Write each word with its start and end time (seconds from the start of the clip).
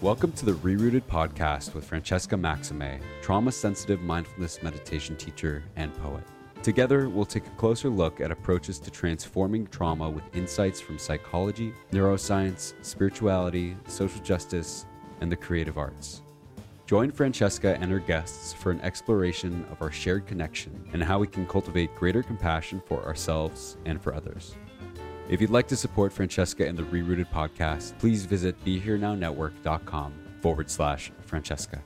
Welcome 0.00 0.30
to 0.34 0.46
the 0.46 0.52
Rerooted 0.52 1.02
podcast 1.02 1.74
with 1.74 1.84
Francesca 1.84 2.36
Maxime, 2.36 3.00
trauma 3.20 3.50
sensitive 3.50 4.00
mindfulness 4.00 4.62
meditation 4.62 5.16
teacher 5.16 5.64
and 5.74 5.92
poet. 5.96 6.22
Together, 6.62 7.08
we'll 7.08 7.24
take 7.24 7.48
a 7.48 7.56
closer 7.56 7.88
look 7.88 8.20
at 8.20 8.30
approaches 8.30 8.78
to 8.78 8.92
transforming 8.92 9.66
trauma 9.66 10.08
with 10.08 10.22
insights 10.36 10.80
from 10.80 11.00
psychology, 11.00 11.74
neuroscience, 11.90 12.74
spirituality, 12.80 13.76
social 13.88 14.22
justice, 14.22 14.86
and 15.20 15.32
the 15.32 15.36
creative 15.36 15.78
arts. 15.78 16.22
Join 16.86 17.10
Francesca 17.10 17.76
and 17.80 17.90
her 17.90 17.98
guests 17.98 18.52
for 18.52 18.70
an 18.70 18.80
exploration 18.82 19.66
of 19.72 19.82
our 19.82 19.90
shared 19.90 20.28
connection 20.28 20.88
and 20.92 21.02
how 21.02 21.18
we 21.18 21.26
can 21.26 21.44
cultivate 21.44 21.92
greater 21.96 22.22
compassion 22.22 22.80
for 22.86 23.04
ourselves 23.04 23.76
and 23.84 24.00
for 24.00 24.14
others. 24.14 24.54
If 25.28 25.42
you'd 25.42 25.50
like 25.50 25.68
to 25.68 25.76
support 25.76 26.10
Francesca 26.10 26.66
and 26.66 26.78
the 26.78 26.84
Rerooted 26.84 27.28
podcast, 27.30 27.98
please 27.98 28.24
visit 28.24 28.56
BeHereNowNetwork.com 28.64 30.14
forward 30.40 30.70
slash 30.70 31.12
Francesca. 31.20 31.82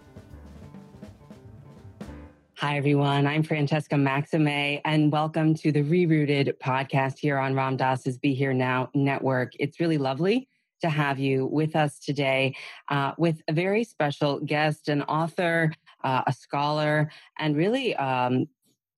Hi, 2.58 2.76
everyone. 2.76 3.26
I'm 3.26 3.42
Francesca 3.42 3.98
Maxime, 3.98 4.80
and 4.84 5.10
welcome 5.10 5.56
to 5.56 5.72
the 5.72 5.82
Rerooted 5.82 6.56
podcast 6.58 7.18
here 7.18 7.36
on 7.36 7.56
Ram 7.56 7.76
Dass's 7.76 8.16
Be 8.16 8.32
Here 8.32 8.52
Now 8.52 8.90
network. 8.94 9.54
It's 9.58 9.80
really 9.80 9.98
lovely 9.98 10.46
to 10.80 10.88
have 10.88 11.18
you 11.18 11.46
with 11.46 11.74
us 11.74 11.98
today 11.98 12.54
uh, 12.90 13.10
with 13.18 13.42
a 13.48 13.52
very 13.52 13.82
special 13.82 14.38
guest, 14.38 14.88
an 14.88 15.02
author, 15.02 15.72
uh, 16.04 16.22
a 16.28 16.32
scholar, 16.32 17.10
and 17.40 17.56
really 17.56 17.96
um, 17.96 18.46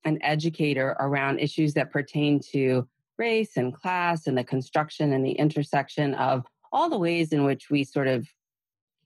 an 0.05 0.19
educator 0.22 0.97
around 1.00 1.39
issues 1.39 1.72
that 1.72 1.91
pertain 1.91 2.41
to 2.53 2.87
race 3.18 3.56
and 3.56 3.74
class 3.74 4.26
and 4.26 4.36
the 4.36 4.44
construction 4.44 5.12
and 5.12 5.24
the 5.24 5.32
intersection 5.32 6.14
of 6.14 6.44
all 6.72 6.90
the 6.90 6.98
ways 6.98 7.32
in 7.32 7.44
which 7.44 7.70
we 7.70 7.84
sort 7.84 8.08
of 8.08 8.28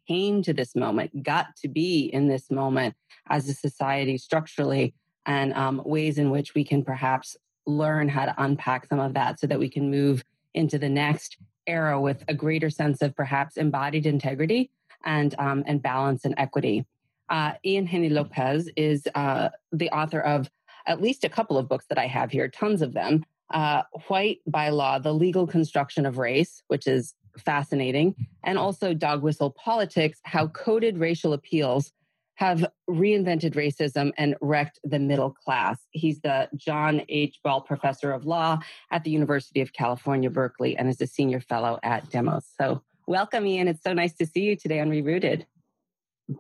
came 0.06 0.42
to 0.42 0.54
this 0.54 0.74
moment, 0.74 1.22
got 1.22 1.54
to 1.56 1.68
be 1.68 2.06
in 2.06 2.28
this 2.28 2.50
moment 2.50 2.94
as 3.28 3.48
a 3.48 3.52
society 3.52 4.16
structurally, 4.16 4.94
and 5.26 5.52
um, 5.52 5.82
ways 5.84 6.16
in 6.16 6.30
which 6.30 6.54
we 6.54 6.64
can 6.64 6.82
perhaps 6.82 7.36
learn 7.66 8.08
how 8.08 8.24
to 8.24 8.34
unpack 8.38 8.86
some 8.86 8.98
of 8.98 9.12
that 9.12 9.38
so 9.38 9.47
that 9.47 9.58
we 9.58 9.68
can 9.68 9.91
move 9.91 10.24
into 10.54 10.78
the 10.78 10.88
next 10.88 11.36
era 11.66 12.00
with 12.00 12.24
a 12.28 12.34
greater 12.34 12.70
sense 12.70 13.02
of 13.02 13.14
perhaps 13.14 13.58
embodied 13.58 14.06
integrity 14.06 14.70
and 15.04 15.34
um, 15.38 15.62
and 15.66 15.82
balance 15.82 16.24
and 16.24 16.34
equity. 16.38 16.86
Uh, 17.28 17.52
Ian 17.62 17.86
Haney 17.86 18.08
Lopez 18.08 18.70
is 18.74 19.06
uh, 19.14 19.50
the 19.70 19.91
author 19.91 20.20
of 20.20 20.48
at 20.86 21.02
least 21.02 21.24
a 21.24 21.28
couple 21.28 21.58
of 21.58 21.68
books 21.68 21.84
that 21.91 21.98
I 21.98 22.06
have 22.06 22.30
here, 22.30 22.48
tons 22.48 22.80
of 22.80 22.94
them 22.94 23.22
uh, 23.50 23.82
White 24.09 24.41
by 24.47 24.69
Law, 24.70 24.98
The 24.98 25.14
Legal 25.14 25.47
Construction 25.47 26.06
of 26.06 26.19
Race, 26.19 26.62
which 26.69 26.86
is 26.86 27.14
fascinating, 27.38 28.14
and 28.44 28.59
also 28.59 28.94
Dog 28.94 29.22
Whistle 29.22 29.50
Politics, 29.50 30.20
How 30.25 30.48
Coded 30.48 30.98
Racial 30.98 31.32
Appeals 31.32 31.92
Have 32.34 32.66
Reinvented 32.88 33.54
Racism 33.54 34.12
and 34.19 34.34
Wrecked 34.41 34.81
the 34.84 34.98
Middle 34.98 35.31
Class. 35.31 35.78
He's 35.91 36.20
the 36.20 36.48
John 36.56 37.03
H. 37.09 37.38
Boalt 37.44 37.66
Professor 37.66 38.12
of 38.12 38.26
Law 38.26 38.59
at 38.91 39.04
the 39.04 39.10
University 39.10 39.60
of 39.60 39.72
California, 39.72 40.30
Berkeley, 40.30 40.76
and 40.76 40.88
is 40.88 41.00
a 41.00 41.06
senior 41.06 41.41
fellow 41.41 41.78
at 41.82 42.10
Demos. 42.10 42.47
So, 42.60 42.82
welcome, 43.06 43.47
Ian. 43.47 43.69
It's 43.69 43.82
so 43.82 43.92
nice 43.92 44.15
to 44.15 44.26
see 44.26 44.41
you 44.41 44.56
today 44.56 44.80
on 44.80 44.91
Rerooted. 44.91 45.44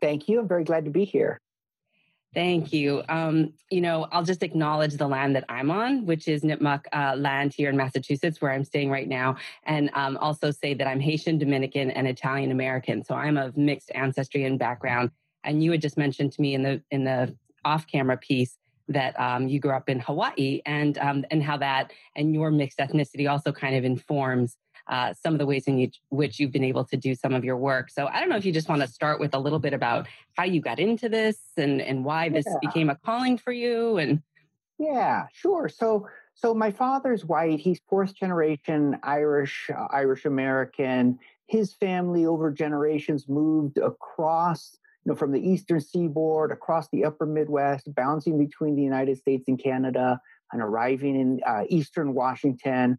Thank 0.02 0.28
you. 0.28 0.40
I'm 0.40 0.48
very 0.48 0.64
glad 0.64 0.84
to 0.84 0.90
be 0.90 1.04
here. 1.04 1.40
Thank 2.34 2.74
you. 2.74 3.02
Um, 3.08 3.54
you 3.70 3.80
know, 3.80 4.06
I'll 4.12 4.22
just 4.22 4.42
acknowledge 4.42 4.94
the 4.94 5.08
land 5.08 5.34
that 5.34 5.44
I'm 5.48 5.70
on, 5.70 6.04
which 6.04 6.28
is 6.28 6.42
Nipmuc 6.42 6.82
uh, 6.92 7.16
land 7.16 7.54
here 7.54 7.70
in 7.70 7.76
Massachusetts, 7.76 8.40
where 8.40 8.52
I'm 8.52 8.64
staying 8.64 8.90
right 8.90 9.08
now, 9.08 9.36
and 9.64 9.90
um, 9.94 10.18
also 10.18 10.50
say 10.50 10.74
that 10.74 10.86
I'm 10.86 11.00
Haitian, 11.00 11.38
Dominican, 11.38 11.90
and 11.90 12.06
Italian 12.06 12.50
American. 12.50 13.02
So 13.02 13.14
I'm 13.14 13.38
of 13.38 13.56
mixed 13.56 13.90
ancestry 13.94 14.44
and 14.44 14.58
background. 14.58 15.10
And 15.44 15.62
you 15.64 15.70
had 15.72 15.80
just 15.80 15.96
mentioned 15.96 16.32
to 16.32 16.42
me 16.42 16.54
in 16.54 16.62
the 16.62 16.82
in 16.90 17.04
the 17.04 17.34
off-camera 17.64 18.18
piece 18.18 18.58
that 18.88 19.18
um, 19.18 19.48
you 19.48 19.58
grew 19.60 19.72
up 19.72 19.88
in 19.88 19.98
Hawaii, 20.00 20.60
and 20.66 20.98
um, 20.98 21.24
and 21.30 21.42
how 21.42 21.56
that 21.56 21.92
and 22.14 22.34
your 22.34 22.50
mixed 22.50 22.78
ethnicity 22.78 23.30
also 23.30 23.52
kind 23.52 23.74
of 23.74 23.84
informs 23.84 24.58
uh, 24.88 25.12
some 25.14 25.34
of 25.34 25.38
the 25.38 25.46
ways 25.46 25.64
in 25.66 25.90
which 26.08 26.38
you've 26.38 26.52
been 26.52 26.64
able 26.64 26.84
to 26.84 26.96
do 26.96 27.14
some 27.14 27.34
of 27.34 27.44
your 27.44 27.56
work. 27.56 27.90
So 27.90 28.06
I 28.06 28.20
don't 28.20 28.28
know 28.28 28.36
if 28.36 28.44
you 28.44 28.52
just 28.52 28.68
want 28.68 28.82
to 28.82 28.88
start 28.88 29.20
with 29.20 29.34
a 29.34 29.38
little 29.38 29.58
bit 29.58 29.74
about 29.74 30.06
how 30.36 30.44
you 30.44 30.60
got 30.60 30.78
into 30.78 31.08
this 31.08 31.38
and 31.56 31.80
and 31.80 32.04
why 32.04 32.28
this 32.28 32.46
yeah. 32.46 32.56
became 32.60 32.90
a 32.90 32.96
calling 32.96 33.38
for 33.38 33.52
you 33.52 33.98
and 33.98 34.22
yeah, 34.78 35.26
sure. 35.32 35.68
So 35.68 36.06
so 36.34 36.54
my 36.54 36.70
father's 36.70 37.24
white. 37.24 37.58
He's 37.58 37.80
fourth 37.88 38.14
generation 38.14 38.98
Irish, 39.02 39.68
uh, 39.76 39.88
Irish 39.90 40.24
American. 40.24 41.18
His 41.48 41.74
family 41.74 42.26
over 42.26 42.52
generations 42.52 43.28
moved 43.28 43.78
across, 43.78 44.78
you 45.04 45.10
know, 45.10 45.16
from 45.16 45.32
the 45.32 45.40
eastern 45.40 45.80
seaboard 45.80 46.52
across 46.52 46.88
the 46.90 47.04
upper 47.04 47.26
Midwest, 47.26 47.92
bouncing 47.94 48.38
between 48.38 48.76
the 48.76 48.82
United 48.82 49.18
States 49.18 49.48
and 49.48 49.60
Canada, 49.60 50.20
and 50.52 50.62
arriving 50.62 51.20
in 51.20 51.40
uh, 51.44 51.64
eastern 51.68 52.14
Washington. 52.14 52.98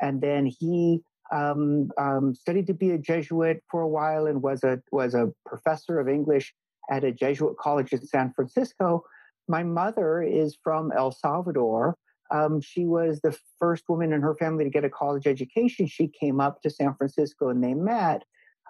And 0.00 0.20
then 0.20 0.46
he 0.46 1.02
um, 1.32 1.90
um, 1.98 2.34
studied 2.34 2.66
to 2.68 2.74
be 2.74 2.90
a 2.90 2.98
Jesuit 2.98 3.62
for 3.70 3.80
a 3.80 3.88
while 3.88 4.26
and 4.26 4.42
was 4.42 4.62
a 4.64 4.80
was 4.92 5.14
a 5.14 5.32
professor 5.46 5.98
of 5.98 6.08
English 6.08 6.54
at 6.90 7.04
a 7.04 7.12
Jesuit 7.12 7.56
college 7.58 7.92
in 7.92 8.04
San 8.06 8.32
Francisco. 8.34 9.04
My 9.48 9.62
mother 9.62 10.22
is 10.22 10.56
from 10.62 10.92
El 10.96 11.10
Salvador. 11.10 11.96
Um, 12.30 12.60
she 12.60 12.86
was 12.86 13.20
the 13.20 13.36
first 13.58 13.84
woman 13.88 14.12
in 14.12 14.22
her 14.22 14.34
family 14.34 14.64
to 14.64 14.70
get 14.70 14.84
a 14.84 14.90
college 14.90 15.26
education. 15.26 15.86
She 15.86 16.08
came 16.08 16.40
up 16.40 16.62
to 16.62 16.70
San 16.70 16.94
Francisco 16.94 17.48
and 17.48 17.62
they 17.62 17.74
met. 17.74 18.22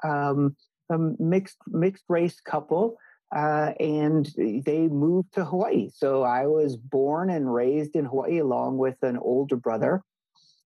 Um, 0.05 0.57
a 0.91 0.99
mixed 0.99 1.59
mixed 1.69 2.05
race 2.09 2.41
couple. 2.41 2.97
Uh, 3.35 3.73
and 3.81 4.31
they 4.37 4.89
moved 4.89 5.33
to 5.33 5.43
Hawaii. 5.43 5.89
So 5.95 6.23
I 6.23 6.47
was 6.47 6.77
born 6.77 7.31
and 7.31 7.53
raised 7.53 7.97
in 7.97 8.05
Hawaii 8.05 8.39
along 8.39 8.77
with 8.77 8.97
an 9.01 9.17
older 9.17 9.57
brother. 9.57 10.03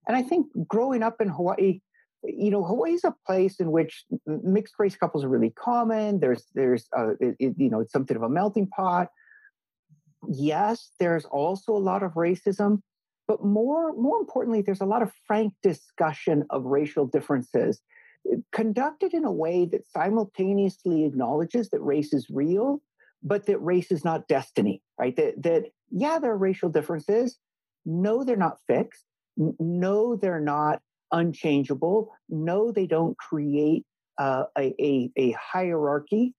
And 0.09 0.17
I 0.17 0.23
think 0.23 0.49
growing 0.67 1.05
up 1.05 1.21
in 1.21 1.29
Hawaii, 1.29 1.81
you 2.27 2.51
know, 2.51 2.65
Hawaii 2.65 2.93
is 2.93 3.05
a 3.05 3.15
place 3.27 3.61
in 3.61 3.71
which 3.71 4.05
mixed 4.27 4.75
race 4.79 4.97
couples 4.97 5.25
are 5.25 5.29
really 5.29 5.51
common. 5.51 6.21
There's, 6.21 6.45
there's, 6.55 6.89
uh, 6.97 7.11
it, 7.21 7.37
it, 7.39 7.55
you 7.57 7.71
know, 7.71 7.81
it's 7.81 7.93
something 7.93 8.17
of 8.17 8.23
a 8.23 8.29
melting 8.29 8.69
pot. 8.69 9.09
Yes, 10.29 10.91
there's 10.99 11.25
also 11.27 11.73
a 11.73 11.79
lot 11.79 12.03
of 12.03 12.13
racism, 12.13 12.81
but 13.29 13.45
more, 13.45 13.93
more 13.95 14.19
importantly, 14.19 14.63
there's 14.63 14.81
a 14.81 14.87
lot 14.87 15.03
of 15.03 15.13
frank 15.27 15.53
discussion 15.63 16.45
of 16.51 16.65
racial 16.65 17.07
differences 17.07 17.81
eh, 18.31 18.37
conducted 18.53 19.15
in 19.15 19.25
a 19.25 19.33
way 19.33 19.67
that 19.67 19.87
simultaneously 19.87 21.05
acknowledges 21.05 21.71
that 21.71 21.81
race 21.81 22.13
is 22.13 22.29
real, 22.31 22.83
but 23.23 23.47
that 23.47 23.59
race 23.59 23.93
is 23.93 24.05
not 24.05 24.27
destiny, 24.29 24.83
right? 24.99 25.15
That, 25.17 25.43
that 25.43 25.65
yeah, 25.91 26.19
there 26.19 26.33
are 26.33 26.39
racial 26.39 26.69
differences. 26.69 27.39
No, 27.85 28.25
they're 28.25 28.37
not 28.37 28.59
fixed. 28.67 29.05
No, 29.37 30.17
they're 30.17 30.41
not 30.41 30.83
unchangeable. 31.13 32.13
No, 32.29 32.73
they 32.73 32.87
don't 32.87 33.17
create 33.17 33.85
uh, 34.19 34.45
a, 34.57 34.75
a, 34.81 35.11
a, 35.17 35.31
hierarchy. 35.33 36.35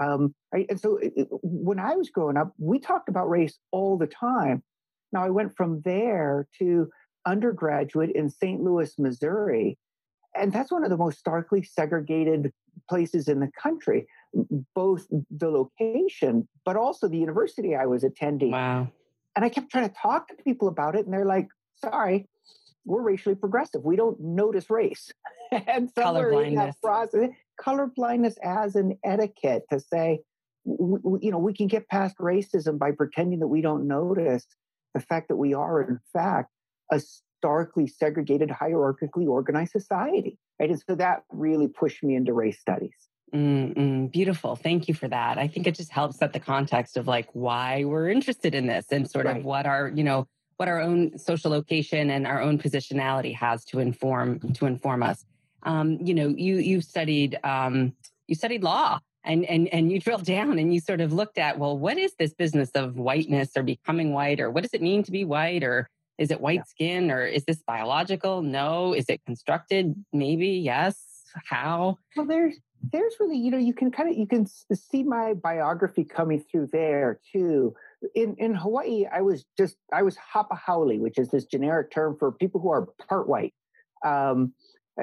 Um, 0.00 0.34
right? 0.52 0.66
And 0.68 0.80
so 0.80 0.98
it, 1.00 1.28
when 1.42 1.78
I 1.78 1.94
was 1.94 2.10
growing 2.10 2.36
up, 2.36 2.52
we 2.58 2.80
talked 2.80 3.08
about 3.08 3.30
race 3.30 3.58
all 3.70 3.96
the 3.96 4.08
time. 4.08 4.62
Now 5.12 5.24
I 5.24 5.30
went 5.30 5.56
from 5.56 5.80
there 5.82 6.48
to 6.58 6.88
undergraduate 7.24 8.10
in 8.10 8.28
St. 8.28 8.60
Louis, 8.60 8.92
Missouri. 8.98 9.78
and 10.34 10.52
that's 10.52 10.72
one 10.72 10.84
of 10.84 10.90
the 10.90 10.96
most 10.96 11.18
starkly 11.18 11.62
segregated 11.62 12.52
places 12.88 13.28
in 13.28 13.40
the 13.40 13.50
country, 13.60 14.06
both 14.74 15.06
the 15.30 15.48
location, 15.48 16.48
but 16.64 16.76
also 16.76 17.08
the 17.08 17.18
university 17.18 17.76
I 17.76 17.86
was 17.86 18.04
attending. 18.04 18.50
Wow. 18.50 18.88
And 19.36 19.44
I 19.44 19.48
kept 19.48 19.70
trying 19.70 19.88
to 19.88 19.94
talk 19.94 20.28
to 20.28 20.34
people 20.42 20.68
about 20.68 20.96
it, 20.96 21.04
and 21.04 21.14
they're 21.14 21.24
like, 21.24 21.48
sorry, 21.76 22.28
we're 22.84 23.02
racially 23.02 23.34
progressive. 23.34 23.84
We 23.84 23.96
don't 23.96 24.18
notice 24.20 24.70
race. 24.70 25.10
and 25.52 25.90
somewhere 25.94 26.42
in 26.42 26.54
that 26.56 26.80
process, 26.82 27.30
color 27.60 27.90
blindness 27.94 28.36
as 28.42 28.76
an 28.76 28.98
etiquette 29.04 29.62
to 29.70 29.80
say, 29.80 30.20
you 30.64 31.30
know, 31.30 31.38
we 31.38 31.54
can 31.54 31.66
get 31.66 31.88
past 31.88 32.16
racism 32.18 32.78
by 32.78 32.92
pretending 32.92 33.40
that 33.40 33.48
we 33.48 33.60
don't 33.60 33.86
notice 33.86 34.46
the 34.94 35.00
fact 35.00 35.28
that 35.28 35.36
we 35.36 35.52
are, 35.54 35.82
in 35.82 36.00
fact, 36.12 36.50
a 36.90 37.00
starkly 37.00 37.86
segregated, 37.86 38.48
hierarchically 38.48 39.26
organized 39.26 39.72
society. 39.72 40.38
Right. 40.58 40.70
And 40.70 40.80
so 40.88 40.94
that 40.94 41.24
really 41.30 41.68
pushed 41.68 42.02
me 42.02 42.14
into 42.14 42.32
race 42.32 42.58
studies. 42.58 42.94
Mm-mm, 43.34 44.12
beautiful. 44.12 44.54
Thank 44.54 44.86
you 44.86 44.94
for 44.94 45.08
that. 45.08 45.38
I 45.38 45.48
think 45.48 45.66
it 45.66 45.74
just 45.74 45.90
helps 45.90 46.18
set 46.18 46.32
the 46.32 46.40
context 46.40 46.96
of 46.96 47.08
like 47.08 47.28
why 47.32 47.84
we're 47.84 48.08
interested 48.08 48.54
in 48.54 48.66
this 48.66 48.86
and 48.90 49.10
sort 49.10 49.26
right. 49.26 49.36
of 49.36 49.44
what 49.44 49.66
our, 49.66 49.88
you 49.88 50.04
know, 50.04 50.28
what 50.56 50.68
our 50.68 50.80
own 50.80 51.18
social 51.18 51.50
location 51.50 52.10
and 52.10 52.26
our 52.26 52.40
own 52.40 52.58
positionality 52.58 53.34
has 53.34 53.64
to 53.66 53.78
inform 53.78 54.40
to 54.54 54.66
inform 54.66 55.02
us. 55.02 55.24
Um, 55.62 55.98
you 56.00 56.14
know, 56.14 56.28
you 56.28 56.56
you 56.56 56.80
studied 56.80 57.38
um, 57.44 57.94
you 58.26 58.34
studied 58.34 58.62
law 58.62 58.98
and 59.24 59.44
and 59.46 59.68
and 59.68 59.90
you 59.90 60.00
drilled 60.00 60.24
down 60.24 60.58
and 60.58 60.72
you 60.72 60.80
sort 60.80 61.00
of 61.00 61.12
looked 61.12 61.38
at 61.38 61.58
well, 61.58 61.76
what 61.76 61.98
is 61.98 62.14
this 62.18 62.34
business 62.34 62.70
of 62.74 62.96
whiteness 62.96 63.50
or 63.56 63.62
becoming 63.62 64.12
white 64.12 64.40
or 64.40 64.50
what 64.50 64.62
does 64.62 64.74
it 64.74 64.82
mean 64.82 65.02
to 65.02 65.10
be 65.10 65.24
white 65.24 65.64
or 65.64 65.88
is 66.18 66.30
it 66.30 66.40
white 66.40 66.60
yeah. 66.60 66.64
skin 66.64 67.10
or 67.10 67.24
is 67.24 67.44
this 67.44 67.62
biological? 67.66 68.42
No. 68.42 68.94
Is 68.94 69.06
it 69.08 69.20
constructed? 69.26 70.04
Maybe. 70.12 70.48
Yes. 70.48 70.96
How? 71.46 71.98
Well, 72.16 72.26
there's 72.26 72.54
there's 72.92 73.14
really 73.18 73.38
you 73.38 73.50
know 73.50 73.58
you 73.58 73.74
can 73.74 73.90
kind 73.90 74.10
of 74.10 74.16
you 74.16 74.26
can 74.26 74.46
see 74.46 75.02
my 75.02 75.34
biography 75.34 76.04
coming 76.04 76.44
through 76.50 76.68
there 76.72 77.18
too. 77.32 77.74
In 78.14 78.36
in 78.38 78.54
Hawaii, 78.54 79.06
I 79.12 79.22
was 79.22 79.44
just 79.56 79.76
I 79.92 80.02
was 80.02 80.16
hapa 80.16 80.58
haole, 80.66 80.98
which 80.98 81.18
is 81.18 81.30
this 81.30 81.44
generic 81.44 81.90
term 81.90 82.16
for 82.18 82.32
people 82.32 82.60
who 82.60 82.70
are 82.70 82.88
part 83.08 83.28
white. 83.28 83.54
Um, 84.04 84.52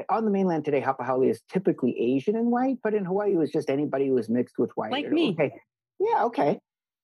on 0.09 0.25
the 0.25 0.31
mainland 0.31 0.65
today, 0.65 0.81
hapa 0.81 1.05
haole 1.05 1.29
is 1.29 1.41
typically 1.51 1.99
Asian 1.99 2.35
and 2.35 2.51
white, 2.51 2.77
but 2.83 2.93
in 2.93 3.05
Hawaii, 3.05 3.33
it 3.33 3.37
was 3.37 3.51
just 3.51 3.69
anybody 3.69 4.07
who 4.07 4.13
was 4.13 4.29
mixed 4.29 4.57
with 4.57 4.71
white. 4.75 4.91
Like 4.91 5.11
me. 5.11 5.31
Okay. 5.31 5.51
Yeah. 5.99 6.25
Okay. 6.25 6.59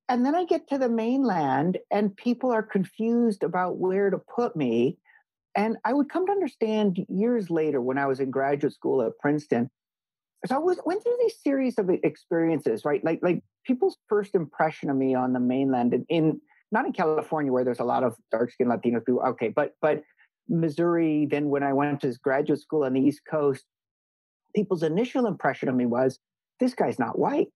And 0.10 0.26
then 0.26 0.36
I 0.36 0.46
get 0.46 0.70
to 0.70 0.78
the 0.78 0.90
mainland 0.90 1.78
and 1.92 2.16
people 2.16 2.52
are 2.52 2.64
confused 2.64 3.44
about 3.44 3.78
where 3.78 4.10
to 4.10 4.20
put 4.34 4.56
me. 4.56 4.98
And 5.56 5.78
I 5.84 5.94
would 5.94 6.10
come 6.10 6.26
to 6.28 6.32
understand 6.32 7.00
years 7.10 7.50
later 7.50 7.82
when 7.82 7.98
I 7.98 8.06
was 8.06 8.20
in 8.20 8.32
graduate 8.32 8.74
school 8.74 9.02
at 9.02 9.18
Princeton. 9.20 9.70
So 10.46 10.56
I 10.56 10.60
was, 10.60 10.80
went 10.86 11.04
through 11.04 11.18
these 11.20 11.36
series 11.44 11.78
of 11.78 11.90
experiences, 11.90 12.86
right? 12.86 13.04
Like, 13.04 13.20
like 13.22 13.42
people's 13.66 13.98
first 14.08 14.36
impression 14.36 14.90
of 14.90 14.96
me 14.96 15.16
on 15.16 15.34
the 15.34 15.40
mainland 15.40 15.94
in, 15.94 16.06
in 16.10 16.42
not 16.72 16.86
in 16.86 16.94
California 16.94 17.52
where 17.52 17.64
there's 17.64 17.80
a 17.80 17.86
lot 17.86 18.04
of 18.04 18.16
dark 18.32 18.52
skinned 18.52 18.70
Latino 18.70 19.00
people. 19.00 19.22
Okay. 19.22 19.50
But, 19.50 19.74
but 19.82 20.04
Missouri, 20.48 21.28
then 21.30 21.50
when 21.50 21.64
I 21.64 21.74
went 21.74 22.02
to 22.02 22.14
graduate 22.22 22.60
school 22.60 22.84
on 22.84 22.94
the 22.94 23.02
East 23.02 23.22
Coast, 23.30 23.64
people's 24.56 24.84
initial 24.84 25.26
impression 25.26 25.70
of 25.70 25.76
me 25.76 25.86
was 25.86 26.20
this 26.60 26.74
guy's 26.74 27.00
not 27.00 27.18
white 27.18 27.48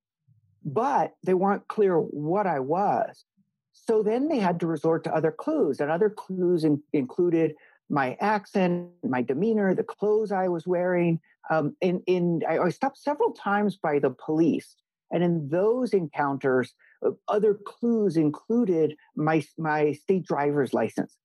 but 0.63 1.13
they 1.23 1.33
weren't 1.33 1.67
clear 1.67 1.97
what 1.97 2.47
I 2.47 2.59
was. 2.59 3.25
So 3.73 4.03
then 4.03 4.27
they 4.27 4.39
had 4.39 4.59
to 4.59 4.67
resort 4.67 5.03
to 5.05 5.15
other 5.15 5.31
clues, 5.31 5.79
and 5.79 5.89
other 5.89 6.09
clues 6.09 6.63
in, 6.63 6.81
included 6.93 7.55
my 7.91 8.17
accent, 8.21 8.87
my 9.03 9.21
demeanor, 9.21 9.75
the 9.75 9.83
clothes 9.83 10.31
I 10.31 10.47
was 10.47 10.65
wearing. 10.65 11.19
Um, 11.49 11.75
in, 11.81 12.01
in 12.07 12.41
I, 12.47 12.57
I 12.57 12.69
stopped 12.69 12.97
several 12.97 13.33
times 13.33 13.77
by 13.77 13.99
the 13.99 14.11
police, 14.11 14.75
and 15.11 15.23
in 15.23 15.49
those 15.49 15.93
encounters, 15.93 16.73
uh, 17.05 17.11
other 17.27 17.53
clues 17.65 18.15
included 18.15 18.95
my 19.15 19.43
my 19.57 19.91
state 19.91 20.23
driver's 20.25 20.73
license. 20.73 21.17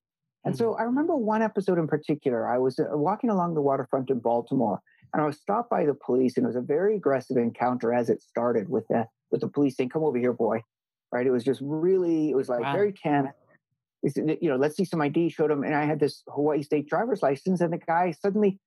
And 0.44 0.56
so 0.56 0.70
mm-hmm. 0.70 0.82
I 0.82 0.84
remember 0.84 1.16
one 1.16 1.42
episode 1.42 1.78
in 1.78 1.86
particular. 1.86 2.48
I 2.48 2.58
was 2.58 2.78
uh, 2.78 2.84
walking 2.92 3.30
along 3.30 3.54
the 3.54 3.62
waterfront 3.62 4.10
in 4.10 4.18
Baltimore, 4.18 4.80
and 5.12 5.22
I 5.22 5.26
was 5.26 5.38
stopped 5.38 5.70
by 5.70 5.86
the 5.86 5.94
police, 5.94 6.36
and 6.36 6.44
it 6.44 6.48
was 6.48 6.56
a 6.56 6.60
very 6.60 6.96
aggressive 6.96 7.36
encounter 7.36 7.94
as 7.94 8.10
it 8.10 8.20
started 8.22 8.68
with 8.68 8.88
the 8.88 9.06
with 9.30 9.40
the 9.40 9.48
police 9.48 9.76
saying, 9.76 9.90
"Come 9.90 10.02
over 10.02 10.18
here, 10.18 10.32
boy." 10.32 10.62
Right? 11.12 11.26
It 11.26 11.30
was 11.30 11.44
just 11.44 11.60
really, 11.62 12.30
it 12.30 12.34
was 12.34 12.48
like 12.48 12.62
wow. 12.62 12.72
very 12.72 12.92
Said, 14.06 14.38
you 14.40 14.48
know, 14.48 14.56
let's 14.56 14.76
see 14.76 14.84
some 14.84 15.00
ID. 15.00 15.30
Showed 15.30 15.50
him, 15.50 15.62
and 15.64 15.74
I 15.74 15.84
had 15.84 16.00
this 16.00 16.22
Hawaii 16.28 16.62
state 16.62 16.88
driver's 16.88 17.22
license, 17.22 17.60
and 17.60 17.72
the 17.72 17.78
guy 17.78 18.12
suddenly 18.12 18.58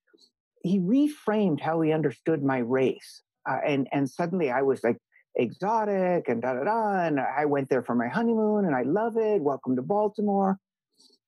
he 0.64 0.80
reframed 0.80 1.62
how 1.62 1.80
he 1.82 1.92
understood 1.92 2.44
my 2.44 2.60
race, 2.60 3.22
uh, 3.50 3.58
and 3.66 3.88
and 3.92 4.10
suddenly 4.10 4.52
I 4.52 4.62
was 4.62 4.84
like 4.84 4.98
exotic 5.36 6.28
and 6.28 6.42
da 6.42 6.54
da 6.54 6.64
da, 6.64 7.06
and 7.06 7.20
I 7.20 7.46
went 7.46 7.70
there 7.70 7.84
for 7.84 7.96
my 7.96 8.08
honeymoon, 8.08 8.66
and 8.66 8.76
I 8.76 8.84
love 8.84 9.18
it. 9.18 9.42
Welcome 9.42 9.76
to 9.78 9.82
Baltimore, 9.82 10.58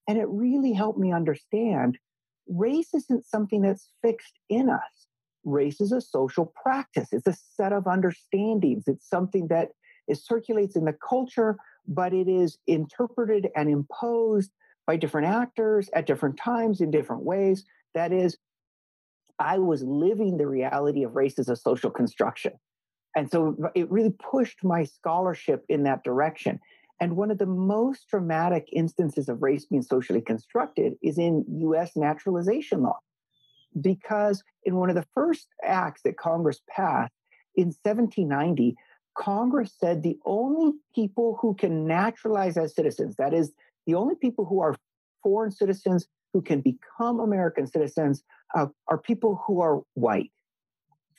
and 0.08 0.18
it 0.18 0.28
really 0.28 0.74
helped 0.74 1.00
me 1.00 1.14
understand 1.14 1.98
race 2.48 2.94
isn't 2.94 3.26
something 3.26 3.62
that's 3.62 3.92
fixed 4.02 4.38
in 4.50 4.70
us 4.70 5.08
race 5.44 5.82
is 5.82 5.92
a 5.92 6.02
social 6.02 6.54
practice. 6.62 7.10
It's 7.12 7.28
a 7.28 7.34
set 7.56 7.74
of 7.74 7.88
understandings. 7.88 8.84
It's 8.88 9.08
something 9.08 9.48
that 9.48 9.70
it 10.08 10.18
circulates 10.18 10.76
in 10.76 10.86
the 10.86 10.96
culture, 11.08 11.58
but 11.88 12.14
it 12.14 12.28
is 12.28 12.58
interpreted 12.68 13.48
and 13.56 13.70
imposed 13.70 14.52
by 14.88 14.96
different 14.98 15.28
actors 15.28 15.90
at 15.94 16.06
different 16.06 16.38
times 16.38 16.82
in 16.82 16.92
different 16.92 17.24
ways. 17.24 17.64
That 17.94 18.12
is, 18.12 18.38
I 19.40 19.60
was 19.60 19.84
living 19.84 20.38
the 20.38 20.48
reality 20.48 21.04
of 21.04 21.16
race 21.16 21.40
as 21.40 21.50
a 21.50 21.56
social 21.56 21.92
construction. 21.92 22.54
And 23.16 23.30
so 23.30 23.58
it 23.76 23.92
really 23.92 24.14
pushed 24.32 24.64
my 24.64 24.84
scholarship 24.86 25.66
in 25.68 25.84
that 25.84 26.04
direction. 26.04 26.60
And 27.00 27.18
one 27.18 27.32
of 27.32 27.40
the 27.40 27.46
most 27.46 28.08
dramatic 28.10 28.68
instances 28.72 29.28
of 29.28 29.42
race 29.42 29.66
being 29.66 29.82
socially 29.82 30.22
constructed 30.22 30.94
is 31.02 31.18
in 31.18 31.44
US 31.48 31.92
naturalization 31.96 32.84
law 32.84 33.00
because 33.80 34.44
in 34.66 34.76
one 34.76 34.90
of 34.90 34.96
the 34.96 35.08
first 35.14 35.48
acts 35.64 36.02
that 36.04 36.18
Congress 36.18 36.62
passed 36.70 37.14
in 37.56 37.68
1790, 37.84 38.76
Congress 39.22 39.72
said 39.80 40.02
the 40.02 40.18
only 40.26 40.74
people 40.96 41.38
who 41.42 41.54
can 41.54 41.86
naturalize 41.86 42.58
as 42.58 42.74
citizens, 42.74 43.16
that 43.18 43.34
is, 43.34 43.52
the 43.86 43.94
only 43.94 44.16
people 44.16 44.46
who 44.46 44.60
are 44.60 44.76
foreign 45.22 45.52
citizens 45.52 46.08
who 46.34 46.42
can 46.42 46.62
become 46.62 47.20
American 47.20 47.68
citizens, 47.68 48.24
uh, 48.56 48.66
are 48.88 48.98
people 48.98 49.42
who 49.46 49.62
are 49.62 49.82
white. 49.94 50.32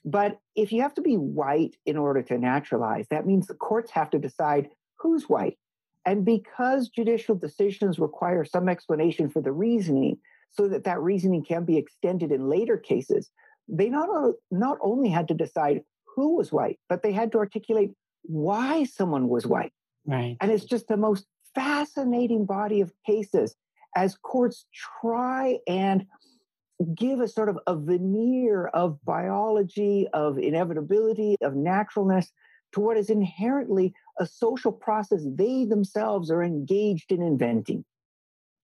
But 0.05 0.39
if 0.57 0.73
you 0.73 0.83
have 0.83 0.95
to 0.95 1.03
be 1.03 1.15
white 1.15 1.77
in 1.87 1.97
order 1.97 2.23
to 2.23 2.39
naturalize, 2.39 3.07
that 3.11 3.27
means 3.27 3.47
the 3.47 3.55
courts 3.55 3.93
have 3.93 4.11
to 4.11 4.19
decide 4.19 4.69
who's 4.97 5.29
white. 5.29 5.59
And 6.05 6.25
because 6.25 6.89
judicial 6.89 7.37
decisions 7.37 8.01
require 8.01 8.45
some 8.45 8.69
explanation 8.69 9.31
for 9.31 9.41
the 9.41 9.53
reasoning, 9.53 10.19
so 10.51 10.69
that 10.69 10.85
that 10.85 11.01
reasoning 11.01 11.45
can 11.45 11.65
be 11.65 11.79
extended 11.79 12.33
in 12.33 12.49
later 12.49 12.77
cases, 12.77 13.31
they 13.69 13.89
not, 13.89 14.09
not 14.51 14.79
only 14.83 15.09
had 15.09 15.29
to 15.29 15.35
decide 15.35 15.83
who 16.15 16.37
was 16.37 16.53
white, 16.53 16.79
but 16.89 17.03
they 17.03 17.13
had 17.13 17.33
to 17.33 17.39
articulate 17.39 17.93
why 18.23 18.85
someone 18.85 19.29
was 19.29 19.47
white. 19.47 19.73
Right. 20.07 20.37
And 20.41 20.51
it's 20.51 20.65
just 20.65 20.89
the 20.89 20.97
most 20.97 21.27
fascinating 21.55 22.45
body 22.45 22.81
of 22.81 22.93
cases 23.07 23.55
as 23.95 24.17
courts 24.17 24.67
try 25.01 25.59
and 25.69 26.07
give 26.95 27.21
a 27.21 27.29
sort 27.29 27.49
of 27.49 27.59
a 27.67 27.77
veneer 27.77 28.67
of 28.67 28.99
biology, 29.05 30.09
of 30.13 30.39
inevitability, 30.39 31.37
of 31.41 31.55
naturalness 31.55 32.33
to 32.73 32.81
what 32.81 32.97
is 32.97 33.11
inherently 33.11 33.95
a 34.19 34.27
social 34.27 34.73
process 34.73 35.23
they 35.35 35.65
themselves 35.65 36.31
are 36.31 36.43
engaged 36.43 37.13
in 37.13 37.23
inventing. 37.23 37.85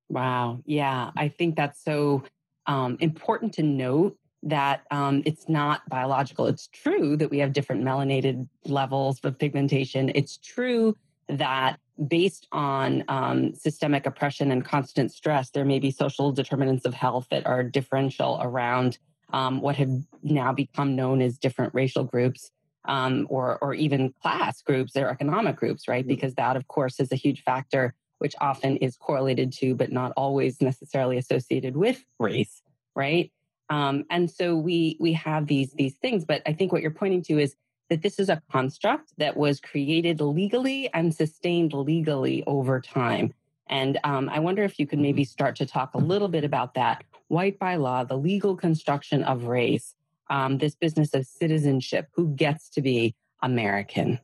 Wow. 0.08 0.62
Yeah. 0.64 1.10
I 1.16 1.28
think 1.28 1.56
that's 1.56 1.84
so 1.84 2.24
um, 2.66 2.96
important 3.00 3.54
to 3.54 3.62
note 3.62 4.16
that 4.42 4.82
um, 4.90 5.22
it's 5.26 5.48
not 5.48 5.88
biological. 5.88 6.46
It's 6.46 6.68
true 6.68 7.16
that 7.16 7.30
we 7.30 7.38
have 7.38 7.52
different 7.52 7.82
melanated 7.82 8.48
levels 8.64 9.20
of 9.24 9.38
pigmentation. 9.38 10.12
It's 10.14 10.38
true 10.38 10.96
that 11.28 11.78
based 12.06 12.46
on 12.52 13.04
um, 13.08 13.54
systemic 13.54 14.06
oppression 14.06 14.52
and 14.52 14.64
constant 14.64 15.12
stress, 15.12 15.50
there 15.50 15.64
may 15.64 15.78
be 15.78 15.90
social 15.90 16.30
determinants 16.32 16.84
of 16.84 16.94
health 16.94 17.26
that 17.30 17.46
are 17.46 17.62
differential 17.62 18.38
around 18.40 18.98
um, 19.32 19.60
what 19.60 19.76
have 19.76 19.90
now 20.22 20.52
become 20.52 20.96
known 20.96 21.20
as 21.20 21.36
different 21.38 21.74
racial 21.74 22.04
groups. 22.04 22.50
Um, 22.84 23.26
or, 23.28 23.58
or 23.60 23.74
even 23.74 24.14
class 24.22 24.62
groups 24.62 24.96
or 24.96 25.10
economic 25.10 25.56
groups, 25.56 25.88
right? 25.88 26.06
Mm. 26.06 26.08
Because 26.08 26.34
that, 26.36 26.56
of 26.56 26.68
course, 26.68 27.00
is 27.00 27.12
a 27.12 27.16
huge 27.16 27.42
factor 27.42 27.92
which 28.18 28.34
often 28.40 28.76
is 28.78 28.96
correlated 28.96 29.52
to, 29.54 29.74
but 29.74 29.92
not 29.92 30.12
always 30.16 30.60
necessarily 30.60 31.18
associated 31.18 31.76
with 31.76 32.04
race, 32.18 32.62
right? 32.94 33.30
Um, 33.70 34.04
and 34.10 34.30
so 34.30 34.56
we 34.56 34.96
we 34.98 35.12
have 35.14 35.46
these 35.46 35.72
these 35.72 35.94
things, 35.96 36.24
but 36.24 36.42
I 36.46 36.52
think 36.52 36.72
what 36.72 36.82
you're 36.82 36.90
pointing 36.90 37.22
to 37.24 37.38
is 37.38 37.56
that 37.90 38.02
this 38.02 38.18
is 38.18 38.28
a 38.28 38.42
construct 38.50 39.12
that 39.18 39.36
was 39.36 39.60
created 39.60 40.20
legally 40.20 40.92
and 40.92 41.14
sustained 41.14 41.72
legally 41.72 42.44
over 42.46 42.80
time. 42.80 43.32
And 43.70 43.98
um, 44.04 44.28
I 44.28 44.38
wonder 44.38 44.62
if 44.62 44.78
you 44.78 44.86
could 44.86 44.98
maybe 44.98 45.24
start 45.24 45.56
to 45.56 45.66
talk 45.66 45.94
a 45.94 45.98
little 45.98 46.28
bit 46.28 46.44
about 46.44 46.74
that. 46.74 47.04
white 47.28 47.58
by 47.58 47.76
law, 47.76 48.04
the 48.04 48.16
legal 48.16 48.56
construction 48.56 49.22
of 49.22 49.44
race, 49.44 49.94
um, 50.30 50.58
this 50.58 50.74
business 50.74 51.12
of 51.12 51.26
citizenship, 51.26 52.08
who 52.12 52.28
gets 52.34 52.70
to 52.70 52.80
be 52.80 53.14
American? 53.42 54.18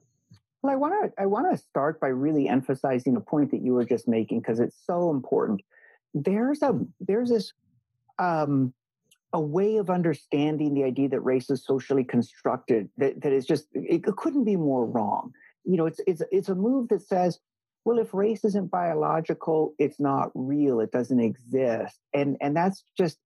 Well, 0.63 0.73
I 0.73 0.77
want 0.77 0.95
to 1.15 1.23
I 1.23 1.27
want 1.27 1.51
to 1.51 1.59
start 1.59 2.01
by 2.01 2.09
really 2.09 2.49
emphasizing 2.49 3.17
a 3.17 3.21
point 3.21 3.51
that 3.51 3.61
you 3.61 3.75
were 3.75 3.85
just 3.85 4.09
making 4.09 4.41
because 4.41 4.61
it's 4.61 4.77
so 4.87 5.11
important. 5.11 5.63
There's 6.15 6.63
a 6.63 6.81
there's 7.01 7.29
this 7.29 7.53
um, 8.19 8.73
a 9.35 9.41
way 9.41 9.77
of 9.77 9.91
understanding 9.91 10.73
the 10.73 10.85
idea 10.85 11.11
that 11.11 11.21
race 11.21 11.51
is 11.51 11.63
socially 11.63 12.05
constructed 12.05 12.89
that, 12.97 13.21
that 13.21 13.33
is 13.33 13.45
just 13.45 13.67
it, 13.75 14.05
couldn't 14.17 14.45
be 14.45 14.57
more 14.57 14.87
wrong. 14.87 15.33
You 15.65 15.77
know, 15.77 15.87
it's 15.87 16.01
it's 16.07 16.23
it's 16.33 16.49
a 16.49 16.55
move 16.55 16.89
that 16.89 17.03
says, 17.03 17.39
well, 17.85 17.99
if 17.99 18.15
race 18.15 18.45
isn't 18.45 18.71
biological, 18.71 19.75
it's 19.79 20.01
not 20.01 20.31
real, 20.35 20.81
it 20.81 20.93
doesn't 20.93 21.21
exist, 21.21 21.99
and 22.15 22.39
and 22.41 22.57
that's 22.57 22.85
just 22.97 23.19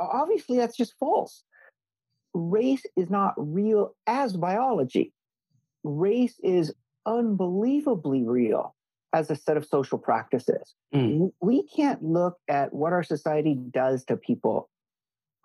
obviously 0.00 0.56
that's 0.56 0.76
just 0.76 0.94
false. 0.98 1.44
Race 2.34 2.84
is 2.96 3.10
not 3.10 3.34
real 3.36 3.94
as 4.06 4.36
biology 4.36 5.12
race 5.84 6.38
is 6.42 6.72
unbelievably 7.06 8.24
real 8.24 8.74
as 9.12 9.30
a 9.30 9.36
set 9.36 9.56
of 9.56 9.66
social 9.66 9.98
practices. 9.98 10.74
Mm. 10.94 11.32
We 11.40 11.64
can't 11.64 12.02
look 12.02 12.38
at 12.48 12.72
what 12.72 12.92
our 12.92 13.02
society 13.02 13.54
does 13.54 14.04
to 14.06 14.16
people, 14.16 14.70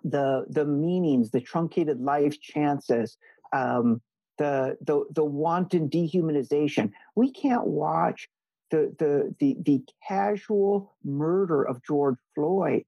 the 0.04 0.46
the 0.50 0.66
meanings, 0.66 1.32
the 1.32 1.42
truncated 1.42 2.00
life 2.02 2.40
chances, 2.40 3.18
um, 3.54 4.02
the 4.38 4.78
the 4.82 5.06
the 5.14 5.24
wanton 5.24 5.90
dehumanization. 5.90 6.92
We 7.16 7.32
can't 7.32 7.66
watch 7.66 8.30
the 8.70 8.94
the 9.00 9.36
the 9.40 9.58
the 9.64 9.84
casual 10.08 10.96
murder 11.04 11.64
of 11.64 11.84
George 11.84 12.18
Floyd 12.36 12.84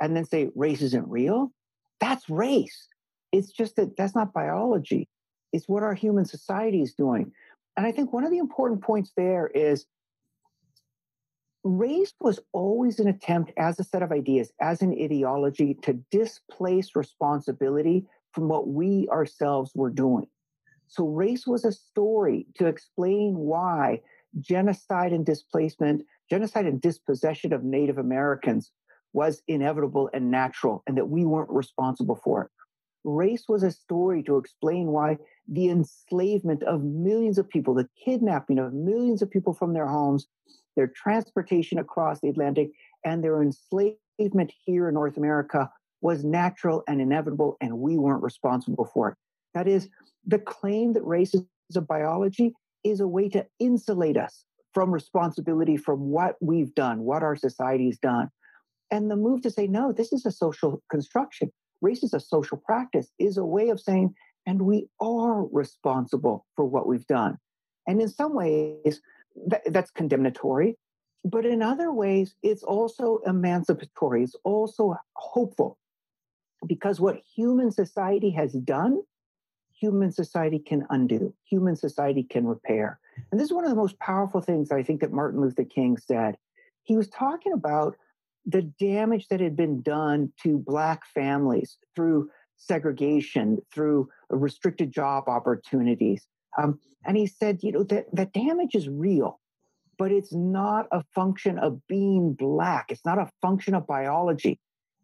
and 0.00 0.16
then 0.16 0.24
say 0.24 0.50
race 0.54 0.82
isn't 0.82 1.08
real. 1.08 1.52
That's 2.00 2.28
race. 2.28 2.88
It's 3.32 3.50
just 3.50 3.76
that 3.76 3.96
that's 3.96 4.14
not 4.14 4.32
biology. 4.32 5.08
It's 5.52 5.68
what 5.68 5.82
our 5.82 5.94
human 5.94 6.24
society 6.24 6.82
is 6.82 6.94
doing. 6.94 7.32
And 7.76 7.86
I 7.86 7.92
think 7.92 8.12
one 8.12 8.24
of 8.24 8.30
the 8.30 8.38
important 8.38 8.82
points 8.82 9.12
there 9.16 9.48
is 9.48 9.86
race 11.66 12.12
was 12.20 12.40
always 12.52 12.98
an 12.98 13.08
attempt 13.08 13.52
as 13.56 13.78
a 13.78 13.84
set 13.84 14.02
of 14.02 14.12
ideas, 14.12 14.52
as 14.60 14.82
an 14.82 14.92
ideology, 14.92 15.74
to 15.82 15.94
displace 16.10 16.94
responsibility 16.94 18.06
from 18.32 18.48
what 18.48 18.68
we 18.68 19.08
ourselves 19.10 19.72
were 19.74 19.90
doing. 19.90 20.26
So 20.88 21.06
race 21.06 21.46
was 21.46 21.64
a 21.64 21.72
story 21.72 22.46
to 22.54 22.66
explain 22.66 23.36
why 23.36 24.02
genocide 24.38 25.12
and 25.12 25.24
displacement, 25.26 26.04
genocide 26.30 26.66
and 26.66 26.80
dispossession 26.80 27.52
of 27.52 27.64
Native 27.64 27.98
Americans 27.98 28.70
was 29.12 29.42
inevitable 29.48 30.10
and 30.12 30.30
natural, 30.30 30.82
and 30.86 30.96
that 30.98 31.08
we 31.08 31.24
weren't 31.24 31.50
responsible 31.50 32.20
for 32.22 32.42
it. 32.42 32.50
Race 33.04 33.44
was 33.48 33.62
a 33.62 33.70
story 33.70 34.22
to 34.24 34.36
explain 34.36 34.88
why 34.88 35.16
the 35.48 35.70
enslavement 35.70 36.62
of 36.64 36.82
millions 36.82 37.38
of 37.38 37.48
people, 37.48 37.72
the 37.72 37.88
kidnapping 38.04 38.58
of 38.58 38.74
millions 38.74 39.22
of 39.22 39.30
people 39.30 39.54
from 39.54 39.72
their 39.72 39.86
homes, 39.86 40.26
their 40.76 40.86
transportation 40.86 41.78
across 41.78 42.20
the 42.20 42.28
Atlantic, 42.28 42.70
and 43.04 43.24
their 43.24 43.42
enslavement 43.42 44.52
here 44.64 44.88
in 44.88 44.94
North 44.94 45.16
America 45.16 45.70
was 46.00 46.24
natural 46.24 46.82
and 46.86 47.00
inevitable, 47.00 47.56
and 47.60 47.78
we 47.78 47.96
weren't 47.96 48.22
responsible 48.22 48.84
for 48.84 49.10
it. 49.10 49.16
That 49.54 49.66
is, 49.66 49.88
the 50.26 50.38
claim 50.38 50.92
that 50.92 51.04
race 51.04 51.34
is 51.34 51.44
a 51.76 51.80
biology 51.80 52.54
is 52.84 53.00
a 53.00 53.08
way 53.08 53.28
to 53.30 53.46
insulate 53.58 54.16
us 54.16 54.44
from 54.74 54.92
responsibility 54.92 55.76
from 55.76 56.10
what 56.10 56.36
we've 56.40 56.74
done, 56.74 57.00
what 57.00 57.22
our 57.22 57.34
society's 57.34 57.98
done. 57.98 58.30
And 58.90 59.10
the 59.10 59.16
move 59.16 59.40
to 59.42 59.50
say, 59.50 59.66
no, 59.66 59.92
this 59.92 60.12
is 60.12 60.26
a 60.26 60.30
social 60.30 60.82
construction 60.90 61.50
race 61.80 62.02
is 62.02 62.14
a 62.14 62.20
social 62.20 62.56
practice 62.58 63.10
is 63.18 63.36
a 63.36 63.44
way 63.44 63.68
of 63.68 63.80
saying, 63.80 64.14
and 64.46 64.62
we 64.62 64.88
are 65.00 65.44
responsible 65.46 66.46
for 66.54 66.64
what 66.64 66.86
we've 66.86 67.06
done. 67.06 67.38
And 67.86 68.00
in 68.00 68.08
some 68.08 68.34
ways, 68.34 69.00
that, 69.48 69.62
that's 69.66 69.90
condemnatory. 69.90 70.76
But 71.24 71.44
in 71.44 71.62
other 71.62 71.92
ways, 71.92 72.34
it's 72.42 72.62
also 72.62 73.20
emancipatory, 73.26 74.22
it's 74.22 74.36
also 74.44 74.96
hopeful. 75.14 75.78
Because 76.66 77.00
what 77.00 77.20
human 77.34 77.70
society 77.70 78.30
has 78.30 78.52
done, 78.52 79.02
human 79.78 80.10
society 80.12 80.58
can 80.58 80.86
undo, 80.90 81.34
human 81.44 81.76
society 81.76 82.22
can 82.22 82.46
repair. 82.46 82.98
And 83.30 83.40
this 83.40 83.46
is 83.46 83.52
one 83.52 83.64
of 83.64 83.70
the 83.70 83.76
most 83.76 83.98
powerful 83.98 84.40
things 84.40 84.70
I 84.70 84.82
think 84.82 85.00
that 85.00 85.12
Martin 85.12 85.40
Luther 85.40 85.64
King 85.64 85.96
said. 85.96 86.36
He 86.82 86.96
was 86.96 87.08
talking 87.08 87.52
about 87.52 87.96
the 88.44 88.62
damage 88.62 89.26
that 89.28 89.40
had 89.40 89.56
been 89.56 89.82
done 89.82 90.32
to 90.44 90.58
Black 90.58 91.04
families 91.12 91.78
through 91.94 92.30
segregation, 92.56 93.58
through 93.72 94.08
restricted 94.30 94.92
job 94.92 95.24
opportunities. 95.26 96.26
Um, 96.56 96.80
and 97.04 97.16
he 97.16 97.26
said, 97.26 97.60
you 97.62 97.72
know, 97.72 97.82
that 97.84 98.06
the 98.12 98.26
damage 98.26 98.74
is 98.74 98.88
real, 98.88 99.40
but 99.98 100.10
it's 100.10 100.32
not 100.32 100.86
a 100.90 101.02
function 101.14 101.58
of 101.58 101.86
being 101.86 102.34
Black. 102.34 102.86
It's 102.90 103.04
not 103.04 103.18
a 103.18 103.30
function 103.40 103.74
of 103.74 103.86
biology. 103.86 104.58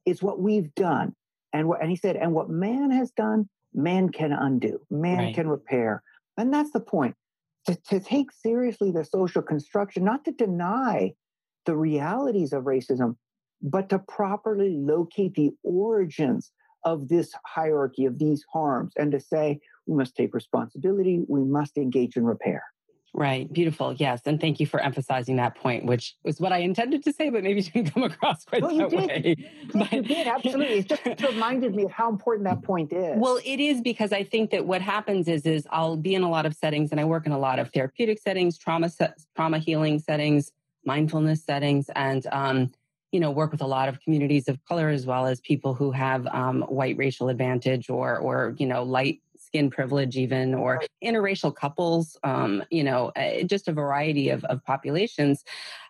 It's 0.04 0.22
what 0.22 0.40
we've 0.40 0.74
done. 0.74 1.14
And, 1.52 1.68
what, 1.68 1.80
and 1.80 1.90
he 1.90 1.96
said, 1.96 2.16
and 2.16 2.32
what 2.32 2.48
man 2.48 2.90
has 2.90 3.10
done, 3.10 3.48
man 3.74 4.08
can 4.08 4.32
undo, 4.32 4.80
man 4.90 5.18
right. 5.18 5.34
can 5.34 5.48
repair. 5.48 6.02
And 6.36 6.52
that's 6.52 6.72
the 6.72 6.80
point. 6.80 7.14
To, 7.66 7.76
to 7.90 8.00
take 8.00 8.32
seriously 8.32 8.90
the 8.90 9.04
social 9.04 9.42
construction, 9.42 10.02
not 10.02 10.24
to 10.24 10.32
deny 10.32 11.12
the 11.64 11.76
realities 11.76 12.52
of 12.52 12.64
racism, 12.64 13.16
but 13.62 13.88
to 13.90 14.00
properly 14.00 14.76
locate 14.76 15.34
the 15.34 15.50
origins 15.62 16.50
of 16.84 17.08
this 17.08 17.32
hierarchy 17.46 18.04
of 18.04 18.18
these 18.18 18.44
harms 18.52 18.92
and 18.96 19.12
to 19.12 19.20
say 19.20 19.60
we 19.92 19.98
must 19.98 20.16
take 20.16 20.34
responsibility, 20.34 21.22
we 21.28 21.44
must 21.44 21.76
engage 21.76 22.16
in 22.16 22.24
repair. 22.24 22.64
Right. 23.14 23.52
Beautiful. 23.52 23.92
Yes. 23.92 24.22
And 24.24 24.40
thank 24.40 24.58
you 24.58 24.66
for 24.66 24.80
emphasizing 24.80 25.36
that 25.36 25.54
point, 25.54 25.84
which 25.84 26.16
was 26.24 26.40
what 26.40 26.50
I 26.50 26.58
intended 26.58 27.04
to 27.04 27.12
say, 27.12 27.28
but 27.28 27.42
maybe 27.44 27.60
didn't 27.74 27.92
come 27.92 28.04
across 28.04 28.44
quite 28.46 28.62
well, 28.62 28.74
that 28.74 28.90
you 28.90 28.98
did. 28.98 29.10
way. 29.10 29.36
Yes, 29.74 29.92
you 29.92 30.02
did. 30.02 30.26
Absolutely. 30.26 30.78
It 30.78 30.88
just 30.88 31.04
reminded 31.28 31.74
me 31.74 31.84
of 31.84 31.90
how 31.90 32.08
important 32.08 32.48
that 32.48 32.62
point 32.62 32.90
is. 32.90 33.18
Well, 33.18 33.38
it 33.44 33.60
is 33.60 33.82
because 33.82 34.14
I 34.14 34.24
think 34.24 34.50
that 34.50 34.64
what 34.64 34.80
happens 34.80 35.28
is, 35.28 35.44
is 35.44 35.66
I'll 35.70 35.98
be 35.98 36.14
in 36.14 36.22
a 36.22 36.30
lot 36.30 36.46
of 36.46 36.54
settings 36.54 36.90
and 36.90 36.98
I 36.98 37.04
work 37.04 37.26
in 37.26 37.32
a 37.32 37.38
lot 37.38 37.58
of 37.58 37.70
therapeutic 37.70 38.18
settings, 38.18 38.56
trauma, 38.56 38.90
trauma 39.36 39.58
healing 39.58 39.98
settings, 39.98 40.50
mindfulness 40.86 41.44
settings. 41.44 41.90
And, 41.94 42.26
um, 42.32 42.72
you 43.12 43.20
know 43.20 43.30
work 43.30 43.52
with 43.52 43.60
a 43.60 43.66
lot 43.66 43.90
of 43.90 44.00
communities 44.00 44.48
of 44.48 44.58
color 44.64 44.88
as 44.88 45.04
well 45.04 45.26
as 45.26 45.38
people 45.42 45.74
who 45.74 45.90
have 45.90 46.26
um, 46.28 46.62
white 46.62 46.96
racial 46.96 47.28
advantage 47.28 47.90
or 47.90 48.16
or 48.16 48.54
you 48.56 48.66
know 48.66 48.82
light 48.82 49.20
skin 49.52 49.70
privilege 49.70 50.16
even 50.16 50.54
or 50.54 50.80
interracial 51.04 51.54
couples 51.54 52.16
um, 52.24 52.64
you 52.70 52.82
know 52.82 53.12
uh, 53.16 53.42
just 53.44 53.68
a 53.68 53.72
variety 53.72 54.30
of, 54.30 54.42
of 54.44 54.64
populations 54.64 55.44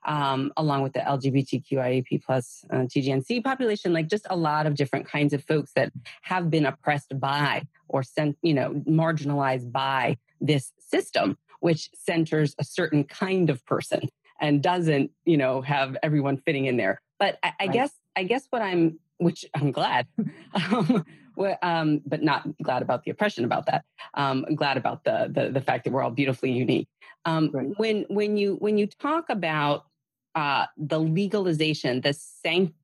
um, 0.05 0.53
along 0.57 0.83
with 0.83 0.93
the 0.93 1.01
lgbtqiap 1.01 2.23
plus 2.25 2.65
uh, 2.71 2.79
tgnc 2.79 3.45
population 3.45 3.93
like 3.93 4.09
just 4.09 4.27
a 4.31 4.37
lot 4.37 4.67
of 4.67 4.75
different 4.75 5.07
kinds 5.07 5.33
of 5.33 5.45
folks 5.45 5.73
that 5.75 5.93
have 6.23 6.51
been 6.51 6.67
oppressed 6.67 7.19
by 7.21 7.63
or 7.89 8.03
sent 8.03 8.37
you 8.43 8.55
know 8.55 8.75
marginalized 8.89 9.71
by 9.71 10.17
this 10.41 10.73
system 10.79 11.39
which 11.61 11.89
centers 11.95 12.57
a 12.59 12.65
certain 12.65 13.05
kind 13.05 13.49
of 13.49 13.65
person 13.65 14.09
and 14.41 14.63
doesn't 14.63 15.11
you 15.25 15.37
know 15.37 15.63
have 15.63 15.97
everyone 16.03 16.37
fitting 16.37 16.65
in 16.65 16.77
there 16.77 17.01
but 17.21 17.39
I, 17.45 17.53
I 17.61 17.67
right. 17.67 17.73
guess 17.73 17.93
I 18.17 18.25
guess 18.25 18.47
what 18.51 18.63
I'm, 18.63 18.99
which 19.19 19.45
I'm 19.55 19.73
glad, 19.73 20.07
um, 20.55 21.05
um, 21.63 22.01
but 22.07 22.23
not 22.23 22.47
glad 22.63 22.83
about 22.83 23.05
the 23.05 23.11
oppression 23.11 23.45
about 23.45 23.67
that. 23.67 23.85
Um, 24.15 24.45
glad 24.55 24.77
about 24.77 25.05
the, 25.05 25.31
the 25.33 25.51
the 25.51 25.61
fact 25.61 25.85
that 25.85 25.93
we're 25.93 26.03
all 26.03 26.11
beautifully 26.11 26.53
unique. 26.53 26.89
Um, 27.25 27.51
right. 27.53 27.69
When 27.77 28.05
when 28.09 28.37
you 28.37 28.57
when 28.57 28.79
you 28.79 28.87
talk 28.87 29.29
about 29.29 29.87
uh, 30.35 30.67
the 30.77 30.99
legalization, 30.99 32.01
the 32.01 32.13
sanct, 32.13 32.75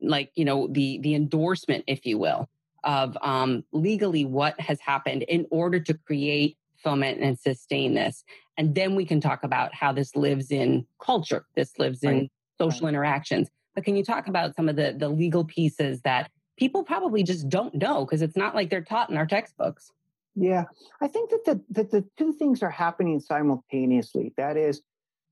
like 0.00 0.30
you 0.34 0.44
know 0.44 0.68
the 0.68 0.98
the 0.98 1.14
endorsement, 1.14 1.84
if 1.86 2.06
you 2.06 2.18
will, 2.18 2.48
of 2.84 3.16
um, 3.22 3.64
legally 3.72 4.24
what 4.24 4.60
has 4.60 4.80
happened 4.80 5.22
in 5.22 5.46
order 5.50 5.80
to 5.80 5.94
create 5.94 6.56
foment, 6.76 7.20
and 7.20 7.38
sustain 7.38 7.94
this, 7.94 8.24
and 8.56 8.74
then 8.74 8.94
we 8.94 9.04
can 9.04 9.20
talk 9.20 9.44
about 9.44 9.74
how 9.74 9.92
this 9.92 10.14
lives 10.14 10.50
in 10.50 10.86
culture. 11.02 11.44
This 11.56 11.78
lives 11.78 12.00
right. 12.04 12.14
in 12.14 12.30
social 12.60 12.86
right. 12.86 12.90
interactions. 12.90 13.48
But 13.74 13.84
can 13.84 13.94
you 13.94 14.04
talk 14.04 14.26
about 14.26 14.56
some 14.56 14.68
of 14.68 14.74
the, 14.74 14.92
the 14.98 15.08
legal 15.08 15.44
pieces 15.44 16.00
that 16.02 16.32
people 16.58 16.82
probably 16.82 17.22
just 17.22 17.48
don't 17.48 17.74
know 17.74 18.04
because 18.04 18.22
it's 18.22 18.36
not 18.36 18.54
like 18.54 18.68
they're 18.68 18.82
taught 18.82 19.10
in 19.10 19.16
our 19.16 19.26
textbooks? 19.26 19.92
Yeah, 20.34 20.64
I 21.00 21.08
think 21.08 21.30
that 21.30 21.44
the, 21.44 21.60
that 21.70 21.90
the 21.90 22.04
two 22.16 22.32
things 22.32 22.62
are 22.62 22.70
happening 22.70 23.18
simultaneously. 23.20 24.32
That 24.36 24.56
is, 24.56 24.82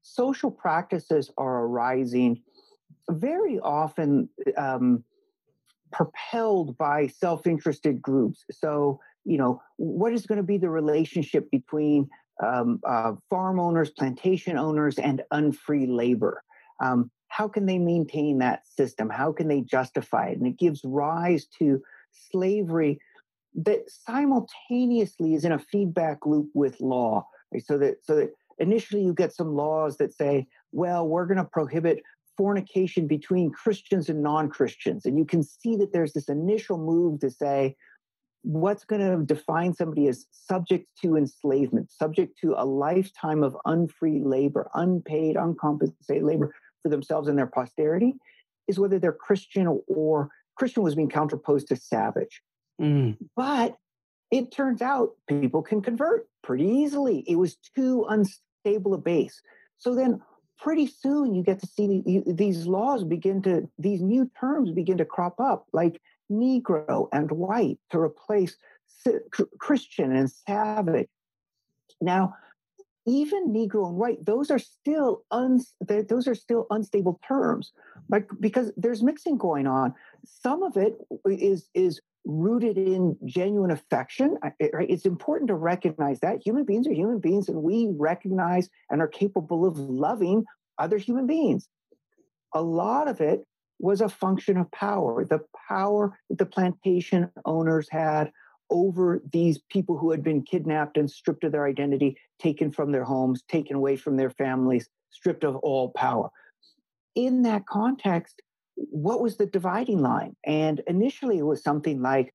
social 0.02 0.50
practices 0.50 1.30
are 1.36 1.64
arising 1.64 2.42
very 3.10 3.58
often 3.60 4.28
um, 4.56 5.04
propelled 5.92 6.76
by 6.78 7.06
self 7.06 7.46
interested 7.46 8.02
groups. 8.02 8.44
So, 8.50 9.00
you 9.24 9.38
know, 9.38 9.62
what 9.76 10.12
is 10.12 10.26
going 10.26 10.38
to 10.38 10.44
be 10.44 10.58
the 10.58 10.70
relationship 10.70 11.50
between 11.50 12.08
um, 12.42 12.80
uh, 12.86 13.12
farm 13.30 13.60
owners, 13.60 13.90
plantation 13.90 14.58
owners, 14.58 14.98
and 14.98 15.22
unfree 15.30 15.86
labor? 15.86 16.42
Um, 16.80 17.10
how 17.36 17.48
can 17.48 17.66
they 17.66 17.78
maintain 17.78 18.38
that 18.38 18.66
system? 18.66 19.10
How 19.10 19.30
can 19.30 19.48
they 19.48 19.60
justify 19.60 20.28
it? 20.28 20.38
And 20.38 20.46
it 20.46 20.58
gives 20.58 20.80
rise 20.84 21.46
to 21.58 21.82
slavery 22.30 22.98
that 23.56 23.90
simultaneously 23.90 25.34
is 25.34 25.44
in 25.44 25.52
a 25.52 25.58
feedback 25.58 26.24
loop 26.24 26.48
with 26.54 26.80
law. 26.80 27.26
Right? 27.52 27.62
So 27.62 27.76
that 27.78 27.96
so 28.02 28.16
that 28.16 28.30
initially 28.58 29.02
you 29.02 29.12
get 29.12 29.34
some 29.34 29.54
laws 29.54 29.98
that 29.98 30.14
say, 30.14 30.46
well, 30.72 31.06
we're 31.06 31.26
going 31.26 31.36
to 31.36 31.44
prohibit 31.44 32.02
fornication 32.38 33.06
between 33.06 33.50
Christians 33.50 34.08
and 34.08 34.22
non-Christians. 34.22 35.04
And 35.04 35.18
you 35.18 35.26
can 35.26 35.42
see 35.42 35.76
that 35.76 35.92
there's 35.92 36.14
this 36.14 36.30
initial 36.30 36.78
move 36.78 37.20
to 37.20 37.30
say, 37.30 37.76
what's 38.42 38.84
going 38.84 39.00
to 39.00 39.24
define 39.24 39.74
somebody 39.74 40.06
as 40.08 40.26
subject 40.30 40.90
to 41.02 41.16
enslavement, 41.16 41.90
subject 41.92 42.38
to 42.40 42.54
a 42.56 42.64
lifetime 42.64 43.42
of 43.42 43.56
unfree 43.66 44.22
labor, 44.24 44.70
unpaid, 44.74 45.36
uncompensated 45.36 46.22
labor 46.22 46.54
for 46.86 46.90
themselves 46.90 47.26
and 47.28 47.36
their 47.36 47.46
posterity, 47.46 48.14
is 48.68 48.78
whether 48.78 48.98
they're 48.98 49.12
Christian 49.12 49.80
or 49.88 50.30
Christian 50.56 50.82
was 50.84 50.94
being 50.94 51.08
counterposed 51.08 51.68
to 51.68 51.76
savage. 51.76 52.42
Mm. 52.80 53.16
But 53.34 53.76
it 54.30 54.52
turns 54.52 54.82
out 54.82 55.10
people 55.28 55.62
can 55.62 55.82
convert 55.82 56.28
pretty 56.42 56.64
easily. 56.64 57.24
It 57.26 57.36
was 57.36 57.56
too 57.76 58.06
unstable 58.08 58.94
a 58.94 58.98
base. 58.98 59.40
So 59.78 59.94
then 59.94 60.20
pretty 60.58 60.86
soon 60.86 61.34
you 61.34 61.42
get 61.42 61.60
to 61.60 61.66
see 61.66 62.22
these 62.26 62.66
laws 62.66 63.04
begin 63.04 63.42
to, 63.42 63.68
these 63.78 64.00
new 64.00 64.30
terms 64.38 64.70
begin 64.70 64.98
to 64.98 65.04
crop 65.04 65.40
up, 65.40 65.66
like 65.72 66.00
Negro 66.30 67.08
and 67.12 67.30
white 67.30 67.78
to 67.90 67.98
replace 67.98 68.56
Christian 69.58 70.14
and 70.14 70.30
savage. 70.30 71.08
Now, 72.00 72.34
even 73.06 73.52
Negro 73.52 73.86
and 73.88 73.96
white, 73.96 74.24
those 74.24 74.50
are 74.50 74.58
still 74.58 75.22
un, 75.30 75.60
those 75.80 76.26
are 76.26 76.34
still 76.34 76.66
unstable 76.70 77.20
terms, 77.26 77.72
like 78.08 78.28
because 78.40 78.72
there's 78.76 79.02
mixing 79.02 79.38
going 79.38 79.66
on. 79.66 79.94
Some 80.24 80.62
of 80.62 80.76
it 80.76 80.98
is 81.24 81.68
is 81.74 82.00
rooted 82.24 82.76
in 82.76 83.16
genuine 83.24 83.70
affection. 83.70 84.36
Right? 84.42 84.90
It's 84.90 85.06
important 85.06 85.48
to 85.48 85.54
recognize 85.54 86.18
that 86.20 86.44
human 86.44 86.64
beings 86.64 86.88
are 86.88 86.92
human 86.92 87.20
beings, 87.20 87.48
and 87.48 87.62
we 87.62 87.88
recognize 87.96 88.68
and 88.90 89.00
are 89.00 89.08
capable 89.08 89.64
of 89.64 89.78
loving 89.78 90.44
other 90.78 90.98
human 90.98 91.26
beings. 91.26 91.68
A 92.54 92.62
lot 92.62 93.08
of 93.08 93.20
it 93.20 93.46
was 93.78 94.00
a 94.00 94.08
function 94.08 94.56
of 94.56 94.70
power, 94.72 95.24
the 95.24 95.40
power 95.68 96.18
that 96.28 96.38
the 96.38 96.46
plantation 96.46 97.30
owners 97.44 97.88
had 97.90 98.32
over 98.70 99.22
these 99.32 99.58
people 99.70 99.96
who 99.96 100.10
had 100.10 100.22
been 100.22 100.42
kidnapped 100.42 100.96
and 100.96 101.10
stripped 101.10 101.44
of 101.44 101.52
their 101.52 101.66
identity, 101.66 102.16
taken 102.38 102.70
from 102.70 102.92
their 102.92 103.04
homes, 103.04 103.42
taken 103.48 103.76
away 103.76 103.96
from 103.96 104.16
their 104.16 104.30
families, 104.30 104.88
stripped 105.10 105.44
of 105.44 105.56
all 105.56 105.90
power. 105.90 106.30
In 107.14 107.42
that 107.42 107.66
context, 107.66 108.42
what 108.74 109.22
was 109.22 109.36
the 109.36 109.46
dividing 109.46 110.00
line? 110.00 110.36
And 110.44 110.82
initially, 110.86 111.38
it 111.38 111.46
was 111.46 111.62
something 111.62 112.02
like, 112.02 112.34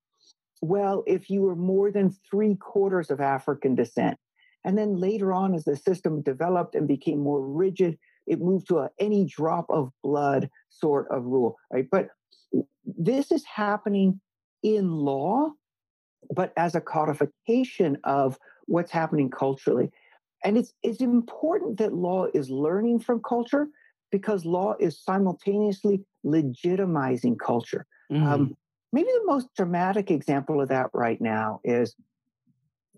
well, 0.61 1.03
if 1.07 1.29
you 1.29 1.41
were 1.41 1.55
more 1.55 1.91
than 1.91 2.15
three 2.29 2.55
quarters 2.55 3.11
of 3.11 3.19
African 3.19 3.75
descent, 3.75 4.17
and 4.63 4.77
then 4.77 4.95
later 4.95 5.33
on, 5.33 5.55
as 5.55 5.65
the 5.65 5.75
system 5.75 6.21
developed 6.21 6.75
and 6.75 6.87
became 6.87 7.19
more 7.19 7.41
rigid, 7.41 7.97
it 8.27 8.39
moved 8.39 8.67
to 8.67 8.79
a 8.79 8.89
any 8.99 9.25
drop 9.25 9.65
of 9.69 9.91
blood 10.03 10.49
sort 10.69 11.07
of 11.09 11.25
rule, 11.25 11.57
right? 11.71 11.87
But 11.89 12.09
this 12.85 13.31
is 13.31 13.43
happening 13.45 14.21
in 14.61 14.91
law, 14.91 15.51
but 16.29 16.53
as 16.57 16.75
a 16.75 16.81
codification 16.81 17.97
of 18.03 18.37
what's 18.65 18.91
happening 18.91 19.29
culturally. 19.29 19.89
And 20.43 20.57
it's, 20.57 20.73
it's 20.83 21.01
important 21.01 21.77
that 21.77 21.93
law 21.93 22.27
is 22.33 22.49
learning 22.49 22.99
from 22.99 23.21
culture 23.21 23.67
because 24.11 24.45
law 24.45 24.75
is 24.79 25.01
simultaneously 25.01 26.03
legitimizing 26.25 27.37
culture. 27.39 27.85
Mm-hmm. 28.11 28.27
Um, 28.27 28.57
maybe 28.91 29.07
the 29.07 29.25
most 29.25 29.47
dramatic 29.55 30.11
example 30.11 30.61
of 30.61 30.69
that 30.69 30.87
right 30.93 31.19
now 31.21 31.59
is 31.63 31.95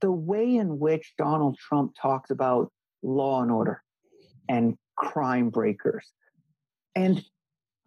the 0.01 0.11
way 0.11 0.55
in 0.55 0.79
which 0.79 1.13
Donald 1.17 1.57
Trump 1.57 1.93
talks 1.99 2.29
about 2.29 2.71
law 3.03 3.41
and 3.41 3.51
order 3.51 3.81
and 4.49 4.75
crime 4.95 5.49
breakers. 5.49 6.11
And 6.95 7.23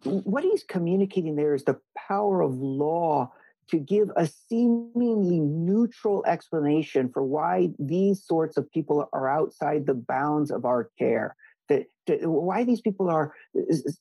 what 0.03 0.43
he's 0.43 0.63
communicating 0.63 1.35
there 1.35 1.53
is 1.53 1.63
the 1.63 1.79
power 1.97 2.41
of 2.41 2.55
law 2.55 3.31
to 3.69 3.77
give 3.77 4.09
a 4.15 4.27
seemingly 4.27 5.39
neutral 5.39 6.23
explanation 6.25 7.09
for 7.09 7.23
why 7.23 7.69
these 7.79 8.23
sorts 8.25 8.57
of 8.57 8.71
people 8.71 9.09
are 9.13 9.29
outside 9.29 9.85
the 9.85 9.93
bounds 9.93 10.51
of 10.51 10.65
our 10.65 10.89
care. 10.97 11.35
That, 11.69 11.87
why 12.21 12.63
these 12.63 12.79
people 12.79 13.09
are 13.09 13.33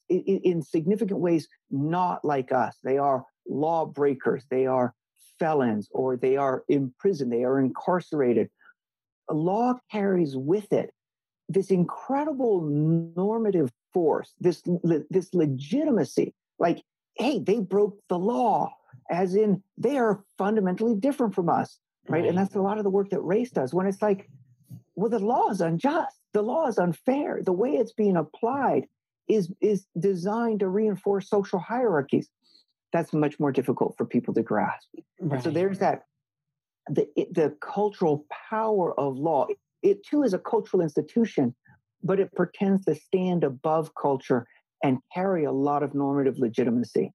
in 0.09 0.63
significant 0.63 1.19
ways 1.19 1.49
not 1.71 2.25
like 2.25 2.53
us. 2.53 2.77
They 2.85 2.99
are 2.99 3.25
lawbreakers. 3.49 4.45
They 4.51 4.67
are 4.67 4.95
felons, 5.41 5.89
or 5.91 6.17
they 6.17 6.37
are 6.37 6.63
imprisoned. 6.69 7.33
They 7.33 7.45
are 7.45 7.59
incarcerated. 7.59 8.49
Law 9.29 9.75
carries 9.91 10.37
with 10.37 10.73
it 10.73 10.93
this 11.49 11.71
incredible 11.71 12.63
normative 12.63 13.73
force, 13.93 14.33
this 14.41 14.63
this 15.11 15.33
legitimacy. 15.33 16.35
Like, 16.59 16.83
hey, 17.17 17.39
they 17.39 17.61
broke 17.61 17.99
the 18.09 18.19
law, 18.19 18.76
as 19.11 19.35
in 19.35 19.63
they 19.79 19.97
are 19.99 20.25
fundamentally 20.39 20.95
different 20.95 21.35
from 21.35 21.49
us, 21.49 21.79
right? 22.09 22.21
right? 22.21 22.29
And 22.29 22.39
that's 22.39 22.55
a 22.55 22.61
lot 22.61 22.79
of 22.79 22.85
the 22.85 22.91
work 22.91 23.11
that 23.11 23.21
race 23.21 23.51
does. 23.51 23.75
When 23.75 23.87
it's 23.87 24.03
like, 24.03 24.29
well, 24.95 25.11
the 25.11 25.19
law 25.19 25.51
is 25.51 25.61
unjust, 25.61 26.17
the 26.33 26.43
law 26.43 26.67
is 26.67 26.79
unfair, 26.79 27.41
the 27.43 27.53
way 27.53 27.71
it's 27.71 27.93
being 27.93 28.17
applied 28.17 28.87
is 29.29 29.53
is 29.61 29.87
designed 29.99 30.61
to 30.61 30.69
reinforce 30.69 31.29
social 31.29 31.59
hierarchies. 31.59 32.29
That's 32.93 33.13
much 33.13 33.39
more 33.41 33.53
difficult 33.53 33.97
for 33.97 34.07
people 34.07 34.33
to 34.35 34.43
grasp. 34.43 34.89
Right. 35.21 35.43
So 35.43 35.51
there's 35.51 35.79
that 35.81 36.03
the 36.89 37.09
the 37.33 37.57
cultural 37.61 38.27
power 38.51 38.99
of 38.99 39.17
law 39.17 39.49
it 39.83 40.05
too 40.05 40.23
is 40.23 40.35
a 40.35 40.39
cultural 40.39 40.83
institution, 40.83 41.55
but 42.03 42.19
it 42.19 42.35
pretends 42.35 42.85
to 42.87 42.95
stand 42.95 43.45
above 43.45 43.93
culture 43.95 44.47
and 44.83 44.99
carry 45.15 45.45
a 45.45 45.53
lot 45.53 45.83
of 45.83 45.95
normative 45.95 46.39
legitimacy. 46.39 47.13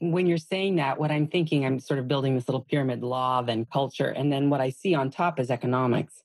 When 0.00 0.26
you're 0.26 0.38
saying 0.38 0.76
that, 0.76 0.98
what 0.98 1.10
I'm 1.10 1.26
thinking, 1.26 1.64
I'm 1.64 1.80
sort 1.80 1.98
of 2.00 2.08
building 2.08 2.34
this 2.34 2.48
little 2.48 2.62
pyramid 2.62 3.02
law, 3.02 3.42
then 3.42 3.66
culture, 3.66 4.08
and 4.08 4.32
then 4.32 4.50
what 4.50 4.60
I 4.60 4.70
see 4.70 4.94
on 4.94 5.10
top 5.10 5.38
is 5.38 5.50
economics. 5.50 6.22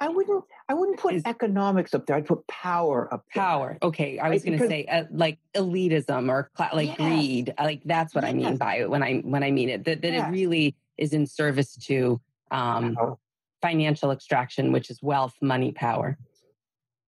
I 0.00 0.08
wouldn't. 0.08 0.44
I 0.68 0.74
wouldn't 0.74 0.98
put 0.98 1.14
is, 1.14 1.22
economics 1.24 1.92
up 1.92 2.06
there. 2.06 2.16
I'd 2.16 2.26
put 2.26 2.46
power 2.46 3.12
up 3.12 3.24
there. 3.34 3.42
Power. 3.42 3.78
Okay, 3.82 4.18
I 4.18 4.28
was 4.28 4.44
going 4.44 4.58
to 4.58 4.68
say 4.68 4.84
uh, 4.84 5.04
like 5.10 5.38
elitism 5.54 6.28
or 6.28 6.50
cl- 6.56 6.70
like 6.72 6.88
yes. 6.88 6.96
greed. 6.96 7.54
Like 7.58 7.82
that's 7.84 8.14
what 8.14 8.22
yes. 8.24 8.30
I 8.30 8.34
mean 8.34 8.56
by 8.56 8.76
it 8.76 8.90
when 8.90 9.02
I 9.02 9.18
when 9.18 9.42
I 9.42 9.50
mean 9.50 9.70
it. 9.70 9.84
That 9.84 10.02
that 10.02 10.12
yes. 10.12 10.28
it 10.28 10.30
really 10.30 10.76
is 10.98 11.12
in 11.12 11.26
service 11.26 11.74
to 11.86 12.20
um, 12.50 12.96
financial 13.60 14.10
extraction, 14.10 14.72
which 14.72 14.90
is 14.90 15.02
wealth, 15.02 15.34
money, 15.40 15.72
power? 15.72 16.18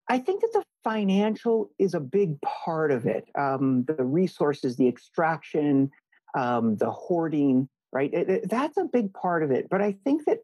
I 0.09 0.19
think 0.19 0.41
that 0.41 0.53
the 0.53 0.65
financial 0.85 1.71
is 1.79 1.95
a 1.95 2.01
big 2.01 2.41
part 2.41 2.91
of 2.91 3.07
it. 3.07 3.29
Um, 3.37 3.85
the 3.85 4.05
resources, 4.05 4.77
the 4.77 4.89
extraction, 4.89 5.91
um, 6.37 6.77
the 6.77 6.91
hoarding, 6.91 7.69
right? 7.93 8.13
It, 8.13 8.29
it, 8.31 8.51
that's 8.51 8.77
a 8.77 8.85
big 8.85 9.13
part 9.13 9.43
of 9.43 9.51
it. 9.51 9.69
But 9.69 9.83
I 9.83 9.93
think 10.05 10.25
that 10.27 10.39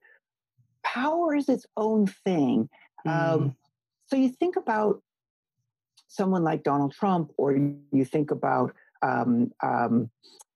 power 0.82 1.34
is 1.34 1.48
its 1.48 1.66
own 1.76 2.06
thing. 2.06 2.68
Um, 3.06 3.12
mm. 3.12 3.34
Um, 3.34 3.56
so 4.06 4.16
you 4.16 4.28
think 4.28 4.56
about 4.56 5.02
someone 6.08 6.44
like 6.44 6.62
Donald 6.62 6.92
Trump, 6.92 7.32
or 7.38 7.56
you 7.56 8.04
think 8.04 8.30
about 8.30 8.74
um, 9.02 9.50
um, 9.62 10.10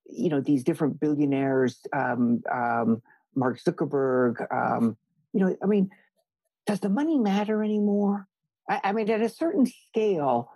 you 0.07 0.29
know 0.29 0.41
these 0.41 0.65
different 0.65 1.01
billionaires, 1.01 1.81
Mark 1.95 3.61
Zuckerberg, 3.61 4.97
you 5.33 5.41
know, 5.41 5.57
I 5.63 5.67
mean, 5.67 5.91
does 6.67 6.81
the 6.81 6.89
money 6.89 7.19
matter 7.19 7.63
anymore? 7.63 8.27
I, 8.69 8.81
I 8.85 8.93
mean, 8.93 9.11
at 9.11 9.21
a 9.21 9.29
certain 9.29 9.67
scale, 9.67 10.51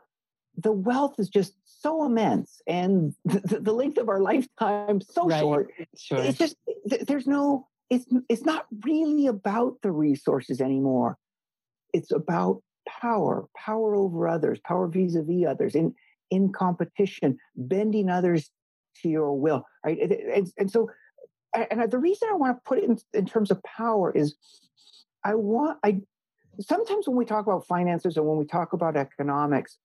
the 0.57 0.73
wealth 0.73 1.15
is 1.19 1.29
just 1.29 1.55
so 1.65 2.05
immense 2.05 2.61
and 2.67 3.15
the, 3.25 3.61
the 3.61 3.73
length 3.73 3.99
of 3.99 4.09
our 4.09 4.21
lifetime 4.21 5.01
so 5.01 5.27
right. 5.27 5.41
short. 5.41 5.71
Sure. 5.97 6.19
It's 6.19 6.39
just, 6.39 6.57
there's 6.85 7.27
no, 7.27 7.69
it's, 7.91 8.07
it's 8.29 8.45
not 8.45 8.67
really 8.85 9.27
about 9.27 9.77
the 9.83 9.91
resources 9.91 10.61
anymore. 10.61 11.19
It's 11.93 12.13
about 12.13 12.63
power, 12.89 13.47
power 13.57 13.95
over 13.95 14.29
others, 14.29 14.59
power 14.65 14.89
vis-a-vis 14.89 15.47
others 15.47 15.75
in, 15.75 15.95
in 16.31 16.53
competition, 16.53 17.39
bending 17.57 18.09
others 18.09 18.51
to 19.03 19.09
your 19.09 19.39
will, 19.39 19.65
right? 19.85 19.99
And, 20.01 20.13
and, 20.13 20.53
and 20.59 20.71
so 20.71 20.89
and 21.55 21.91
the 21.91 21.99
reason 21.99 22.29
I 22.31 22.35
want 22.37 22.57
to 22.57 22.63
put 22.65 22.79
it 22.79 22.85
in, 22.85 22.99
in 23.13 23.27
terms 23.27 23.51
of 23.51 23.63
power 23.63 24.11
is 24.11 24.37
I 25.25 25.35
want, 25.35 25.79
I 25.85 26.01
sometimes 26.63 27.09
when 27.09 27.17
we 27.17 27.25
talk 27.25 27.47
about 27.47 27.67
finances 27.67 28.17
or 28.17 28.23
when 28.23 28.39
we 28.39 28.47
talk 28.47 28.73
about 28.73 28.97
economics, 28.97 29.79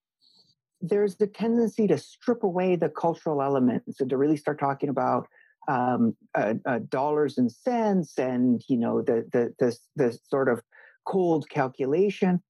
there's 0.81 1.15
the 1.17 1.27
tendency 1.27 1.87
to 1.87 1.97
strip 1.97 2.43
away 2.43 2.75
the 2.75 2.89
cultural 2.89 3.41
elements 3.41 3.99
and 3.99 4.09
to 4.09 4.17
really 4.17 4.37
start 4.37 4.59
talking 4.59 4.89
about 4.89 5.27
um, 5.67 6.15
uh, 6.35 6.53
uh, 6.65 6.79
dollars 6.89 7.37
and 7.37 7.51
cents 7.51 8.17
and 8.17 8.63
you 8.69 8.77
know 8.77 9.01
the, 9.01 9.27
the 9.33 9.53
the 9.59 9.77
the 9.95 10.19
sort 10.29 10.49
of 10.49 10.61
cold 11.05 11.49
calculation. 11.49 12.41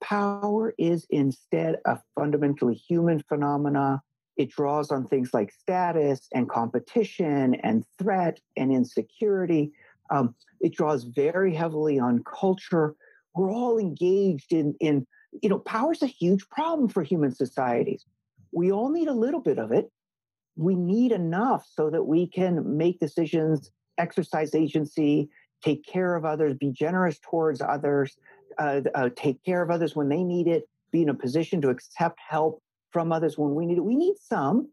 power 0.00 0.74
is 0.78 1.06
instead 1.10 1.76
a 1.86 1.98
fundamentally 2.18 2.74
human 2.74 3.20
phenomena. 3.28 4.02
It 4.36 4.50
draws 4.50 4.90
on 4.90 5.06
things 5.06 5.34
like 5.34 5.52
status 5.52 6.28
and 6.32 6.48
competition 6.48 7.56
and 7.56 7.84
threat 7.98 8.40
and 8.56 8.72
insecurity. 8.72 9.72
Um, 10.10 10.34
it 10.60 10.74
draws 10.74 11.04
very 11.04 11.54
heavily 11.54 11.98
on 11.98 12.22
culture. 12.24 12.94
We're 13.34 13.52
all 13.52 13.78
engaged 13.78 14.52
in, 14.52 14.74
in, 14.80 15.06
you 15.42 15.48
know, 15.48 15.58
power 15.58 15.92
is 15.92 16.02
a 16.02 16.06
huge 16.06 16.48
problem 16.48 16.88
for 16.88 17.02
human 17.02 17.34
societies. 17.34 18.04
We 18.52 18.72
all 18.72 18.90
need 18.90 19.08
a 19.08 19.12
little 19.14 19.40
bit 19.40 19.58
of 19.58 19.72
it. 19.72 19.90
We 20.56 20.74
need 20.74 21.12
enough 21.12 21.66
so 21.72 21.90
that 21.90 22.02
we 22.02 22.26
can 22.26 22.76
make 22.76 23.00
decisions, 23.00 23.70
exercise 23.98 24.54
agency, 24.54 25.30
take 25.62 25.86
care 25.86 26.16
of 26.16 26.24
others, 26.24 26.54
be 26.54 26.70
generous 26.70 27.18
towards 27.22 27.60
others, 27.62 28.16
uh, 28.58 28.80
uh, 28.94 29.10
take 29.16 29.42
care 29.44 29.62
of 29.62 29.70
others 29.70 29.94
when 29.94 30.08
they 30.08 30.22
need 30.22 30.46
it, 30.46 30.68
be 30.90 31.02
in 31.02 31.08
a 31.08 31.14
position 31.14 31.60
to 31.62 31.68
accept 31.68 32.18
help 32.28 32.62
from 32.90 33.12
others 33.12 33.38
when 33.38 33.54
we 33.54 33.66
need 33.66 33.78
it. 33.78 33.84
We 33.84 33.94
need 33.94 34.16
some, 34.20 34.68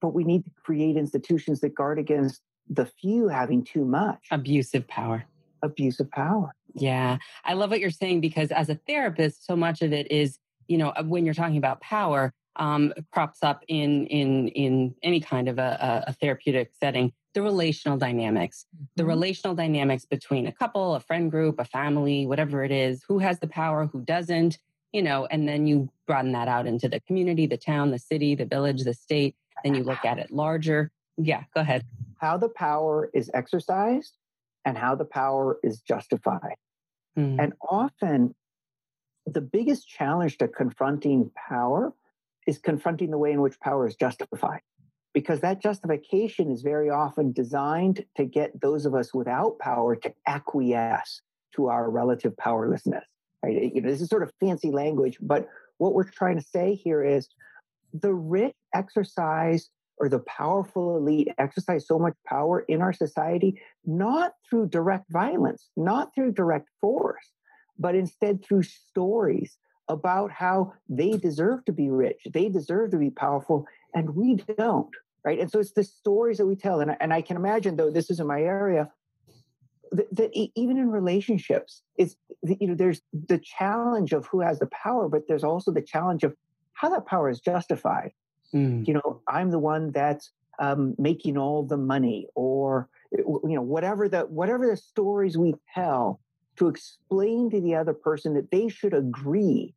but 0.00 0.14
we 0.14 0.24
need 0.24 0.44
to 0.44 0.50
create 0.64 0.96
institutions 0.96 1.60
that 1.60 1.74
guard 1.74 1.98
against 1.98 2.40
the 2.70 2.86
few 2.86 3.28
having 3.28 3.64
too 3.64 3.84
much. 3.84 4.28
Abusive 4.30 4.88
power. 4.88 5.24
Abusive 5.62 6.10
power. 6.10 6.54
Yeah. 6.74 7.18
I 7.44 7.54
love 7.54 7.70
what 7.70 7.80
you're 7.80 7.90
saying 7.90 8.20
because 8.20 8.50
as 8.50 8.70
a 8.70 8.76
therapist, 8.86 9.44
so 9.44 9.56
much 9.56 9.82
of 9.82 9.92
it 9.92 10.10
is, 10.10 10.38
you 10.68 10.78
know, 10.78 10.92
when 11.04 11.24
you're 11.24 11.34
talking 11.34 11.58
about 11.58 11.80
power, 11.80 12.32
um, 12.56 12.92
crops 13.12 13.42
up 13.42 13.64
in 13.68 14.06
in 14.06 14.48
in 14.48 14.94
any 15.02 15.20
kind 15.20 15.48
of 15.48 15.58
a, 15.58 16.04
a 16.06 16.12
therapeutic 16.14 16.72
setting 16.78 17.12
the 17.34 17.42
relational 17.42 17.96
dynamics, 17.96 18.66
the 18.96 19.02
mm-hmm. 19.02 19.10
relational 19.10 19.54
dynamics 19.54 20.04
between 20.04 20.46
a 20.46 20.52
couple, 20.52 20.94
a 20.94 21.00
friend 21.00 21.30
group, 21.30 21.58
a 21.58 21.64
family, 21.64 22.26
whatever 22.26 22.64
it 22.64 22.72
is, 22.72 23.04
who 23.06 23.18
has 23.18 23.38
the 23.38 23.46
power, 23.46 23.86
who 23.86 24.00
doesn't, 24.00 24.58
you 24.92 25.02
know, 25.02 25.26
and 25.30 25.48
then 25.48 25.66
you 25.66 25.88
broaden 26.06 26.32
that 26.32 26.48
out 26.48 26.66
into 26.66 26.88
the 26.88 27.00
community, 27.00 27.46
the 27.46 27.56
town, 27.56 27.90
the 27.90 27.98
city, 27.98 28.34
the 28.34 28.46
village, 28.46 28.82
the 28.82 28.94
state. 28.94 29.36
Then 29.62 29.74
you 29.74 29.84
look 29.84 30.04
at 30.04 30.18
it 30.18 30.30
larger. 30.30 30.90
Yeah, 31.22 31.44
go 31.54 31.60
ahead. 31.60 31.84
How 32.18 32.36
the 32.36 32.48
power 32.48 33.10
is 33.14 33.30
exercised 33.34 34.16
and 34.64 34.76
how 34.76 34.94
the 34.94 35.04
power 35.04 35.58
is 35.62 35.80
justified. 35.80 36.56
Mm. 37.18 37.42
And 37.42 37.52
often 37.68 38.34
the 39.26 39.40
biggest 39.40 39.88
challenge 39.88 40.38
to 40.38 40.48
confronting 40.48 41.30
power 41.48 41.92
is 42.46 42.58
confronting 42.58 43.10
the 43.10 43.18
way 43.18 43.32
in 43.32 43.40
which 43.40 43.58
power 43.60 43.86
is 43.86 43.94
justified 43.94 44.60
because 45.12 45.40
that 45.40 45.60
justification 45.60 46.50
is 46.50 46.62
very 46.62 46.88
often 46.88 47.32
designed 47.32 48.04
to 48.16 48.24
get 48.24 48.58
those 48.60 48.86
of 48.86 48.94
us 48.94 49.12
without 49.12 49.58
power 49.58 49.96
to 49.96 50.12
acquiesce 50.26 51.20
to 51.54 51.66
our 51.66 51.90
relative 51.90 52.36
powerlessness. 52.36 53.04
Right? 53.42 53.74
You 53.74 53.80
know, 53.80 53.90
this 53.90 54.00
is 54.00 54.08
sort 54.08 54.22
of 54.22 54.32
fancy 54.38 54.70
language, 54.70 55.18
but 55.20 55.48
what 55.78 55.94
we're 55.94 56.04
trying 56.04 56.38
to 56.38 56.44
say 56.44 56.74
here 56.74 57.02
is 57.02 57.28
the 57.92 58.12
rich 58.12 58.54
exercise 58.74 59.68
or 60.00 60.08
the 60.08 60.18
powerful 60.20 60.96
elite 60.96 61.28
exercise 61.38 61.86
so 61.86 61.98
much 61.98 62.14
power 62.26 62.60
in 62.60 62.80
our 62.80 62.92
society, 62.92 63.60
not 63.84 64.32
through 64.48 64.66
direct 64.66 65.04
violence, 65.10 65.68
not 65.76 66.14
through 66.14 66.32
direct 66.32 66.68
force, 66.80 67.30
but 67.78 67.94
instead 67.94 68.44
through 68.44 68.62
stories 68.62 69.58
about 69.88 70.30
how 70.30 70.72
they 70.88 71.12
deserve 71.12 71.64
to 71.66 71.72
be 71.72 71.90
rich, 71.90 72.22
they 72.32 72.48
deserve 72.48 72.90
to 72.90 72.96
be 72.96 73.10
powerful, 73.10 73.66
and 73.94 74.16
we 74.16 74.36
don't 74.56 74.94
right? 75.24 75.38
And 75.38 75.50
so 75.50 75.60
it's 75.60 75.72
the 75.72 75.84
stories 75.84 76.38
that 76.38 76.46
we 76.46 76.56
tell 76.56 76.80
and 76.80 76.92
I, 76.92 76.96
and 77.00 77.12
I 77.12 77.22
can 77.22 77.36
imagine 77.36 77.76
though 77.76 77.90
this 77.90 78.10
is 78.10 78.20
in 78.20 78.26
my 78.26 78.40
area 78.40 78.90
that 79.92 80.30
even 80.54 80.78
in 80.78 80.88
relationships 80.88 81.82
it's 81.96 82.14
you 82.42 82.68
know 82.68 82.74
there's 82.76 83.02
the 83.12 83.38
challenge 83.38 84.12
of 84.12 84.24
who 84.26 84.40
has 84.40 84.60
the 84.60 84.68
power 84.68 85.08
but 85.08 85.22
there's 85.26 85.42
also 85.42 85.72
the 85.72 85.82
challenge 85.82 86.22
of 86.22 86.34
how 86.74 86.88
that 86.88 87.06
power 87.06 87.28
is 87.28 87.40
justified 87.40 88.12
mm. 88.54 88.86
you 88.86 88.94
know 88.94 89.20
i'm 89.28 89.50
the 89.50 89.58
one 89.58 89.90
that's 89.92 90.30
um, 90.58 90.94
making 90.98 91.38
all 91.38 91.62
the 91.62 91.76
money 91.76 92.26
or 92.34 92.88
you 93.12 93.40
know 93.44 93.62
whatever 93.62 94.08
the 94.08 94.20
whatever 94.20 94.66
the 94.66 94.76
stories 94.76 95.38
we 95.38 95.54
tell 95.74 96.20
to 96.56 96.68
explain 96.68 97.48
to 97.50 97.60
the 97.62 97.74
other 97.74 97.94
person 97.94 98.34
that 98.34 98.50
they 98.50 98.68
should 98.68 98.92
agree 98.92 99.74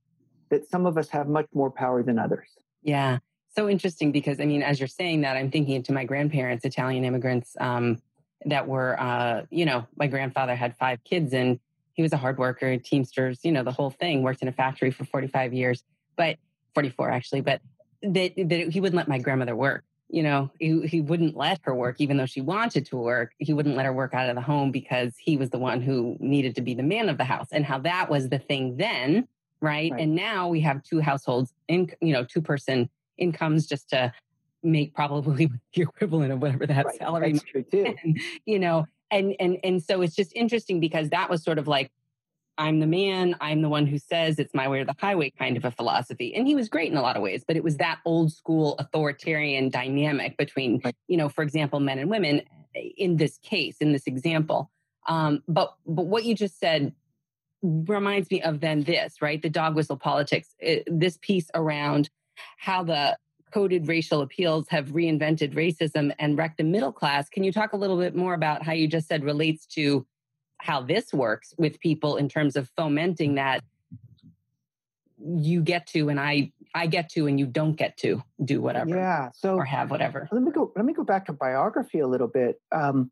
that 0.50 0.70
some 0.70 0.86
of 0.86 0.98
us 0.98 1.08
have 1.08 1.28
much 1.30 1.48
more 1.54 1.72
power 1.72 2.04
than 2.04 2.20
others 2.20 2.50
yeah 2.82 3.20
so 3.56 3.70
interesting 3.70 4.12
because 4.12 4.40
I 4.40 4.46
mean, 4.46 4.64
as 4.64 4.80
you're 4.80 4.88
saying 4.88 5.22
that, 5.22 5.38
I'm 5.38 5.52
thinking 5.52 5.84
to 5.84 5.94
my 5.94 6.06
grandparents, 6.06 6.66
Italian 6.66 7.06
immigrants 7.06 7.56
um, 7.60 8.02
that 8.46 8.68
were, 8.68 9.00
uh, 9.00 9.44
you 9.52 9.66
know, 9.66 9.86
my 9.96 10.08
grandfather 10.08 10.56
had 10.56 10.76
five 10.78 11.04
kids 11.04 11.34
and 11.34 11.60
he 11.94 12.02
was 12.02 12.14
a 12.14 12.18
hard 12.18 12.40
worker, 12.40 12.78
Teamsters, 12.78 13.40
you 13.44 13.52
know, 13.52 13.64
the 13.64 13.72
whole 13.72 13.92
thing. 13.92 14.24
Worked 14.24 14.42
in 14.42 14.48
a 14.48 14.52
factory 14.52 14.90
for 14.90 15.06
45 15.06 15.54
years, 15.54 15.84
but 16.18 16.38
44 16.74 17.12
actually, 17.12 17.42
but 17.42 17.62
that, 18.04 18.34
that 18.38 18.70
he 18.70 18.80
wouldn't 18.80 18.98
let 18.98 19.08
my 19.08 19.18
grandmother 19.18 19.56
work. 19.56 19.84
You 20.10 20.22
know, 20.22 20.52
he, 20.60 20.86
he 20.86 21.02
wouldn't 21.02 21.36
let 21.36 21.60
her 21.64 21.74
work, 21.74 21.96
even 22.00 22.18
though 22.18 22.28
she 22.28 22.42
wanted 22.42 22.86
to 22.88 22.98
work. 22.98 23.32
He 23.40 23.52
wouldn't 23.52 23.76
let 23.76 23.86
her 23.86 23.94
work 23.94 24.14
out 24.14 24.30
of 24.30 24.36
the 24.36 24.42
home 24.42 24.72
because 24.72 25.14
he 25.18 25.38
was 25.38 25.50
the 25.50 25.58
one 25.58 25.82
who 25.82 26.18
needed 26.20 26.56
to 26.56 26.62
be 26.62 26.76
the 26.76 26.84
man 26.84 27.10
of 27.10 27.18
the 27.18 27.24
house. 27.24 27.48
And 27.52 27.66
how 27.66 27.80
that 27.80 28.10
was 28.10 28.30
the 28.30 28.38
thing 28.38 28.78
then, 28.78 29.28
right? 29.60 29.92
right. 29.92 30.02
And 30.02 30.14
now 30.14 30.50
we 30.50 30.60
have 30.62 30.84
two 30.84 31.00
households 31.00 31.52
in, 31.68 31.90
you 32.00 32.14
know, 32.14 32.24
two 32.24 32.42
person 32.42 32.90
incomes 33.18 33.66
just 33.66 33.90
to 33.90 34.14
make 34.62 34.94
probably 34.94 35.50
the 35.74 35.82
equivalent 35.82 36.32
of 36.32 36.42
whatever 36.42 36.68
that 36.68 36.86
right. 36.86 36.96
salary 36.96 37.32
That's 37.34 37.44
true 37.44 37.64
too. 37.64 37.96
And, 38.04 38.20
you 38.46 38.60
know 38.60 38.86
and 39.14 39.36
and 39.40 39.58
and 39.64 39.82
so 39.82 40.02
it's 40.02 40.16
just 40.16 40.34
interesting 40.36 40.80
because 40.80 41.10
that 41.10 41.30
was 41.30 41.44
sort 41.44 41.60
of 41.60 41.68
like 41.68 41.92
i'm 42.58 42.80
the 42.80 42.88
man 42.88 43.36
i'm 43.42 43.62
the 43.62 43.70
one 43.70 43.86
who 43.86 43.98
says 43.98 44.40
it's 44.40 44.54
my 44.54 44.68
way 44.68 44.80
or 44.80 44.86
the 44.86 44.96
highway 45.00 45.30
kind 45.38 45.58
of 45.58 45.66
a 45.66 45.72
philosophy 45.72 46.34
and 46.36 46.48
he 46.48 46.56
was 46.56 46.70
great 46.70 46.92
in 46.92 46.98
a 46.98 47.02
lot 47.02 47.16
of 47.16 47.22
ways 47.22 47.44
but 47.48 47.56
it 47.56 47.64
was 47.64 47.78
that 47.78 48.00
old 48.06 48.32
school 48.32 48.76
authoritarian 48.80 49.70
dynamic 49.70 50.38
between 50.38 50.82
you 51.08 51.18
know 51.18 51.30
for 51.30 51.44
example 51.44 51.80
men 51.80 52.00
and 52.00 52.10
women 52.10 52.42
eh, 52.76 52.90
in 52.98 53.18
this 53.18 53.38
case 53.40 53.78
in 53.80 53.92
this 53.92 54.08
example. 54.08 54.72
Um, 55.08 55.44
but 55.48 55.76
but 55.86 56.06
what 56.06 56.24
you 56.24 56.36
just 56.36 56.60
said 56.60 56.94
reminds 57.62 58.30
me 58.30 58.42
of 58.42 58.60
then 58.60 58.84
this 58.84 59.22
right? 59.22 59.42
The 59.42 59.50
dog 59.50 59.76
whistle 59.76 59.98
politics 59.98 60.50
it, 60.60 60.80
eh, 60.80 60.92
this 60.92 61.18
piece 61.22 61.50
around 61.54 62.10
how 62.58 62.84
the 62.84 63.18
coded 63.54 63.88
racial 63.88 64.22
appeals 64.22 64.68
have 64.70 64.90
reinvented 64.90 65.54
racism 65.54 66.12
and 66.18 66.38
wrecked 66.38 66.58
the 66.58 66.64
middle 66.64 66.92
class. 66.92 67.30
Can 67.30 67.44
you 67.44 67.52
talk 67.52 67.74
a 67.74 67.78
little 67.78 68.00
bit 68.00 68.16
more 68.16 68.34
about 68.34 68.64
how 68.64 68.74
you 68.74 68.88
just 68.88 69.08
said 69.08 69.24
relates 69.24 69.68
to 69.68 70.06
how 70.64 70.82
this 70.82 71.14
works 71.14 71.54
with 71.58 71.78
people 71.82 72.16
in 72.16 72.30
terms 72.30 72.56
of 72.56 72.70
fomenting 72.78 73.36
that 73.36 73.62
you 75.20 75.62
get 75.62 75.88
to 75.88 76.08
and 76.08 76.18
I 76.18 76.54
I 76.74 76.88
get 76.88 77.10
to 77.10 77.28
and 77.28 77.38
you 77.38 77.46
don't 77.46 77.76
get 77.76 77.98
to 77.98 78.24
do 78.44 78.62
whatever. 78.62 78.96
Yeah. 78.96 79.30
So 79.34 79.56
or 79.56 79.66
have 79.66 79.92
whatever. 79.92 80.30
Let 80.32 80.42
me 80.42 80.52
go. 80.52 80.72
Let 80.76 80.86
me 80.86 80.94
go 80.94 81.04
back 81.04 81.26
to 81.26 81.34
biography 81.34 82.00
a 82.00 82.08
little 82.08 82.30
bit. 82.30 82.62
Um, 82.72 83.12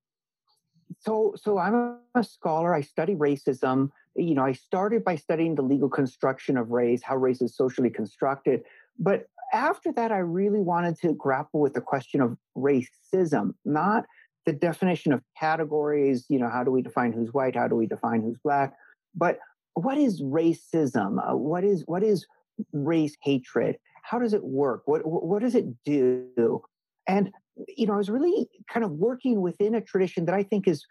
so 0.99 1.33
so 1.35 1.57
I'm 1.57 1.97
a 2.15 2.23
scholar. 2.23 2.73
I 2.73 2.81
study 2.81 3.15
racism. 3.15 3.91
You 4.15 4.33
know, 4.33 4.45
I 4.45 4.53
started 4.53 5.03
by 5.03 5.17
studying 5.17 5.55
the 5.55 5.61
legal 5.61 5.89
construction 5.89 6.57
of 6.57 6.71
race, 6.71 7.03
how 7.03 7.17
race 7.17 7.41
is 7.41 7.53
socially 7.55 7.89
constructed. 7.89 8.63
But 8.97 9.27
after 9.51 9.91
that, 9.91 10.13
I 10.13 10.19
really 10.19 10.61
wanted 10.61 10.97
to 10.99 11.13
grapple 11.13 11.59
with 11.59 11.73
the 11.73 11.81
question 11.81 12.21
of 12.21 12.37
racism, 12.57 13.55
not 13.65 14.05
the 14.45 14.53
definition 14.53 15.13
of 15.13 15.21
categories. 15.39 16.25
You 16.29 16.39
know, 16.39 16.49
how 16.49 16.63
do 16.63 16.71
we 16.71 16.81
define 16.81 17.11
who's 17.11 17.33
white? 17.33 17.55
How 17.55 17.67
do 17.67 17.75
we 17.75 17.87
define 17.87 18.21
who's 18.21 18.37
black? 18.43 18.73
But 19.15 19.39
what 19.73 19.97
is 19.97 20.21
racism? 20.21 21.17
Uh, 21.19 21.35
what 21.35 21.63
is 21.63 21.83
what 21.85 22.03
is 22.03 22.25
race 22.73 23.15
hatred? 23.21 23.77
How 24.03 24.19
does 24.19 24.33
it 24.33 24.43
work? 24.43 24.83
What 24.85 25.01
what 25.05 25.41
does 25.41 25.55
it 25.55 25.65
do? 25.85 26.61
And 27.07 27.31
you 27.67 27.87
know, 27.87 27.93
I 27.93 27.97
was 27.97 28.09
really 28.09 28.47
kind 28.71 28.85
of 28.85 28.91
working 28.91 29.41
within 29.41 29.75
a 29.75 29.81
tradition 29.81 30.25
that 30.25 30.35
I 30.35 30.43
think 30.43 30.67
is 30.67 30.85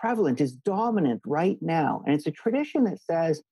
prevalent, 0.00 0.40
is 0.40 0.52
dominant 0.52 1.20
right 1.26 1.58
now, 1.60 2.02
and 2.06 2.14
it's 2.14 2.26
a 2.26 2.30
tradition 2.30 2.84
that 2.84 3.00
says 3.00 3.42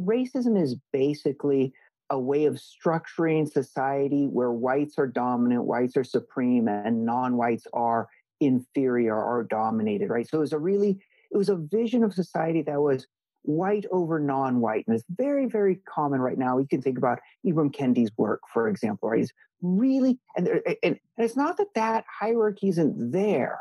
racism 0.00 0.60
is 0.60 0.76
basically 0.92 1.72
a 2.10 2.18
way 2.18 2.44
of 2.44 2.54
structuring 2.54 3.50
society 3.50 4.26
where 4.26 4.52
whites 4.52 4.98
are 4.98 5.06
dominant, 5.06 5.64
whites 5.64 5.96
are 5.96 6.04
supreme, 6.04 6.68
and 6.68 7.04
non-whites 7.04 7.66
are 7.72 8.08
inferior 8.40 9.14
or 9.14 9.44
dominated, 9.44 10.10
right? 10.10 10.28
So 10.28 10.38
it 10.38 10.40
was 10.40 10.52
a 10.52 10.58
really, 10.58 10.98
it 11.30 11.36
was 11.36 11.48
a 11.48 11.56
vision 11.56 12.04
of 12.04 12.14
society 12.14 12.62
that 12.62 12.80
was 12.80 13.06
white 13.42 13.86
over 13.90 14.18
non-white. 14.18 14.84
And 14.86 14.96
it's 14.96 15.04
very, 15.08 15.46
very 15.46 15.80
common 15.88 16.20
right 16.20 16.38
now. 16.38 16.58
You 16.58 16.66
can 16.66 16.82
think 16.82 16.98
about 16.98 17.20
Ibram 17.46 17.72
Kendi's 17.72 18.10
work, 18.16 18.40
for 18.52 18.68
example, 18.68 19.08
right? 19.08 19.20
It's 19.20 19.32
really, 19.62 20.18
and, 20.36 20.48
and, 20.48 20.76
and 20.82 20.98
it's 21.16 21.36
not 21.36 21.56
that 21.58 21.74
that 21.74 22.04
hierarchy 22.08 22.68
isn't 22.68 23.12
there. 23.12 23.60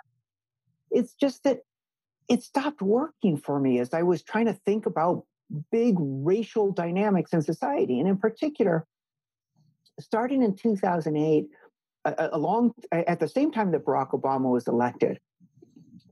It's 0.92 1.14
just 1.14 1.44
that 1.44 1.60
it 2.28 2.44
stopped 2.44 2.82
working 2.82 3.38
for 3.38 3.60
me 3.60 3.80
as 3.80 3.94
I 3.94 4.02
was 4.04 4.24
trying 4.24 4.46
to 4.46 4.54
think 4.54 4.86
about 4.86 5.26
big 5.72 5.96
racial 6.00 6.72
dynamics 6.72 7.34
in 7.34 7.42
society. 7.42 8.00
And 8.00 8.10
in 8.10 8.18
particular, 8.18 8.88
starting 10.00 10.42
in 10.42 10.56
2008, 10.56 11.48
along 12.06 12.74
at 12.92 13.20
the 13.20 13.28
same 13.28 13.52
time 13.52 13.72
that 13.72 13.86
Barack 13.86 14.12
Obama 14.12 14.52
was 14.52 14.68
elected, 14.68 15.20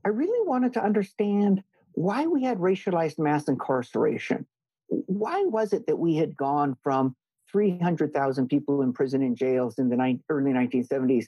I 0.04 0.08
really 0.08 0.46
wanted 0.46 0.72
to 0.74 0.84
understand 0.84 1.62
why 1.92 2.26
we 2.26 2.42
had 2.42 2.58
racialized 2.58 3.18
mass 3.18 3.48
incarceration. 3.48 4.46
why 4.88 5.42
was 5.44 5.72
it 5.72 5.86
that 5.86 5.96
we 5.96 6.16
had 6.16 6.36
gone 6.36 6.76
from 6.82 7.16
300,000 7.50 8.48
people 8.48 8.82
in 8.82 8.92
prison 8.92 9.22
and 9.22 9.36
jails 9.36 9.78
in 9.78 9.88
the 9.88 9.96
ni- 9.96 10.20
early 10.28 10.52
1970s 10.52 11.26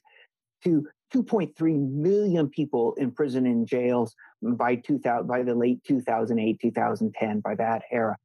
to 0.64 0.86
2.3 1.14 1.90
million 1.92 2.48
people 2.48 2.94
in 2.94 3.10
prison 3.12 3.46
and 3.46 3.66
jails 3.66 4.14
by 4.42 4.74
2000 4.74 5.26
by 5.26 5.42
the 5.42 5.54
late 5.54 5.82
2008 5.84 6.60
2010 6.60 7.40
by 7.40 7.54
that 7.54 7.82
era? 7.90 8.16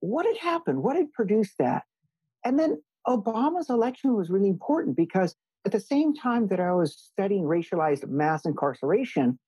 What 0.00 0.26
had 0.26 0.38
happened? 0.38 0.82
What 0.82 0.96
had 0.96 1.12
produced 1.12 1.58
that? 1.58 1.82
And 2.44 2.58
then 2.58 2.80
obama's 3.06 3.68
election 3.68 4.14
was 4.14 4.30
really 4.30 4.48
important 4.48 4.96
because 4.96 5.34
at 5.64 5.72
the 5.72 5.80
same 5.80 6.14
time 6.14 6.48
that 6.48 6.60
i 6.60 6.72
was 6.72 6.94
studying 6.94 7.44
racialized 7.44 8.06
mass 8.08 8.44
incarceration 8.44 9.38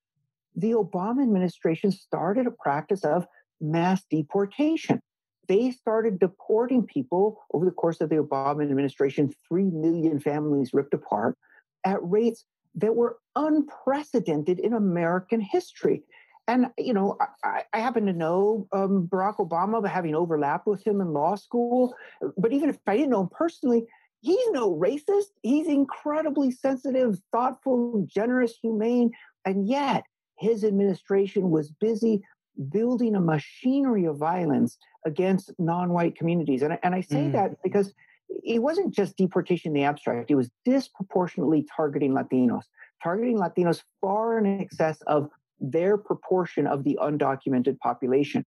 the 0.55 0.71
obama 0.71 1.21
administration 1.21 1.91
started 1.91 2.47
a 2.47 2.51
practice 2.51 3.03
of 3.03 3.25
mass 3.61 4.03
deportation 4.09 4.99
they 5.47 5.71
started 5.71 6.19
deporting 6.19 6.85
people 6.85 7.41
over 7.53 7.65
the 7.65 7.71
course 7.71 8.01
of 8.01 8.09
the 8.09 8.15
obama 8.15 8.63
administration 8.63 9.31
3 9.47 9.63
million 9.65 10.19
families 10.19 10.71
ripped 10.73 10.93
apart 10.93 11.37
at 11.85 11.97
rates 12.01 12.45
that 12.75 12.95
were 12.95 13.17
unprecedented 13.35 14.59
in 14.59 14.73
American 14.73 15.41
history. 15.41 16.03
And, 16.47 16.67
you 16.77 16.93
know, 16.93 17.17
I, 17.43 17.63
I 17.71 17.79
happen 17.79 18.05
to 18.07 18.13
know 18.13 18.67
um, 18.73 19.07
Barack 19.11 19.37
Obama, 19.37 19.87
having 19.87 20.13
overlapped 20.13 20.67
with 20.67 20.85
him 20.85 20.99
in 20.99 21.13
law 21.13 21.35
school. 21.35 21.95
But 22.37 22.51
even 22.51 22.69
if 22.69 22.77
I 22.85 22.97
didn't 22.97 23.11
know 23.11 23.21
him 23.21 23.29
personally, 23.31 23.85
he's 24.23 24.49
no 24.51 24.73
racist. 24.73 25.31
He's 25.43 25.67
incredibly 25.67 26.49
sensitive, 26.49 27.19
thoughtful, 27.31 28.07
generous, 28.07 28.55
humane. 28.61 29.11
And 29.45 29.67
yet, 29.67 30.03
his 30.39 30.63
administration 30.63 31.51
was 31.51 31.69
busy 31.69 32.23
building 32.69 33.15
a 33.15 33.19
machinery 33.19 34.05
of 34.05 34.17
violence 34.17 34.77
against 35.05 35.51
non 35.59 35.89
white 35.89 36.15
communities. 36.15 36.61
And, 36.61 36.79
and 36.83 36.95
I 36.95 37.01
say 37.01 37.25
mm. 37.25 37.33
that 37.33 37.61
because 37.63 37.93
it 38.29 38.61
wasn't 38.61 38.93
just 38.93 39.17
deportation 39.17 39.69
in 39.69 39.73
the 39.73 39.83
abstract, 39.83 40.31
it 40.31 40.35
was 40.35 40.49
disproportionately 40.63 41.67
targeting 41.75 42.13
Latinos, 42.13 42.63
targeting 43.03 43.37
Latinos 43.37 43.83
far 43.99 44.39
in 44.39 44.61
excess 44.61 45.01
of 45.05 45.29
their 45.59 45.97
proportion 45.97 46.65
of 46.65 46.85
the 46.85 46.97
undocumented 47.01 47.77
population. 47.79 48.45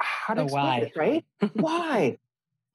How 0.00 0.34
to 0.34 0.40
oh, 0.40 0.44
explain 0.44 0.64
why? 0.64 0.78
it, 0.78 0.92
right? 0.96 1.24
why? 1.52 2.18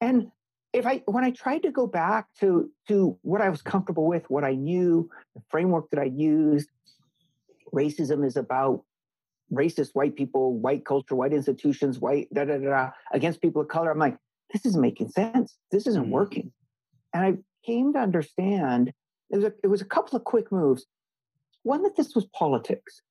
And 0.00 0.30
if 0.78 0.86
I 0.86 1.02
when 1.06 1.24
I 1.24 1.30
tried 1.30 1.62
to 1.62 1.70
go 1.70 1.86
back 1.86 2.26
to 2.40 2.70
to 2.88 3.18
what 3.22 3.40
I 3.40 3.48
was 3.48 3.62
comfortable 3.62 4.06
with, 4.06 4.28
what 4.30 4.44
I 4.44 4.54
knew, 4.54 5.10
the 5.34 5.42
framework 5.50 5.90
that 5.90 6.00
I 6.00 6.04
used, 6.04 6.68
racism 7.74 8.24
is 8.24 8.36
about 8.36 8.84
racist 9.52 9.90
white 9.94 10.14
people, 10.16 10.58
white 10.58 10.84
culture, 10.84 11.14
white 11.14 11.32
institutions, 11.32 11.98
white 11.98 12.32
da 12.32 12.44
da 12.44 12.58
da 12.58 12.90
against 13.12 13.42
people 13.42 13.62
of 13.62 13.68
color. 13.68 13.90
I'm 13.90 13.98
like, 13.98 14.16
this 14.52 14.64
isn't 14.66 14.80
making 14.80 15.08
sense. 15.08 15.56
This 15.70 15.86
isn't 15.86 16.06
mm. 16.06 16.10
working. 16.10 16.52
And 17.12 17.24
I 17.24 17.34
came 17.64 17.92
to 17.94 17.98
understand 17.98 18.92
it 19.30 19.36
was, 19.36 19.44
a, 19.44 19.52
it 19.62 19.66
was 19.66 19.80
a 19.80 19.86
couple 19.86 20.16
of 20.16 20.24
quick 20.24 20.50
moves. 20.52 20.86
One, 21.62 21.82
that 21.82 21.96
this 21.96 22.14
was 22.14 22.24
politics, 22.26 23.02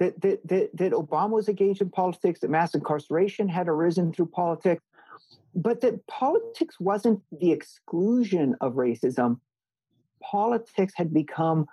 that, 0.00 0.20
that, 0.20 0.46
that, 0.48 0.70
that 0.74 0.92
Obama 0.92 1.30
was 1.30 1.48
engaged 1.48 1.80
in 1.80 1.90
politics, 1.90 2.40
that 2.40 2.50
mass 2.50 2.74
incarceration 2.74 3.48
had 3.48 3.68
arisen 3.68 4.12
through 4.12 4.26
politics, 4.26 4.82
but 5.54 5.80
that 5.80 6.06
politics 6.06 6.76
wasn't 6.78 7.20
the 7.32 7.52
exclusion 7.52 8.56
of 8.60 8.74
racism. 8.74 9.40
Politics 10.22 10.92
had 10.96 11.12
become 11.12 11.66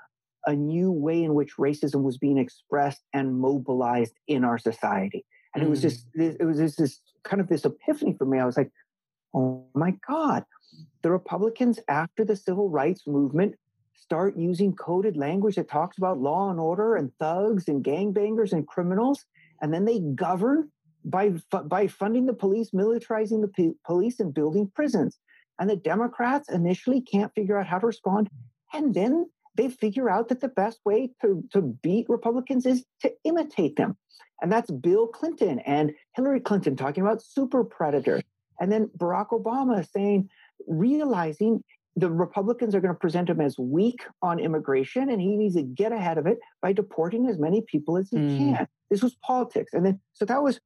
a 0.45 0.53
new 0.53 0.91
way 0.91 1.23
in 1.23 1.33
which 1.33 1.57
racism 1.57 2.03
was 2.03 2.17
being 2.17 2.37
expressed 2.37 3.01
and 3.13 3.37
mobilized 3.37 4.13
in 4.27 4.43
our 4.43 4.57
society. 4.57 5.25
And 5.53 5.63
mm. 5.63 5.67
it 5.67 5.69
was 5.69 5.81
just, 5.81 6.07
mm. 6.17 6.35
it 6.39 6.45
was 6.45 6.57
just 6.57 6.77
this 6.77 6.99
kind 7.23 7.41
of 7.41 7.47
this 7.47 7.65
epiphany 7.65 8.15
for 8.17 8.25
me. 8.25 8.39
I 8.39 8.45
was 8.45 8.57
like, 8.57 8.71
oh 9.33 9.65
my 9.73 9.95
God, 10.07 10.43
the 11.01 11.11
Republicans 11.11 11.79
after 11.87 12.25
the 12.25 12.35
civil 12.35 12.69
rights 12.69 13.07
movement 13.07 13.55
start 13.95 14.37
using 14.37 14.75
coded 14.75 15.15
language 15.15 15.55
that 15.55 15.69
talks 15.69 15.97
about 15.97 16.19
law 16.19 16.49
and 16.51 16.59
order 16.59 16.95
and 16.95 17.11
thugs 17.19 17.67
and 17.67 17.83
gangbangers 17.83 18.51
and 18.51 18.67
criminals, 18.67 19.25
and 19.61 19.73
then 19.73 19.85
they 19.85 19.99
govern 19.99 20.69
by 21.05 21.33
by 21.49 21.87
funding 21.87 22.25
the 22.25 22.33
police, 22.33 22.71
militarizing 22.71 23.41
the 23.41 23.47
p- 23.47 23.73
police, 23.85 24.19
and 24.19 24.33
building 24.33 24.71
prisons. 24.73 25.19
And 25.59 25.69
the 25.69 25.75
Democrats 25.75 26.49
initially 26.49 27.01
can't 27.01 27.33
figure 27.35 27.57
out 27.57 27.67
how 27.67 27.79
to 27.79 27.87
respond, 27.87 28.29
and 28.73 28.93
then 28.93 29.27
they 29.55 29.69
figure 29.69 30.09
out 30.09 30.29
that 30.29 30.41
the 30.41 30.47
best 30.47 30.79
way 30.83 31.11
to, 31.21 31.43
to 31.51 31.61
beat 31.61 32.07
Republicans 32.09 32.65
is 32.65 32.85
to 33.01 33.11
imitate 33.23 33.75
them. 33.75 33.95
And 34.41 34.51
that's 34.51 34.71
Bill 34.71 35.07
Clinton 35.07 35.59
and 35.59 35.91
Hillary 36.15 36.39
Clinton 36.39 36.75
talking 36.75 37.03
about 37.03 37.21
super 37.21 37.63
predators. 37.63 38.23
And 38.59 38.71
then 38.71 38.89
Barack 38.97 39.29
Obama 39.29 39.87
saying, 39.91 40.29
realizing 40.67 41.63
the 41.95 42.09
Republicans 42.09 42.73
are 42.73 42.81
going 42.81 42.93
to 42.93 42.99
present 42.99 43.29
him 43.29 43.39
as 43.39 43.57
weak 43.59 44.03
on 44.21 44.39
immigration, 44.39 45.09
and 45.09 45.21
he 45.21 45.37
needs 45.37 45.55
to 45.55 45.61
get 45.61 45.91
ahead 45.91 46.17
of 46.17 46.25
it 46.25 46.39
by 46.61 46.73
deporting 46.73 47.27
as 47.27 47.37
many 47.37 47.61
people 47.61 47.97
as 47.97 48.09
he 48.09 48.17
mm. 48.17 48.37
can. 48.37 48.67
This 48.89 49.03
was 49.03 49.15
politics, 49.23 49.73
and 49.73 49.85
then 49.85 49.99
so 50.13 50.25
that 50.25 50.41
was. 50.41 50.59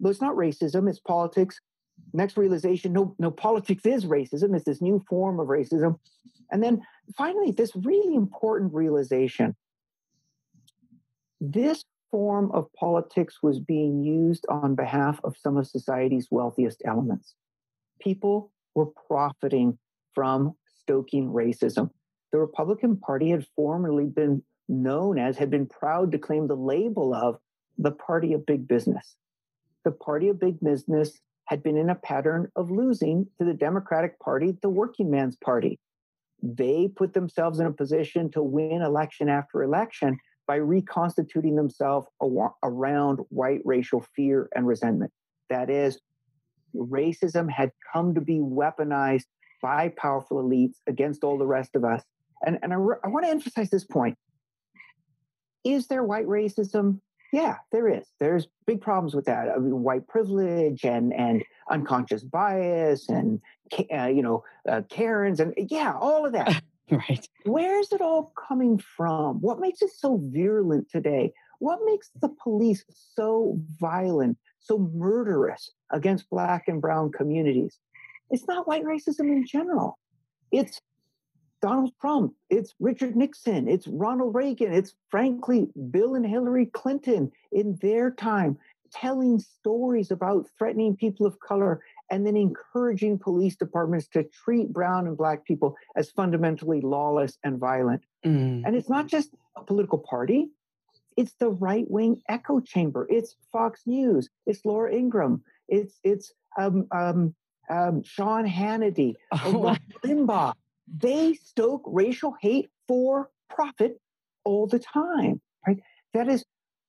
Well, 0.00 0.10
it's 0.10 0.20
not 0.20 0.34
racism; 0.34 0.88
it's 0.88 0.98
politics. 0.98 1.60
Next 2.12 2.36
realization: 2.36 2.92
no, 2.92 3.14
no, 3.18 3.30
politics 3.30 3.84
is 3.86 4.06
racism. 4.06 4.56
It's 4.56 4.64
this 4.64 4.80
new 4.80 5.04
form 5.08 5.38
of 5.38 5.48
racism, 5.48 5.98
and 6.50 6.62
then 6.62 6.82
finally, 7.16 7.52
this 7.52 7.76
really 7.76 8.14
important 8.14 8.72
realization: 8.72 9.54
this 11.40 11.84
form 12.10 12.50
of 12.52 12.72
politics 12.72 13.38
was 13.42 13.60
being 13.60 14.02
used 14.02 14.44
on 14.48 14.74
behalf 14.74 15.20
of 15.22 15.36
some 15.36 15.56
of 15.56 15.66
society's 15.66 16.28
wealthiest 16.30 16.82
elements. 16.84 17.34
People 18.00 18.50
were 18.74 18.88
profiting 19.08 19.78
from 20.14 20.54
stoking 20.80 21.28
racism. 21.28 21.90
The 22.32 22.38
Republican 22.38 22.96
Party 22.96 23.30
had 23.30 23.46
formerly 23.54 24.06
been 24.06 24.42
known 24.68 25.18
as, 25.18 25.36
had 25.36 25.50
been 25.50 25.66
proud 25.66 26.12
to 26.12 26.18
claim 26.18 26.46
the 26.46 26.56
label 26.56 27.14
of 27.14 27.38
the 27.78 27.90
party 27.92 28.32
of 28.32 28.46
big 28.46 28.66
business. 28.66 29.16
The 29.84 29.92
party 29.92 30.28
of 30.28 30.38
big 30.38 30.60
business 30.60 31.18
had 31.46 31.62
been 31.62 31.76
in 31.76 31.90
a 31.90 31.94
pattern 31.94 32.50
of 32.54 32.70
losing 32.70 33.26
to 33.38 33.44
the 33.44 33.54
Democratic 33.54 34.18
Party, 34.20 34.56
the 34.62 34.68
working 34.68 35.10
man's 35.10 35.36
party. 35.36 35.78
They 36.42 36.88
put 36.94 37.12
themselves 37.12 37.60
in 37.60 37.66
a 37.66 37.72
position 37.72 38.30
to 38.32 38.42
win 38.42 38.82
election 38.82 39.28
after 39.28 39.62
election 39.62 40.18
by 40.46 40.56
reconstituting 40.56 41.56
themselves 41.56 42.06
around 42.62 43.20
white 43.28 43.60
racial 43.64 44.04
fear 44.14 44.48
and 44.54 44.66
resentment. 44.66 45.12
That 45.48 45.70
is, 45.70 46.00
racism 46.74 47.50
had 47.50 47.72
come 47.92 48.14
to 48.14 48.20
be 48.20 48.38
weaponized 48.38 49.26
by 49.60 49.92
powerful 49.96 50.42
elites 50.42 50.76
against 50.86 51.24
all 51.24 51.38
the 51.38 51.46
rest 51.46 51.76
of 51.76 51.84
us. 51.84 52.02
And, 52.44 52.58
and 52.62 52.72
I, 52.72 52.76
re- 52.76 52.96
I 53.04 53.08
want 53.08 53.26
to 53.26 53.30
emphasize 53.30 53.70
this 53.70 53.84
point. 53.84 54.16
Is 55.64 55.88
there 55.88 56.02
white 56.02 56.26
racism? 56.26 57.00
Yeah, 57.32 57.56
there 57.70 57.88
is. 57.88 58.06
There's 58.18 58.48
big 58.66 58.80
problems 58.80 59.14
with 59.14 59.26
that. 59.26 59.48
I 59.48 59.58
mean, 59.58 59.82
white 59.82 60.08
privilege 60.08 60.84
and 60.84 61.12
and 61.12 61.44
unconscious 61.70 62.24
bias 62.24 63.08
and 63.08 63.40
uh, 63.94 64.06
you 64.06 64.22
know 64.22 64.44
uh, 64.68 64.82
Karens 64.88 65.40
and 65.40 65.54
yeah, 65.56 65.94
all 65.98 66.26
of 66.26 66.32
that. 66.32 66.62
right. 66.90 67.28
Where's 67.44 67.92
it 67.92 68.00
all 68.00 68.32
coming 68.48 68.78
from? 68.78 69.40
What 69.40 69.60
makes 69.60 69.82
it 69.82 69.90
so 69.96 70.20
virulent 70.24 70.88
today? 70.90 71.32
What 71.60 71.80
makes 71.84 72.10
the 72.20 72.30
police 72.42 72.84
so 72.88 73.58
violent, 73.78 74.38
so 74.60 74.78
murderous 74.78 75.70
against 75.92 76.30
black 76.30 76.68
and 76.68 76.80
brown 76.80 77.12
communities? 77.12 77.78
It's 78.30 78.46
not 78.48 78.66
white 78.66 78.84
racism 78.84 79.28
in 79.28 79.46
general. 79.46 79.98
It's 80.50 80.80
Donald 81.62 81.92
Trump, 82.00 82.34
it's 82.48 82.74
Richard 82.80 83.16
Nixon, 83.16 83.68
it's 83.68 83.86
Ronald 83.86 84.34
Reagan, 84.34 84.72
it's 84.72 84.94
frankly 85.10 85.68
Bill 85.90 86.14
and 86.14 86.26
Hillary 86.26 86.66
Clinton 86.66 87.30
in 87.52 87.78
their 87.82 88.10
time 88.10 88.58
telling 88.92 89.38
stories 89.38 90.10
about 90.10 90.46
threatening 90.58 90.96
people 90.96 91.26
of 91.26 91.38
color 91.40 91.80
and 92.10 92.26
then 92.26 92.36
encouraging 92.36 93.18
police 93.18 93.56
departments 93.56 94.08
to 94.08 94.24
treat 94.24 94.72
brown 94.72 95.06
and 95.06 95.16
black 95.16 95.44
people 95.44 95.76
as 95.96 96.10
fundamentally 96.10 96.80
lawless 96.80 97.38
and 97.44 97.58
violent. 97.58 98.02
Mm. 98.24 98.62
And 98.66 98.74
it's 98.74 98.88
not 98.88 99.06
just 99.06 99.30
a 99.56 99.62
political 99.62 99.98
party, 99.98 100.50
it's 101.16 101.34
the 101.34 101.50
right 101.50 101.88
wing 101.88 102.20
echo 102.28 102.60
chamber. 102.60 103.06
It's 103.10 103.36
Fox 103.52 103.82
News, 103.86 104.28
it's 104.46 104.64
Laura 104.64 104.92
Ingraham, 104.92 105.42
it's 105.68 105.98
it's 106.02 106.32
um, 106.58 106.86
um, 106.90 107.34
um, 107.68 108.02
Sean 108.02 108.46
Hannity, 108.48 109.14
oh. 109.32 109.76
Limbaugh. 110.04 110.54
They 110.94 111.34
stoke 111.34 111.82
racial 111.86 112.34
hate 112.40 112.70
for 112.88 113.30
profit 113.48 114.00
all 114.44 114.66
the 114.66 114.78
time, 114.78 115.40
right? 115.66 115.78
That 116.14 116.28
is, 116.28 116.44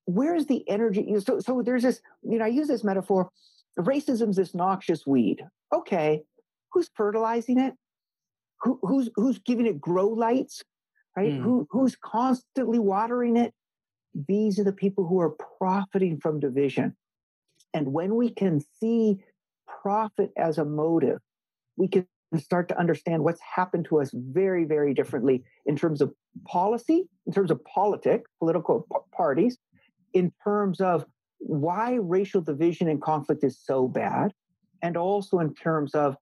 where's 0.06 0.48
the 0.48 0.68
energy? 0.68 1.14
So, 1.20 1.40
so 1.40 1.62
there's 1.62 1.84
this, 1.84 2.02
you 2.24 2.40
know, 2.40 2.46
I 2.46 2.50
use 2.50 2.68
this 2.68 2.84
metaphor. 2.84 3.30
Racism's 3.80 4.38
this 4.38 4.56
noxious 4.56 5.06
weed. 5.06 5.46
Okay, 5.74 6.24
who's 6.72 6.90
fertilizing 6.96 7.60
it? 7.60 7.74
Who, 8.62 8.80
who's 8.82 9.10
who's 9.16 9.40
giving 9.40 9.66
it 9.66 9.80
grow 9.80 10.08
lights? 10.08 10.64
Right? 11.16 11.32
Mm. 11.34 11.42
Who 11.44 11.68
who's 11.72 11.96
constantly 11.96 12.80
watering 12.80 13.38
it? 13.38 13.54
These 14.28 14.60
are 14.60 14.64
the 14.64 14.74
people 14.74 15.08
who 15.08 15.20
are 15.20 15.36
profiting 15.58 16.20
from 16.20 16.40
division. 16.40 16.96
And 17.74 17.94
when 17.94 18.16
we 18.16 18.30
can 18.30 18.62
see 18.80 19.18
profit 19.82 20.32
as 20.38 20.58
a 20.58 20.66
motive, 20.66 21.20
we 21.78 21.88
can 21.88 22.06
start 22.39 22.70
to 22.70 22.80
understand 22.80 23.24
what's 23.24 23.41
happened 23.41 23.86
to 23.86 24.02
us 24.02 24.12
very, 24.13 24.63
very 24.63 24.94
differently 24.94 25.44
in 25.65 25.76
terms 25.76 26.02
of 26.02 26.13
policy, 26.46 27.08
in 27.26 27.34
terms 27.34 27.52
of 27.52 27.63
politics, 27.65 28.30
political 28.39 28.88
p- 28.91 29.00
parties, 29.15 29.58
in 30.13 30.32
terms 30.44 30.80
of 30.80 31.06
why 31.39 31.96
racial 31.96 32.41
division 32.41 32.88
and 32.88 33.02
conflict 33.02 33.44
is 33.44 33.60
so 33.60 33.88
bad, 33.88 34.32
and 34.82 34.96
also 34.96 35.39
in 35.39 35.54
terms 35.54 35.94
of 35.94 36.15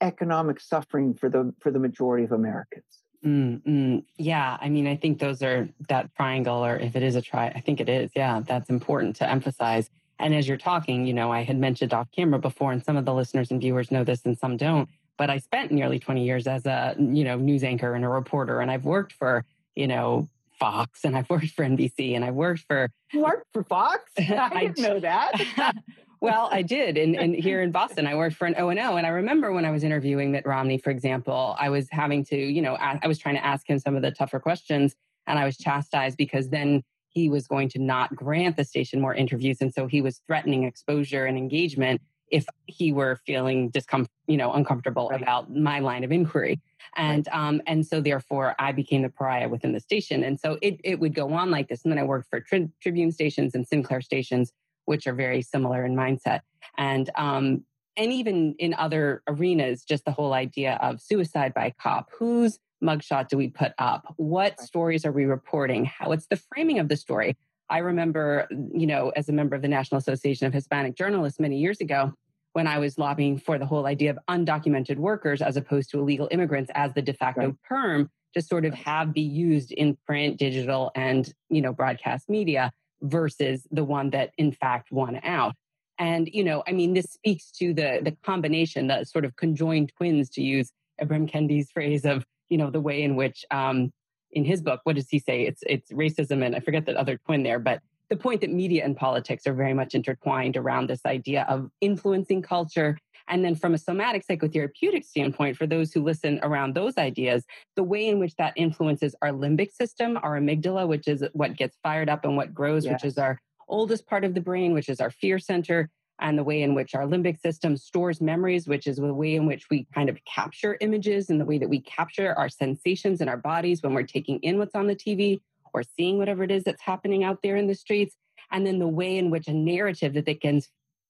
economic 0.00 0.60
suffering 0.60 1.14
for 1.14 1.28
the 1.28 1.54
for 1.60 1.70
the 1.70 1.78
majority 1.78 2.24
of 2.24 2.32
Americans. 2.32 2.84
Mm, 3.24 4.04
yeah, 4.18 4.58
I 4.60 4.68
mean, 4.68 4.86
I 4.86 4.96
think 4.96 5.18
those 5.18 5.42
are 5.42 5.68
that 5.88 6.14
triangle, 6.14 6.64
or 6.64 6.76
if 6.76 6.94
it 6.94 7.02
is 7.02 7.16
a 7.16 7.22
tri, 7.22 7.46
I 7.46 7.60
think 7.60 7.80
it 7.80 7.88
is. 7.88 8.10
Yeah, 8.14 8.40
that's 8.40 8.68
important 8.68 9.16
to 9.16 9.28
emphasize. 9.28 9.88
And 10.18 10.34
as 10.34 10.46
you're 10.46 10.58
talking, 10.58 11.06
you 11.06 11.14
know, 11.14 11.32
I 11.32 11.42
had 11.42 11.58
mentioned 11.58 11.94
off 11.94 12.08
camera 12.12 12.38
before, 12.38 12.72
and 12.72 12.84
some 12.84 12.96
of 12.96 13.06
the 13.06 13.14
listeners 13.14 13.50
and 13.50 13.60
viewers 13.60 13.90
know 13.90 14.04
this, 14.04 14.26
and 14.26 14.36
some 14.36 14.58
don't. 14.58 14.88
But 15.16 15.30
I 15.30 15.38
spent 15.38 15.70
nearly 15.70 15.98
20 15.98 16.24
years 16.24 16.46
as 16.46 16.66
a 16.66 16.94
you 16.98 17.24
know 17.24 17.36
news 17.36 17.64
anchor 17.64 17.94
and 17.94 18.04
a 18.04 18.08
reporter, 18.08 18.60
and 18.60 18.70
I've 18.70 18.84
worked 18.84 19.12
for 19.12 19.44
you 19.74 19.86
know 19.86 20.28
Fox 20.58 21.00
and 21.04 21.16
I've 21.16 21.28
worked 21.30 21.50
for 21.50 21.64
NBC 21.64 22.14
and 22.14 22.24
I've 22.24 22.34
worked 22.34 22.64
for 22.66 22.90
worked 23.14 23.46
for 23.52 23.62
Fox. 23.62 24.10
I, 24.18 24.50
I 24.52 24.60
didn't 24.66 24.82
know 24.82 25.00
that. 25.00 25.74
well, 26.20 26.48
I 26.50 26.62
did, 26.62 26.96
and, 26.96 27.16
and 27.16 27.34
here 27.34 27.62
in 27.62 27.70
Boston, 27.70 28.06
I 28.06 28.14
worked 28.14 28.36
for 28.36 28.46
an 28.46 28.54
O 28.58 28.68
and 28.68 28.78
O, 28.78 28.96
and 28.96 29.06
I 29.06 29.10
remember 29.10 29.52
when 29.52 29.64
I 29.64 29.70
was 29.70 29.84
interviewing 29.84 30.32
Mitt 30.32 30.46
Romney, 30.46 30.78
for 30.78 30.90
example, 30.90 31.56
I 31.58 31.70
was 31.70 31.88
having 31.90 32.24
to, 32.26 32.36
you 32.36 32.62
know, 32.62 32.74
I 32.74 33.06
was 33.06 33.18
trying 33.18 33.36
to 33.36 33.44
ask 33.44 33.68
him 33.68 33.78
some 33.78 33.96
of 33.96 34.02
the 34.02 34.10
tougher 34.10 34.40
questions, 34.40 34.94
and 35.26 35.38
I 35.38 35.44
was 35.44 35.56
chastised 35.56 36.16
because 36.16 36.48
then 36.48 36.82
he 37.08 37.28
was 37.28 37.46
going 37.46 37.68
to 37.70 37.78
not 37.78 38.14
grant 38.14 38.56
the 38.56 38.64
station 38.64 39.00
more 39.00 39.14
interviews, 39.14 39.58
and 39.60 39.72
so 39.72 39.86
he 39.86 40.00
was 40.00 40.20
threatening 40.26 40.64
exposure 40.64 41.26
and 41.26 41.38
engagement 41.38 42.00
if 42.34 42.46
he 42.66 42.92
were 42.92 43.14
feeling 43.24 43.70
discomfort, 43.70 44.10
you 44.26 44.36
know, 44.36 44.52
uncomfortable 44.52 45.08
right. 45.08 45.22
about 45.22 45.54
my 45.54 45.78
line 45.78 46.02
of 46.02 46.10
inquiry. 46.10 46.60
And 46.96 47.28
right. 47.32 47.48
um, 47.48 47.62
and 47.68 47.86
so 47.86 48.00
therefore 48.00 48.56
I 48.58 48.72
became 48.72 49.02
the 49.02 49.08
pariah 49.08 49.48
within 49.48 49.72
the 49.72 49.78
station. 49.78 50.24
And 50.24 50.38
so 50.40 50.58
it 50.60 50.80
it 50.82 50.98
would 50.98 51.14
go 51.14 51.32
on 51.32 51.52
like 51.52 51.68
this. 51.68 51.84
And 51.84 51.92
then 51.92 51.98
I 51.98 52.02
worked 52.02 52.28
for 52.28 52.40
tri- 52.40 52.68
Tribune 52.82 53.12
stations 53.12 53.54
and 53.54 53.64
Sinclair 53.66 54.00
stations, 54.00 54.52
which 54.86 55.06
are 55.06 55.14
very 55.14 55.42
similar 55.42 55.84
in 55.86 55.94
mindset. 55.94 56.40
And 56.76 57.08
um, 57.14 57.64
and 57.96 58.12
even 58.12 58.56
in 58.58 58.74
other 58.74 59.22
arenas, 59.28 59.84
just 59.84 60.04
the 60.04 60.10
whole 60.10 60.32
idea 60.32 60.76
of 60.82 61.00
suicide 61.00 61.54
by 61.54 61.72
cop. 61.80 62.10
Whose 62.18 62.58
mugshot 62.82 63.28
do 63.28 63.36
we 63.36 63.48
put 63.48 63.72
up? 63.78 64.12
What 64.16 64.60
stories 64.60 65.06
are 65.06 65.12
we 65.12 65.24
reporting? 65.24 65.84
How 65.84 66.10
it's 66.10 66.26
the 66.26 66.36
framing 66.36 66.80
of 66.80 66.88
the 66.88 66.96
story. 66.96 67.36
I 67.70 67.78
remember, 67.78 68.46
you 68.50 68.86
know, 68.86 69.10
as 69.16 69.28
a 69.28 69.32
member 69.32 69.56
of 69.56 69.62
the 69.62 69.68
National 69.68 69.98
Association 69.98 70.46
of 70.46 70.52
Hispanic 70.52 70.96
Journalists 70.96 71.40
many 71.40 71.58
years 71.58 71.80
ago, 71.80 72.12
when 72.54 72.66
I 72.68 72.78
was 72.78 72.98
lobbying 72.98 73.36
for 73.36 73.58
the 73.58 73.66
whole 73.66 73.84
idea 73.84 74.10
of 74.10 74.18
undocumented 74.28 74.96
workers 74.96 75.42
as 75.42 75.56
opposed 75.56 75.90
to 75.90 75.98
illegal 75.98 76.28
immigrants 76.30 76.70
as 76.74 76.94
the 76.94 77.02
de 77.02 77.12
facto 77.12 77.46
right. 77.46 77.54
term 77.68 78.10
to 78.32 78.40
sort 78.40 78.64
of 78.64 78.72
have 78.74 79.12
be 79.12 79.20
used 79.20 79.72
in 79.72 79.98
print, 80.06 80.38
digital, 80.38 80.92
and 80.94 81.32
you 81.50 81.60
know, 81.60 81.72
broadcast 81.72 82.28
media 82.28 82.72
versus 83.02 83.66
the 83.70 83.84
one 83.84 84.10
that 84.10 84.30
in 84.38 84.52
fact 84.52 84.92
won 84.92 85.20
out. 85.24 85.54
And 85.98 86.28
you 86.32 86.44
know, 86.44 86.62
I 86.66 86.72
mean, 86.72 86.94
this 86.94 87.06
speaks 87.06 87.50
to 87.58 87.74
the 87.74 88.00
the 88.02 88.16
combination, 88.22 88.86
the 88.86 89.04
sort 89.04 89.24
of 89.24 89.34
conjoined 89.34 89.92
twins, 89.96 90.30
to 90.30 90.42
use 90.42 90.70
Ibram 91.00 91.28
Kendi's 91.28 91.70
phrase 91.72 92.04
of 92.04 92.24
you 92.48 92.58
know 92.58 92.70
the 92.70 92.80
way 92.80 93.02
in 93.02 93.16
which 93.16 93.44
um, 93.50 93.92
in 94.30 94.44
his 94.44 94.62
book, 94.62 94.80
what 94.84 94.94
does 94.94 95.08
he 95.08 95.18
say? 95.18 95.42
It's 95.42 95.62
it's 95.66 95.90
racism 95.90 96.44
and 96.44 96.54
I 96.54 96.60
forget 96.60 96.86
the 96.86 96.98
other 96.98 97.18
twin 97.26 97.42
there, 97.42 97.58
but 97.58 97.80
the 98.14 98.22
point 98.22 98.42
that 98.42 98.50
media 98.50 98.84
and 98.84 98.96
politics 98.96 99.44
are 99.44 99.54
very 99.54 99.74
much 99.74 99.92
intertwined 99.92 100.56
around 100.56 100.88
this 100.88 101.04
idea 101.04 101.44
of 101.48 101.68
influencing 101.80 102.42
culture. 102.42 102.96
And 103.26 103.44
then 103.44 103.56
from 103.56 103.74
a 103.74 103.78
somatic 103.78 104.24
psychotherapeutic 104.24 105.04
standpoint, 105.04 105.56
for 105.56 105.66
those 105.66 105.92
who 105.92 106.00
listen 106.00 106.38
around 106.44 106.74
those 106.74 106.96
ideas, 106.96 107.44
the 107.74 107.82
way 107.82 108.06
in 108.06 108.20
which 108.20 108.36
that 108.36 108.52
influences 108.54 109.16
our 109.20 109.30
limbic 109.30 109.72
system, 109.72 110.16
our 110.22 110.38
amygdala, 110.38 110.86
which 110.86 111.08
is 111.08 111.24
what 111.32 111.56
gets 111.56 111.76
fired 111.82 112.08
up 112.08 112.24
and 112.24 112.36
what 112.36 112.54
grows, 112.54 112.84
yes. 112.84 112.92
which 112.92 113.04
is 113.04 113.18
our 113.18 113.40
oldest 113.66 114.06
part 114.06 114.22
of 114.22 114.34
the 114.34 114.40
brain, 114.40 114.72
which 114.74 114.88
is 114.88 115.00
our 115.00 115.10
fear 115.10 115.40
center, 115.40 115.90
and 116.20 116.38
the 116.38 116.44
way 116.44 116.62
in 116.62 116.74
which 116.74 116.94
our 116.94 117.06
limbic 117.06 117.40
system 117.40 117.76
stores 117.76 118.20
memories, 118.20 118.68
which 118.68 118.86
is 118.86 118.98
the 118.98 119.12
way 119.12 119.34
in 119.34 119.46
which 119.46 119.66
we 119.70 119.88
kind 119.92 120.08
of 120.08 120.18
capture 120.24 120.76
images 120.80 121.30
and 121.30 121.40
the 121.40 121.44
way 121.44 121.58
that 121.58 121.68
we 121.68 121.80
capture 121.80 122.32
our 122.34 122.48
sensations 122.48 123.20
in 123.20 123.28
our 123.28 123.38
bodies 123.38 123.82
when 123.82 123.92
we're 123.92 124.04
taking 124.04 124.38
in 124.40 124.58
what's 124.58 124.76
on 124.76 124.86
the 124.86 124.94
TV 124.94 125.40
or 125.74 125.82
seeing 125.82 126.16
whatever 126.16 126.44
it 126.44 126.50
is 126.50 126.64
that's 126.64 126.80
happening 126.80 127.24
out 127.24 127.40
there 127.42 127.56
in 127.56 127.66
the 127.66 127.74
streets. 127.74 128.16
And 128.50 128.66
then 128.66 128.78
the 128.78 128.88
way 128.88 129.18
in 129.18 129.30
which 129.30 129.48
a 129.48 129.52
narrative 129.52 130.14
that, 130.14 130.24
that, 130.26 130.40
can, 130.40 130.62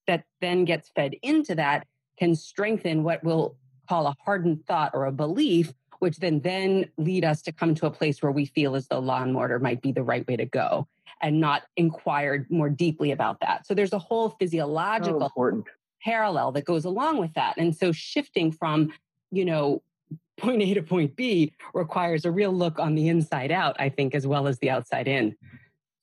that 0.06 0.24
then 0.40 0.64
gets 0.64 0.88
fed 0.88 1.14
into 1.22 1.54
that 1.54 1.86
can 2.18 2.34
strengthen 2.34 3.04
what 3.04 3.22
we'll 3.22 3.56
call 3.88 4.06
a 4.06 4.16
hardened 4.24 4.64
thought 4.66 4.92
or 4.94 5.04
a 5.04 5.12
belief, 5.12 5.72
which 5.98 6.16
then 6.16 6.40
then 6.40 6.86
lead 6.96 7.24
us 7.24 7.42
to 7.42 7.52
come 7.52 7.74
to 7.74 7.86
a 7.86 7.90
place 7.90 8.22
where 8.22 8.32
we 8.32 8.46
feel 8.46 8.74
as 8.74 8.88
though 8.88 8.98
law 8.98 9.22
and 9.22 9.36
order 9.36 9.58
might 9.58 9.82
be 9.82 9.92
the 9.92 10.02
right 10.02 10.26
way 10.26 10.36
to 10.36 10.46
go 10.46 10.88
and 11.20 11.40
not 11.40 11.62
inquired 11.76 12.46
more 12.50 12.68
deeply 12.68 13.10
about 13.10 13.40
that. 13.40 13.66
So 13.66 13.74
there's 13.74 13.92
a 13.92 13.98
whole 13.98 14.30
physiological 14.30 15.30
so 15.34 15.64
parallel 16.02 16.52
that 16.52 16.64
goes 16.64 16.84
along 16.84 17.18
with 17.18 17.32
that. 17.34 17.56
And 17.56 17.74
so 17.74 17.92
shifting 17.92 18.52
from, 18.52 18.92
you 19.30 19.44
know, 19.44 19.82
point 20.36 20.62
A 20.62 20.74
to 20.74 20.82
point 20.82 21.16
B 21.16 21.52
requires 21.72 22.24
a 22.24 22.30
real 22.30 22.52
look 22.52 22.78
on 22.78 22.94
the 22.94 23.08
inside 23.08 23.52
out, 23.52 23.76
I 23.78 23.88
think, 23.88 24.14
as 24.14 24.26
well 24.26 24.46
as 24.46 24.58
the 24.58 24.70
outside 24.70 25.08
in. 25.08 25.36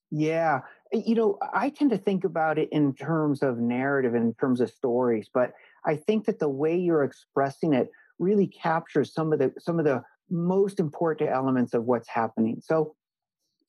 Yeah. 0.10 0.62
Eh, 0.94 1.02
you 1.06 1.16
know, 1.16 1.38
I 1.54 1.70
tend 1.70 1.92
to 1.92 1.98
think 1.98 2.24
about 2.24 2.58
it 2.58 2.70
in 2.72 2.94
terms 2.94 3.42
of 3.42 3.58
narrative, 3.58 4.16
in 4.16 4.34
terms 4.36 4.62
of 4.62 4.70
stories, 4.70 5.30
but 5.34 5.54
I 5.86 5.96
think 5.96 6.26
that 6.26 6.40
the 6.40 6.50
way 6.50 6.78
you're 6.78 7.04
expressing 7.04 7.74
it 7.74 7.90
really 8.20 8.48
captures 8.48 9.14
some 9.14 9.34
of 9.34 9.40
the 9.40 9.52
some 9.58 9.80
of 9.80 9.86
the 9.86 10.04
most 10.30 10.80
important 10.80 11.30
elements 11.30 11.74
of 11.74 11.86
what's 11.86 12.08
happening. 12.08 12.62
So 12.64 12.96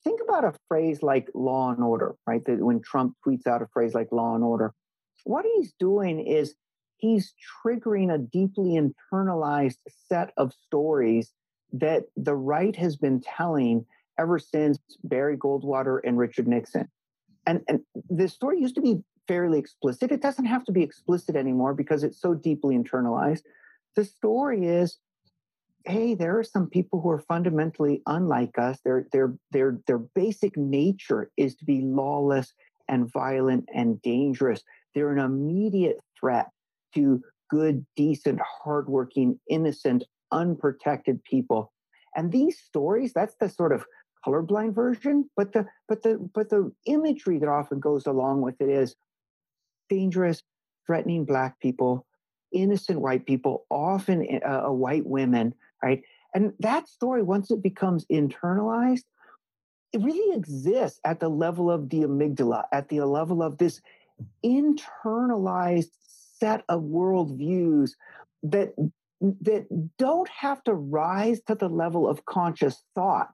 think 0.03 0.21
about 0.21 0.45
a 0.45 0.53
phrase 0.67 1.01
like 1.01 1.27
law 1.33 1.71
and 1.71 1.83
order, 1.83 2.15
right? 2.27 2.43
That 2.45 2.59
when 2.59 2.81
Trump 2.81 3.15
tweets 3.25 3.47
out 3.47 3.61
a 3.61 3.67
phrase 3.73 3.93
like 3.93 4.11
law 4.11 4.35
and 4.35 4.43
order, 4.43 4.73
what 5.23 5.45
he's 5.55 5.73
doing 5.79 6.19
is 6.19 6.55
he's 7.03 7.33
triggering 7.61 8.13
a 8.13 8.17
deeply 8.17 8.79
internalized 8.79 9.79
set 10.07 10.31
of 10.37 10.53
stories 10.53 11.33
that 11.73 12.03
the 12.15 12.35
right 12.35 12.77
has 12.77 12.95
been 12.95 13.19
telling 13.19 13.85
ever 14.17 14.39
since 14.39 14.79
Barry 15.03 15.35
Goldwater 15.35 15.99
and 16.05 16.17
Richard 16.17 16.47
Nixon. 16.47 16.87
And, 17.45 17.59
and 17.67 17.81
the 18.09 18.29
story 18.29 18.61
used 18.61 18.75
to 18.75 18.81
be 18.81 19.03
fairly 19.27 19.59
explicit. 19.59 20.13
It 20.13 20.21
doesn't 20.21 20.45
have 20.45 20.63
to 20.63 20.71
be 20.71 20.81
explicit 20.81 21.35
anymore 21.35 21.73
because 21.73 22.05
it's 22.05 22.21
so 22.21 22.33
deeply 22.33 22.77
internalized. 22.77 23.41
The 23.97 24.05
story 24.05 24.65
is 24.65 24.97
hey, 25.85 26.15
there 26.15 26.39
are 26.39 26.45
some 26.45 26.69
people 26.69 27.01
who 27.01 27.09
are 27.09 27.19
fundamentally 27.27 28.01
unlike 28.07 28.57
us. 28.57 28.79
Their 28.85 29.07
their 29.11 29.35
their 29.51 29.79
their 29.87 29.97
basic 29.97 30.55
nature 30.55 31.29
is 31.35 31.55
to 31.57 31.65
be 31.65 31.81
lawless 31.81 32.53
and 32.87 33.11
violent 33.11 33.67
and 33.75 34.01
dangerous. 34.01 34.63
They're 34.95 35.11
an 35.11 35.19
immediate 35.19 35.97
threat 36.17 36.47
to 36.95 37.21
good, 37.49 37.85
decent, 37.95 38.39
hardworking, 38.63 39.39
innocent, 39.49 40.03
unprotected 40.31 41.23
people. 41.23 41.71
And 42.15 42.31
these 42.31 42.57
stories, 42.59 43.13
that's 43.13 43.35
the 43.39 43.49
sort 43.49 43.71
of 43.71 43.85
colorblind 44.25 44.73
version, 44.73 45.29
but 45.35 45.53
the 45.53 45.65
but 45.87 46.03
the 46.03 46.17
but 46.33 46.49
the 46.49 46.71
imagery 46.85 47.39
that 47.39 47.49
often 47.49 47.79
goes 47.79 48.05
along 48.05 48.41
with 48.41 48.59
it 48.61 48.69
is 48.69 48.95
dangerous, 49.89 50.41
threatening 50.87 51.25
black 51.25 51.59
people, 51.59 52.05
innocent 52.51 53.01
white 53.01 53.25
people, 53.25 53.65
often 53.69 54.39
uh, 54.45 54.67
white 54.69 55.05
women, 55.05 55.53
right? 55.83 56.01
And 56.33 56.53
that 56.59 56.87
story, 56.87 57.21
once 57.21 57.51
it 57.51 57.61
becomes 57.61 58.05
internalized, 58.05 59.03
it 59.91 60.01
really 60.01 60.35
exists 60.35 60.99
at 61.05 61.19
the 61.19 61.29
level 61.29 61.69
of 61.69 61.89
the 61.89 62.01
amygdala, 62.01 62.63
at 62.71 62.89
the 62.89 63.01
level 63.01 63.43
of 63.43 63.57
this 63.57 63.81
internalized 64.43 65.91
set 66.43 66.63
of 66.67 66.81
worldviews 66.81 67.91
that 68.43 68.73
that 69.21 69.65
don't 69.97 70.27
have 70.27 70.61
to 70.65 70.73
rise 70.73 71.39
to 71.47 71.55
the 71.55 71.69
level 71.69 72.09
of 72.09 72.25
conscious 72.25 72.83
thought 72.93 73.29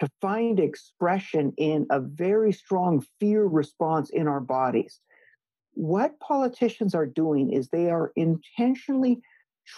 to 0.00 0.10
find 0.20 0.58
expression 0.58 1.52
in 1.56 1.86
a 1.90 2.00
very 2.00 2.52
strong 2.52 3.04
fear 3.20 3.44
response 3.44 4.10
in 4.10 4.26
our 4.26 4.40
bodies. 4.40 5.00
What 5.74 6.18
politicians 6.18 6.96
are 6.96 7.06
doing 7.06 7.52
is 7.52 7.68
they 7.68 7.90
are 7.90 8.10
intentionally 8.16 9.20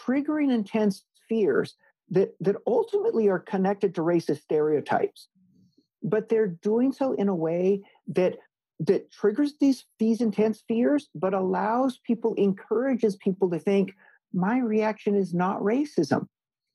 triggering 0.07 0.51
intense 0.51 1.05
fears 1.29 1.75
that, 2.09 2.35
that 2.41 2.57
ultimately 2.67 3.29
are 3.29 3.39
connected 3.39 3.95
to 3.95 4.01
racist 4.01 4.41
stereotypes. 4.41 5.29
But 6.03 6.31
they're 6.31 6.57
doing 6.63 6.93
so 6.93 7.13
in 7.13 7.29
a 7.29 7.35
way 7.35 7.83
that 8.09 8.39
that 8.81 9.11
triggers 9.13 9.55
these 9.61 9.85
these 9.99 10.21
intense 10.21 10.63
fears 10.67 11.09
but 11.15 11.35
allows 11.35 11.99
people 12.05 12.35
encourages 12.35 13.17
people 13.17 13.51
to 13.51 13.59
think 13.59 13.95
my 14.33 14.59
reaction 14.59 15.15
is 15.15 15.35
not 15.35 15.61
racism. 15.61 16.27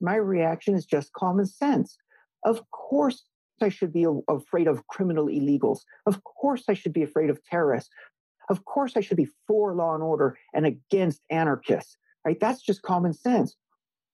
My 0.01 0.15
reaction 0.15 0.75
is 0.75 0.85
just 0.85 1.13
common 1.13 1.45
sense. 1.45 1.97
Of 2.43 2.61
course 2.71 3.23
i 3.61 3.69
should 3.69 3.93
be 3.93 4.05
afraid 4.29 4.67
of 4.67 4.85
criminal 4.87 5.27
illegals. 5.27 5.79
Of 6.05 6.23
course 6.23 6.63
i 6.67 6.73
should 6.73 6.93
be 6.93 7.03
afraid 7.03 7.29
of 7.29 7.43
terrorists. 7.43 7.89
Of 8.49 8.65
course, 8.65 8.93
I 8.95 9.01
should 9.01 9.17
be 9.17 9.29
for 9.47 9.73
law 9.73 9.93
and 9.93 10.03
order 10.03 10.37
and 10.53 10.65
against 10.65 11.21
anarchists, 11.29 11.97
right? 12.25 12.39
That's 12.39 12.61
just 12.61 12.81
common 12.81 13.13
sense. 13.13 13.55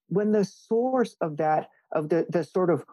When 0.08 0.32
the 0.32 0.46
source 0.46 1.16
of 1.22 1.38
that, 1.38 1.70
of 1.92 2.10
the, 2.10 2.26
the 2.30 2.44
sort 2.44 2.70
of 2.70 2.86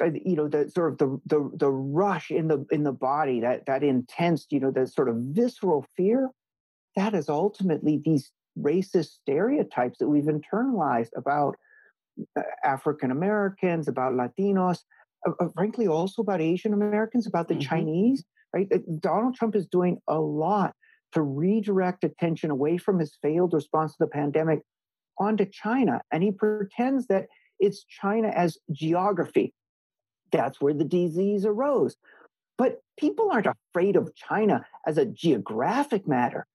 you 0.00 0.36
know 0.36 0.48
the 0.48 0.70
sort 0.70 0.92
of 0.92 0.98
the, 0.98 1.20
the 1.26 1.50
the 1.56 1.70
rush 1.70 2.30
in 2.30 2.48
the 2.48 2.64
in 2.70 2.84
the 2.84 2.92
body 2.92 3.40
that 3.40 3.66
that 3.66 3.82
intense 3.82 4.46
you 4.50 4.60
know 4.60 4.70
that 4.70 4.88
sort 4.88 5.08
of 5.08 5.16
visceral 5.18 5.84
fear 5.96 6.30
that 6.96 7.14
is 7.14 7.28
ultimately 7.28 8.00
these 8.04 8.32
racist 8.58 9.10
stereotypes 9.22 9.98
that 9.98 10.08
we've 10.08 10.24
internalized 10.24 11.10
about 11.16 11.54
uh, 12.36 12.42
African 12.64 13.10
Americans, 13.10 13.86
about 13.86 14.14
Latinos, 14.14 14.80
uh, 15.26 15.32
uh, 15.40 15.48
frankly, 15.54 15.86
also 15.86 16.22
about 16.22 16.40
Asian 16.40 16.72
Americans, 16.72 17.26
about 17.26 17.48
the 17.48 17.54
mm-hmm. 17.54 17.68
Chinese, 17.68 18.24
right? 18.52 18.68
Donald 19.00 19.36
Trump 19.36 19.54
is 19.54 19.66
doing 19.66 19.98
a 20.08 20.18
lot 20.18 20.74
to 21.12 21.22
redirect 21.22 22.04
attention 22.04 22.50
away 22.50 22.76
from 22.76 22.98
his 22.98 23.16
failed 23.22 23.54
response 23.54 23.92
to 23.92 23.98
the 24.00 24.08
pandemic 24.08 24.60
onto 25.18 25.44
China. 25.46 26.00
And 26.12 26.22
he 26.22 26.32
pretends 26.32 27.06
that 27.06 27.26
it's 27.58 27.84
China 27.84 28.28
as 28.28 28.58
geography. 28.70 29.54
That's 30.30 30.60
where 30.60 30.74
the 30.74 30.84
disease 30.84 31.44
arose. 31.44 31.96
But 32.56 32.82
people 32.98 33.30
aren't 33.30 33.46
afraid 33.46 33.96
of 33.96 34.14
China 34.14 34.66
as 34.86 34.98
a 34.98 35.06
geographic 35.06 36.08
matter. 36.08 36.46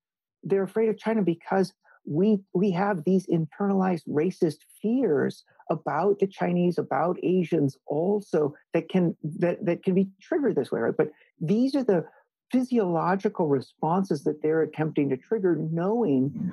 They're 0.43 0.63
afraid 0.63 0.89
of 0.89 0.97
China 0.97 1.21
because 1.21 1.73
we 2.05 2.39
we 2.53 2.71
have 2.71 3.03
these 3.05 3.25
internalized 3.27 4.07
racist 4.07 4.57
fears 4.81 5.45
about 5.69 6.19
the 6.19 6.27
Chinese, 6.27 6.77
about 6.77 7.17
Asians 7.23 7.77
also 7.85 8.53
that 8.73 8.89
can 8.89 9.15
that, 9.23 9.65
that 9.65 9.83
can 9.83 9.93
be 9.93 10.09
triggered 10.21 10.55
this 10.55 10.71
way, 10.71 10.81
right? 10.81 10.97
But 10.97 11.11
these 11.39 11.75
are 11.75 11.83
the 11.83 12.05
physiological 12.51 13.47
responses 13.47 14.25
that 14.25 14.41
they're 14.41 14.61
attempting 14.61 15.09
to 15.09 15.17
trigger, 15.17 15.55
knowing 15.55 16.51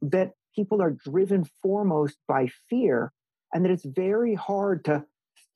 that 0.00 0.32
people 0.54 0.80
are 0.80 0.90
driven 0.92 1.44
foremost 1.60 2.16
by 2.26 2.48
fear 2.70 3.12
and 3.52 3.64
that 3.64 3.72
it's 3.72 3.84
very 3.84 4.34
hard 4.34 4.84
to 4.84 5.04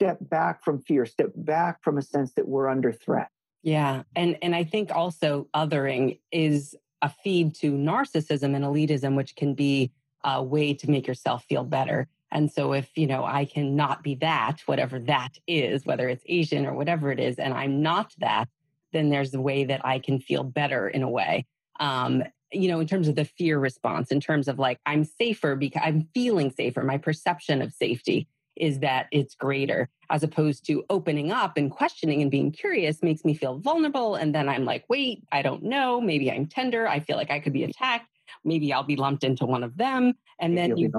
step 0.02 0.18
back 0.20 0.64
from 0.64 0.80
fear, 0.80 1.06
step 1.06 1.30
back 1.36 1.82
from 1.82 1.96
a 1.96 2.02
sense 2.02 2.32
that 2.32 2.48
we're 2.48 2.68
under 2.68 2.92
threat. 2.92 3.28
Yeah. 3.62 4.02
And 4.16 4.36
and 4.42 4.54
I 4.54 4.64
think 4.64 4.90
also 4.90 5.48
othering 5.54 6.18
is 6.32 6.74
a 7.02 7.08
feed 7.08 7.54
to 7.56 7.72
narcissism 7.72 8.56
and 8.56 8.64
elitism, 8.64 9.16
which 9.16 9.36
can 9.36 9.54
be 9.54 9.92
a 10.24 10.42
way 10.42 10.74
to 10.74 10.90
make 10.90 11.06
yourself 11.06 11.44
feel 11.44 11.64
better. 11.64 12.08
And 12.32 12.50
so 12.50 12.72
if, 12.72 12.90
you 12.96 13.06
know, 13.06 13.24
I 13.24 13.44
cannot 13.44 14.02
be 14.02 14.14
that, 14.16 14.60
whatever 14.66 14.98
that 15.00 15.32
is, 15.46 15.84
whether 15.84 16.08
it's 16.08 16.24
Asian 16.26 16.66
or 16.66 16.74
whatever 16.74 17.12
it 17.12 17.20
is, 17.20 17.38
and 17.38 17.52
I'm 17.52 17.82
not 17.82 18.12
that, 18.18 18.48
then 18.92 19.10
there's 19.10 19.34
a 19.34 19.40
way 19.40 19.64
that 19.64 19.84
I 19.84 19.98
can 19.98 20.18
feel 20.18 20.42
better 20.42 20.88
in 20.88 21.02
a 21.02 21.10
way. 21.10 21.46
Um, 21.78 22.24
you 22.50 22.68
know, 22.68 22.80
in 22.80 22.86
terms 22.86 23.08
of 23.08 23.16
the 23.16 23.24
fear 23.24 23.58
response, 23.58 24.10
in 24.10 24.20
terms 24.20 24.48
of 24.48 24.58
like, 24.58 24.78
I'm 24.86 25.04
safer 25.04 25.56
because 25.56 25.82
I'm 25.84 26.08
feeling 26.14 26.50
safer. 26.50 26.82
My 26.82 26.98
perception 26.98 27.62
of 27.62 27.72
safety 27.72 28.28
is 28.56 28.80
that 28.80 29.06
it's 29.10 29.34
greater 29.34 29.88
as 30.10 30.22
opposed 30.22 30.66
to 30.66 30.84
opening 30.90 31.32
up 31.32 31.56
and 31.56 31.70
questioning 31.70 32.22
and 32.22 32.30
being 32.30 32.52
curious 32.52 33.02
makes 33.02 33.24
me 33.24 33.34
feel 33.34 33.58
vulnerable. 33.58 34.14
And 34.14 34.34
then 34.34 34.48
I'm 34.48 34.64
like, 34.64 34.84
wait, 34.88 35.24
I 35.32 35.42
don't 35.42 35.62
know. 35.62 36.00
Maybe 36.00 36.30
I'm 36.30 36.46
tender. 36.46 36.86
I 36.86 37.00
feel 37.00 37.16
like 37.16 37.30
I 37.30 37.40
could 37.40 37.52
be 37.52 37.64
attacked. 37.64 38.08
Maybe 38.44 38.72
I'll 38.72 38.82
be 38.82 38.96
lumped 38.96 39.24
into 39.24 39.46
one 39.46 39.62
of 39.62 39.76
them. 39.76 40.14
And 40.40 40.56
then 40.56 40.76
you, 40.76 40.90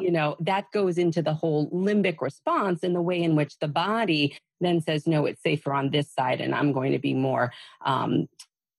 you 0.00 0.10
know, 0.10 0.36
that 0.40 0.70
goes 0.72 0.98
into 0.98 1.22
the 1.22 1.34
whole 1.34 1.70
limbic 1.70 2.20
response 2.20 2.82
and 2.82 2.94
the 2.94 3.02
way 3.02 3.22
in 3.22 3.34
which 3.34 3.58
the 3.58 3.68
body 3.68 4.38
then 4.60 4.80
says, 4.80 5.06
no, 5.06 5.26
it's 5.26 5.42
safer 5.42 5.72
on 5.72 5.90
this 5.90 6.10
side. 6.12 6.40
And 6.40 6.54
I'm 6.54 6.72
going 6.72 6.92
to 6.92 6.98
be 6.98 7.14
more 7.14 7.52
um, 7.84 8.28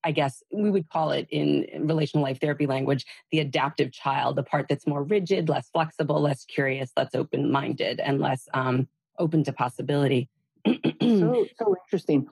I 0.08 0.12
guess 0.12 0.42
we 0.54 0.72
would 0.72 0.90
call 0.90 1.12
it 1.12 1.28
in 1.32 1.68
relational 1.86 2.24
life 2.24 2.40
therapy 2.40 2.66
language, 2.66 3.06
the 3.30 3.40
adaptive 3.40 3.92
child, 3.92 4.38
the 4.38 4.44
part 4.44 4.68
that's 4.70 4.88
more 4.88 5.04
rigid, 5.04 5.50
less 5.50 5.70
flexible, 5.70 6.22
less 6.22 6.46
curious, 6.46 6.94
less 6.96 7.14
open 7.14 7.52
minded, 7.52 8.00
and 8.00 8.22
less 8.22 8.48
um, 8.54 8.88
open 9.20 9.44
to 9.44 9.52
possibility. 9.52 10.30
so, 10.66 11.46
so 11.60 11.76
interesting. 11.86 12.26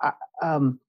I, 0.00 0.14
um, 0.42 0.80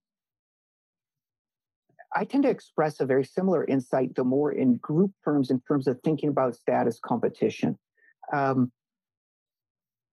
I 2.16 2.26
tend 2.26 2.46
to 2.46 2.50
express 2.50 3.00
a 3.00 3.06
very 3.06 3.26
similar 3.26 3.64
insight, 3.64 4.16
the 4.16 4.24
more 4.24 4.52
in 4.52 4.78
group 4.78 5.12
terms, 5.24 5.52
in 5.52 5.62
terms 5.68 5.88
of 5.88 6.00
thinking 6.04 6.30
about 6.30 6.56
status 6.56 7.00
competition. 7.00 7.78
Um, 8.34 8.72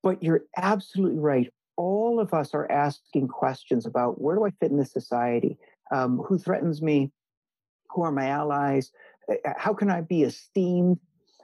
but 0.02 0.22
you're 0.22 0.42
absolutely 0.54 1.18
right. 1.18 1.50
All 1.78 2.20
of 2.20 2.34
us 2.34 2.52
are 2.52 2.70
asking 2.70 3.28
questions 3.28 3.86
about 3.86 4.20
where 4.20 4.36
do 4.36 4.44
I 4.44 4.50
fit 4.50 4.70
in 4.70 4.76
this 4.76 4.92
society? 4.92 5.56
Um, 5.90 6.18
who 6.18 6.38
threatens 6.38 6.82
me, 6.82 7.10
who 7.90 8.02
are 8.02 8.12
my 8.12 8.26
allies, 8.28 8.90
uh, 9.30 9.34
uh, 9.46 9.52
how 9.56 9.74
can 9.74 9.90
I 9.90 10.00
be 10.00 10.22
esteemed, 10.22 10.98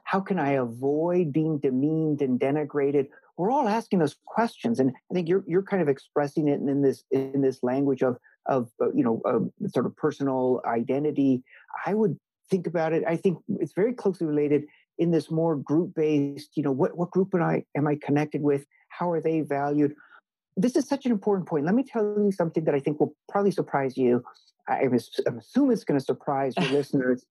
how 0.05 0.21
can 0.21 0.39
I 0.39 0.53
avoid 0.53 1.33
being 1.33 1.59
demeaned 1.59 2.23
and 2.23 2.39
denigrated. 2.39 3.09
We're 3.37 3.51
all 3.51 3.69
asking 3.69 3.99
those 3.99 4.17
questions, 4.25 4.81
and 4.81 4.93
I 5.11 5.15
think 5.15 5.29
you're 5.29 5.45
you're 5.47 5.63
kind 5.63 5.83
of 5.83 5.89
expressing 5.89 6.49
it 6.49 6.61
in 6.61 6.83
this 6.83 7.05
in 7.11 7.43
this 7.43 7.63
language 7.63 8.03
of 8.03 8.17
of 8.47 8.71
uh, 8.81 8.93
you 8.95 9.05
know 9.05 9.51
sort 9.69 9.85
of 9.85 9.97
personal 9.97 10.63
identity. 10.67 11.43
I 11.85 11.93
would 11.93 12.19
think 12.49 12.67
about 12.67 12.93
it. 12.93 13.03
I 13.07 13.17
think 13.17 13.39
it's 13.61 13.75
very 13.75 13.93
closely 13.93 14.27
related 14.27 14.65
in 14.99 15.11
this 15.11 15.31
more 15.31 15.57
group 15.57 15.95
based. 15.95 16.51
You 16.57 16.63
know, 16.63 16.73
what 16.73 16.97
what 16.97 17.11
group 17.11 17.35
am 17.35 17.43
I 17.43 17.65
am 17.77 17.87
I 17.87 17.99
connected 18.01 18.43
with? 18.43 18.65
How 18.89 19.11
are 19.11 19.21
they 19.21 19.41
valued? 19.41 19.95
This 20.57 20.77
is 20.77 20.89
such 20.89 21.05
an 21.05 21.13
important 21.13 21.49
point. 21.49 21.65
Let 21.65 21.75
me 21.75 21.83
tell 21.83 22.03
you 22.19 22.33
something 22.33 22.65
that 22.65 22.75
I 22.75 22.81
think 22.81 22.99
will 22.99 23.15
probably 23.29 23.51
surprise 23.51 23.97
you. 23.97 24.23
I, 24.69 24.81
am 24.81 24.95
assuming 24.95 25.73
it's 25.73 25.85
going 25.85 25.99
to 25.99 26.05
surprise 26.05 26.55
your 26.59 26.71
listeners. 26.73 27.25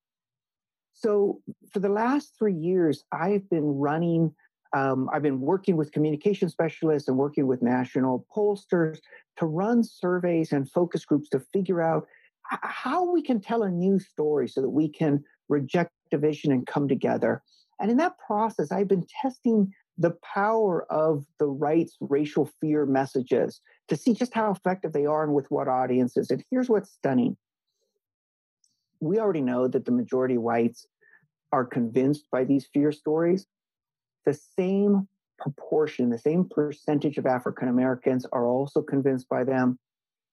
So, 0.94 1.42
for 1.74 1.80
the 1.80 1.90
last 1.90 2.34
three 2.38 2.54
years, 2.54 3.04
I've 3.12 3.50
been 3.50 3.66
running, 3.66 4.34
um, 4.74 5.10
I've 5.12 5.24
been 5.24 5.42
working 5.42 5.76
with 5.76 5.92
communication 5.92 6.50
specialists 6.50 7.10
and 7.10 7.18
working 7.18 7.48
with 7.48 7.62
national 7.62 8.26
pollsters 8.34 9.00
to 9.38 9.46
run 9.46 9.84
surveys 9.84 10.54
and 10.54 10.70
focus 10.70 11.04
groups 11.04 11.28
to 11.30 11.40
figure 11.52 11.82
out 11.82 12.08
how 12.50 13.12
we 13.12 13.22
can 13.22 13.42
tell 13.42 13.64
a 13.64 13.72
new 13.72 14.00
story 14.00 14.48
so 14.48 14.62
that 14.62 14.70
we 14.70 14.88
can 14.88 15.24
reject 15.50 15.92
division 16.12 16.52
and 16.52 16.66
come 16.66 16.88
together. 16.88 17.42
And 17.80 17.92
in 17.92 17.98
that 17.98 18.18
process, 18.26 18.72
I've 18.72 18.88
been 18.88 19.06
testing 19.22 19.74
the 19.98 20.16
power 20.34 20.86
of 20.92 21.26
the 21.40 21.48
right's 21.48 21.96
racial 22.00 22.50
fear 22.60 22.86
messages 22.86 23.62
to 23.88 23.96
see 23.96 24.14
just 24.14 24.34
how 24.34 24.52
effective 24.52 24.92
they 24.92 25.06
are 25.06 25.24
and 25.24 25.34
with 25.34 25.46
what 25.50 25.68
audiences. 25.68 26.30
And 26.30 26.44
here's 26.52 26.70
what's 26.70 26.92
stunning 26.92 27.38
we 29.02 29.20
already 29.20 29.42
know 29.42 29.68
that 29.68 29.86
the 29.86 29.92
majority 29.92 30.38
whites 30.38 30.88
are 31.52 31.66
convinced 31.66 32.26
by 32.32 32.44
these 32.44 32.68
fear 32.74 32.92
stories. 32.92 33.46
The 34.26 34.34
same 34.34 35.08
proportion, 35.38 36.10
the 36.10 36.18
same 36.18 36.48
percentage 36.50 37.18
of 37.18 37.26
African 37.26 37.68
Americans 37.68 38.26
are 38.32 38.48
also 38.48 38.82
convinced 38.82 39.30
by 39.30 39.44
them. 39.44 39.78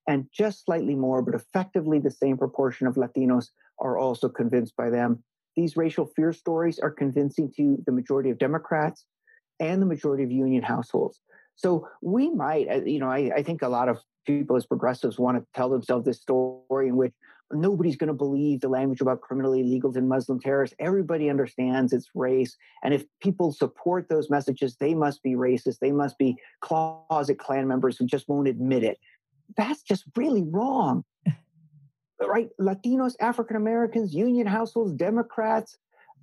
And 0.08 0.26
just 0.32 0.64
slightly 0.64 0.94
more, 0.94 1.22
but 1.22 1.34
effectively 1.34 1.98
the 1.98 2.10
same 2.10 2.38
proportion 2.38 2.86
of 2.86 2.94
Latinos 2.94 3.48
are 3.78 3.98
also 3.98 4.28
convinced 4.28 4.74
by 4.76 4.90
them. 4.90 5.22
These 5.54 5.76
racial 5.76 6.06
fear 6.06 6.32
stories 6.32 6.78
are 6.78 6.90
convincing 6.90 7.52
to 7.56 7.78
the 7.84 7.92
majority 7.92 8.30
of 8.30 8.38
Democrats 8.38 9.04
and 9.62 9.80
the 9.80 9.86
majority 9.86 10.24
of 10.24 10.32
union 10.32 10.62
households. 10.62 11.20
So 11.54 11.88
we 12.02 12.30
might, 12.30 12.68
uh, 12.68 12.82
you 12.84 12.98
know, 12.98 13.08
I, 13.08 13.30
I 13.36 13.42
think 13.42 13.62
a 13.62 13.68
lot 13.68 13.88
of 13.88 13.98
people 14.26 14.56
as 14.56 14.66
progressives 14.66 15.18
want 15.18 15.38
to 15.38 15.46
tell 15.54 15.68
themselves 15.68 16.04
this 16.04 16.20
story 16.20 16.88
in 16.88 16.96
which 16.96 17.12
nobody's 17.52 17.96
going 17.96 18.08
to 18.08 18.14
believe 18.14 18.60
the 18.60 18.68
language 18.68 19.00
about 19.00 19.20
criminal 19.20 19.52
illegals 19.52 19.94
and 19.94 20.08
Muslim 20.08 20.40
terrorists. 20.40 20.74
Everybody 20.80 21.30
understands 21.30 21.92
it's 21.92 22.10
race. 22.14 22.56
And 22.82 22.92
if 22.92 23.04
people 23.20 23.52
support 23.52 24.08
those 24.08 24.30
messages, 24.30 24.76
they 24.76 24.94
must 24.94 25.22
be 25.22 25.34
racist. 25.34 25.78
They 25.78 25.92
must 25.92 26.18
be 26.18 26.36
closet 26.60 27.38
Klan 27.38 27.68
members 27.68 27.96
who 27.96 28.06
just 28.06 28.28
won't 28.28 28.48
admit 28.48 28.82
it. 28.82 28.98
That's 29.56 29.82
just 29.82 30.04
really 30.16 30.42
wrong. 30.42 31.04
right? 32.20 32.48
Latinos, 32.58 33.14
African 33.20 33.56
Americans, 33.56 34.14
union 34.14 34.46
households, 34.46 34.92
Democrats, 34.92 35.76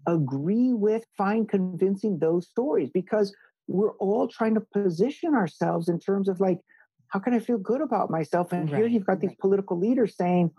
agree 0.08 0.74
with, 0.74 1.04
find 1.18 1.48
convincing 1.48 2.20
those 2.20 2.48
stories 2.48 2.90
because 2.94 3.36
we're 3.68 3.96
all 3.98 4.28
trying 4.28 4.56
to 4.56 4.62
position 4.62 5.36
ourselves 5.36 5.90
in 5.90 6.00
terms 6.00 6.28
of 6.28 6.40
like, 6.40 6.60
how 7.10 7.20
can 7.20 7.34
I 7.34 7.40
feel 7.40 7.58
good 7.58 7.82
about 7.82 8.10
myself? 8.10 8.52
And 8.52 8.72
right. 8.72 8.80
here 8.80 8.88
you've 8.88 9.06
got 9.06 9.20
these 9.20 9.36
political 9.40 9.78
leaders 9.78 10.16
saying, 10.16 10.52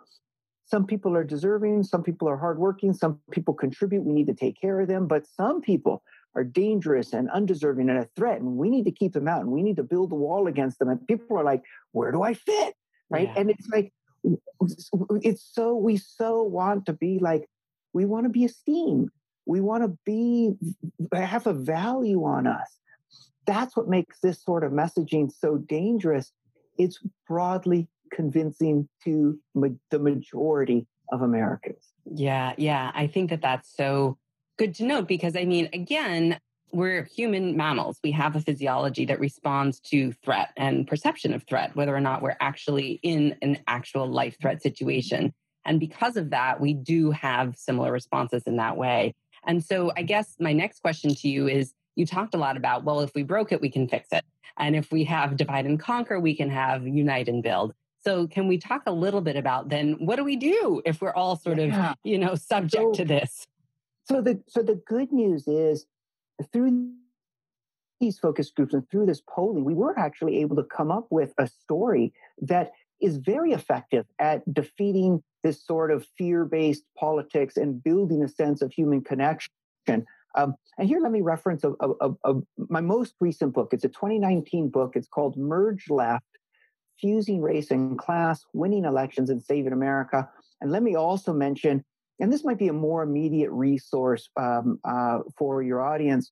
some 0.66 0.86
people 0.86 1.16
are 1.16 1.24
deserving, 1.24 1.82
some 1.82 2.03
people 2.03 2.28
are 2.28 2.36
hardworking, 2.36 2.93
some 2.93 3.18
people 3.32 3.55
contribute, 3.55 4.05
we 4.05 4.12
need 4.12 4.28
to 4.28 4.34
take 4.34 4.61
care 4.61 4.80
of 4.80 4.86
them, 4.86 5.09
but 5.09 5.26
some 5.26 5.61
people 5.61 6.03
are 6.36 6.45
dangerous 6.45 7.12
and 7.12 7.28
undeserving 7.30 7.91
and 7.91 7.99
a 7.99 8.09
threat, 8.14 8.41
and 8.41 8.57
we 8.57 8.70
need 8.70 8.84
to 8.84 8.93
keep 8.93 9.12
them 9.12 9.26
out 9.26 9.41
and 9.41 9.51
we 9.51 9.62
need 9.62 9.76
to 9.76 9.82
build 9.82 10.12
a 10.12 10.14
wall 10.14 10.47
against 10.47 10.78
them. 10.78 10.88
And 10.88 11.05
people 11.09 11.36
are 11.36 11.45
like, 11.45 11.62
where 11.91 12.12
do 12.12 12.22
I 12.22 12.34
fit? 12.34 12.74
Right. 13.09 13.28
Yeah. 13.28 13.41
And 13.41 13.51
it's 13.51 13.68
like, 13.68 13.93
it's 15.22 15.51
so, 15.53 15.74
we 15.74 15.97
so 15.97 16.43
want 16.45 16.86
to 16.86 16.93
be 16.93 17.18
like, 17.20 17.49
we 17.93 18.05
want 18.05 18.26
to 18.26 18.30
be 18.30 18.45
esteemed. 18.45 19.09
We 19.47 19.61
want 19.61 19.84
to 19.84 19.99
be 20.05 20.53
have 21.12 21.47
a 21.47 21.53
value 21.53 22.24
on 22.24 22.47
us. 22.47 22.78
That's 23.47 23.76
what 23.76 23.88
makes 23.88 24.20
this 24.20 24.43
sort 24.43 24.64
of 24.64 24.72
messaging 24.72 25.30
so 25.32 25.57
dangerous. 25.57 26.32
It's 26.78 26.99
broadly 27.26 27.88
convincing 28.12 28.88
to 29.05 29.38
ma- 29.55 29.68
the 29.91 29.99
majority 29.99 30.86
of 31.12 31.22
Americans. 31.22 31.93
Yeah, 32.05 32.55
yeah. 32.57 32.93
I 32.95 33.07
think 33.07 33.30
that 33.30 33.43
that's 33.43 33.74
so 33.74 34.18
good 34.57 34.74
to 34.76 34.84
note 34.84 35.09
because 35.09 35.36
I 35.36 35.45
mean, 35.45 35.68
again, 35.72 36.38
we're 36.72 37.05
human 37.05 37.57
mammals. 37.57 37.99
We 38.05 38.12
have 38.12 38.36
a 38.36 38.41
physiology 38.41 39.05
that 39.07 39.18
responds 39.18 39.80
to 39.80 40.12
threat 40.24 40.51
and 40.57 40.86
perception 40.86 41.34
of 41.34 41.45
threat, 41.45 41.74
whether 41.74 41.95
or 41.95 42.01
not 42.01 42.22
we're 42.22 42.36
actually 42.41 43.01
in 43.03 43.36
an 43.43 43.59
actual 43.66 44.07
life 44.07 44.36
threat 44.41 44.62
situation. 44.62 45.34
And 45.64 45.80
because 45.80 46.16
of 46.16 46.30
that, 46.30 46.61
we 46.61 46.74
do 46.74 47.11
have 47.11 47.57
similar 47.57 47.93
responses 47.93 48.45
in 48.47 48.57
that 48.57 48.76
way. 48.76 49.14
And 49.47 49.64
so 49.64 49.93
I 49.97 50.03
guess 50.03 50.36
my 50.38 50.53
next 50.53 50.80
question 50.80 51.14
to 51.14 51.28
you 51.28 51.49
is 51.49 51.74
you 51.97 52.07
talked 52.07 52.34
a 52.34 52.38
lot 52.38 52.57
about, 52.57 52.84
well, 52.84 53.01
if 53.01 53.14
we 53.14 53.22
broke 53.22 53.53
it, 53.53 53.61
we 53.61 53.70
can 53.70 53.88
fix 53.88 54.09
it. 54.12 54.24
And 54.59 54.76
if 54.76 54.93
we 54.93 55.05
have 55.05 55.36
divide 55.36 55.66
and 55.66 55.78
conquer, 55.78 56.20
we 56.20 56.34
can 56.34 56.51
have 56.51 56.86
unite 56.86 57.28
and 57.28 57.43
build. 57.43 57.74
So 58.03 58.26
can 58.26 58.49
we 58.49 58.59
talk 58.59 58.82
a 58.86 58.93
little 58.93 59.20
bit 59.20 59.36
about 59.36 59.68
then 59.68 59.93
what 59.99 60.16
do 60.16 60.24
we 60.24 60.36
do 60.36 60.80
if 60.84 61.01
we're 61.01 61.12
all 61.12 61.36
sort 61.36 61.59
yeah. 61.59 61.91
of, 61.91 61.97
you 62.03 62.18
know, 62.18 62.34
subject 62.34 62.82
so, 62.82 62.93
to 62.93 63.05
this? 63.05 63.47
So 64.05 64.22
the 64.22 64.43
so 64.49 64.62
the 64.62 64.80
good 64.86 65.12
news 65.12 65.47
is 65.47 65.86
through 66.53 66.93
these 68.01 68.18
focus 68.18 68.51
groups 68.51 68.72
and 68.72 68.88
through 68.91 69.07
this 69.07 69.22
polling, 69.28 69.64
we 69.64 69.74
were 69.74 69.99
actually 69.99 70.41
able 70.41 70.57
to 70.57 70.64
come 70.64 70.91
up 70.91 71.07
with 71.11 71.34
a 71.36 71.47
story 71.47 72.12
that 72.41 72.72
is 73.01 73.18
very 73.18 73.53
effective 73.53 74.07
at 74.18 74.43
defeating 74.53 75.22
this 75.43 75.64
sort 75.64 75.91
of 75.91 76.07
fear 76.18 76.45
based 76.45 76.84
politics 76.99 77.57
and 77.57 77.82
building 77.82 78.22
a 78.22 78.28
sense 78.28 78.62
of 78.62 78.72
human 78.72 79.03
connection. 79.03 79.51
Um, 80.36 80.55
and 80.78 80.88
here, 80.88 81.01
let 81.01 81.12
me 81.12 81.22
reference 81.22 81.64
a, 81.64 81.72
a, 81.80 82.11
a, 82.24 82.34
my 82.68 82.80
most 82.80 83.14
recent 83.20 83.53
book. 83.53 83.70
It's 83.72 83.84
a 83.84 83.88
2019 83.88 84.68
book. 84.68 84.93
It's 84.95 85.09
called 85.09 85.36
Merge 85.36 85.91
Left 85.91 86.24
Fusing 87.01 87.41
Race 87.41 87.70
and 87.70 87.99
Class, 87.99 88.45
Winning 88.53 88.84
Elections 88.84 89.30
and 89.30 89.43
Saving 89.43 89.72
America. 89.72 90.28
And 90.61 90.70
let 90.70 90.82
me 90.82 90.97
also 90.97 91.32
mention, 91.32 91.82
and 92.20 92.30
this 92.32 92.45
might 92.45 92.59
be 92.59 92.68
a 92.68 92.72
more 92.72 93.03
immediate 93.03 93.51
resource 93.51 94.30
um, 94.36 94.78
uh, 94.84 95.18
for 95.36 95.61
your 95.62 95.82
audience, 95.82 96.30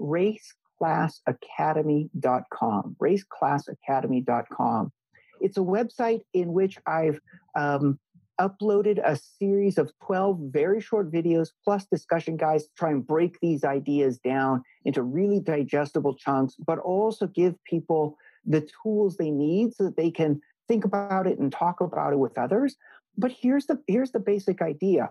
raceclassacademy.com. 0.00 2.96
Raceclassacademy.com. 3.00 4.92
It's 5.40 5.56
a 5.56 5.60
website 5.60 6.22
in 6.34 6.52
which 6.52 6.76
I've 6.86 7.20
um, 7.56 7.98
uploaded 8.40 9.00
a 9.04 9.16
series 9.16 9.78
of 9.78 9.92
12 10.04 10.38
very 10.52 10.80
short 10.80 11.10
videos 11.12 11.48
plus 11.64 11.86
discussion 11.86 12.36
guides 12.36 12.64
to 12.64 12.70
try 12.76 12.90
and 12.90 13.06
break 13.06 13.38
these 13.40 13.64
ideas 13.64 14.18
down 14.18 14.62
into 14.84 15.02
really 15.02 15.40
digestible 15.40 16.14
chunks, 16.14 16.54
but 16.66 16.78
also 16.78 17.26
give 17.26 17.54
people 17.64 18.16
the 18.44 18.68
tools 18.82 19.16
they 19.16 19.30
need 19.30 19.74
so 19.74 19.84
that 19.84 19.96
they 19.96 20.10
can 20.10 20.40
think 20.68 20.84
about 20.84 21.26
it 21.26 21.38
and 21.38 21.52
talk 21.52 21.80
about 21.80 22.12
it 22.12 22.18
with 22.18 22.38
others. 22.38 22.76
But 23.16 23.32
here's 23.32 23.66
the 23.66 23.82
here's 23.86 24.12
the 24.12 24.20
basic 24.20 24.62
idea. 24.62 25.10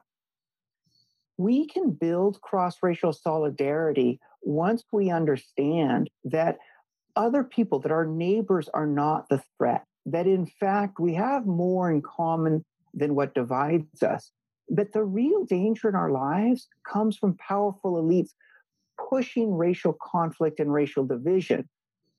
We 1.38 1.68
can 1.68 1.92
build 1.92 2.42
cross-racial 2.42 3.14
solidarity 3.14 4.20
once 4.42 4.84
we 4.92 5.12
understand 5.12 6.10
that 6.24 6.58
other 7.16 7.44
people, 7.44 7.80
that 7.80 7.92
our 7.92 8.06
neighbors 8.06 8.70
are 8.74 8.88
not 8.88 9.28
the 9.30 9.42
threat, 9.58 9.84
that 10.06 10.26
in 10.26 10.46
fact 10.46 11.00
we 11.00 11.16
have 11.16 11.46
more 11.46 11.92
in 11.92 12.02
common 12.02 12.64
than 12.98 13.16
what 13.16 13.34
divides 13.34 14.04
us. 14.04 14.32
But 14.70 14.92
the 14.92 15.04
real 15.04 15.46
danger 15.46 15.88
in 15.88 15.96
our 15.96 16.12
lives 16.12 16.68
comes 16.86 17.18
from 17.18 17.38
powerful 17.38 18.02
elites 18.02 18.32
pushing 19.10 19.56
racial 19.56 19.94
conflict 20.02 20.60
and 20.60 20.74
racial 20.74 21.06
division. 21.06 21.70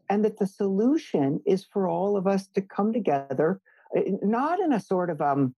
And 0.09 0.25
that 0.25 0.39
the 0.39 0.47
solution 0.47 1.41
is 1.45 1.67
for 1.71 1.87
all 1.89 2.17
of 2.17 2.27
us 2.27 2.47
to 2.55 2.63
come 2.63 2.93
together, 2.93 3.61
eh, 3.95 4.13
not 4.23 4.61
in 4.61 4.73
a 4.73 4.81
sort 4.81 5.11
of, 5.11 5.21
um, 5.21 5.55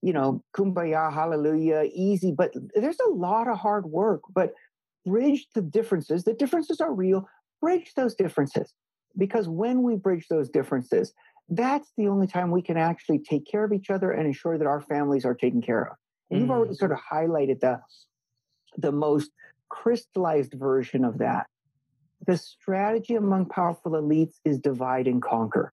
you 0.00 0.12
know, 0.12 0.42
kumbaya, 0.56 1.12
hallelujah, 1.12 1.90
easy, 1.92 2.32
but 2.32 2.54
there's 2.74 3.00
a 3.00 3.10
lot 3.10 3.48
of 3.48 3.58
hard 3.58 3.86
work. 3.86 4.22
But 4.32 4.54
bridge 5.04 5.48
the 5.54 5.60
differences. 5.60 6.24
The 6.24 6.32
differences 6.32 6.80
are 6.80 6.94
real. 6.94 7.28
Bridge 7.60 7.92
those 7.94 8.14
differences. 8.14 8.72
Because 9.16 9.48
when 9.48 9.82
we 9.82 9.96
bridge 9.96 10.28
those 10.28 10.48
differences, 10.48 11.12
that's 11.48 11.90
the 11.96 12.08
only 12.08 12.26
time 12.26 12.50
we 12.50 12.62
can 12.62 12.76
actually 12.76 13.20
take 13.20 13.46
care 13.46 13.64
of 13.64 13.72
each 13.72 13.90
other 13.90 14.10
and 14.10 14.26
ensure 14.26 14.58
that 14.58 14.66
our 14.66 14.80
families 14.80 15.24
are 15.24 15.34
taken 15.34 15.62
care 15.62 15.90
of. 15.90 15.96
And 16.30 16.38
mm. 16.38 16.42
you've 16.42 16.50
already 16.50 16.74
mm. 16.74 16.78
sort 16.78 16.92
of 16.92 16.98
highlighted 17.10 17.60
the 17.60 17.80
the 18.76 18.92
most 18.92 19.30
crystallized 19.68 20.54
version 20.54 21.04
of 21.04 21.18
that. 21.18 21.46
The 22.26 22.36
strategy 22.36 23.14
among 23.14 23.46
powerful 23.46 23.92
elites 23.92 24.34
is 24.44 24.58
divide 24.58 25.06
and 25.06 25.22
conquer. 25.22 25.72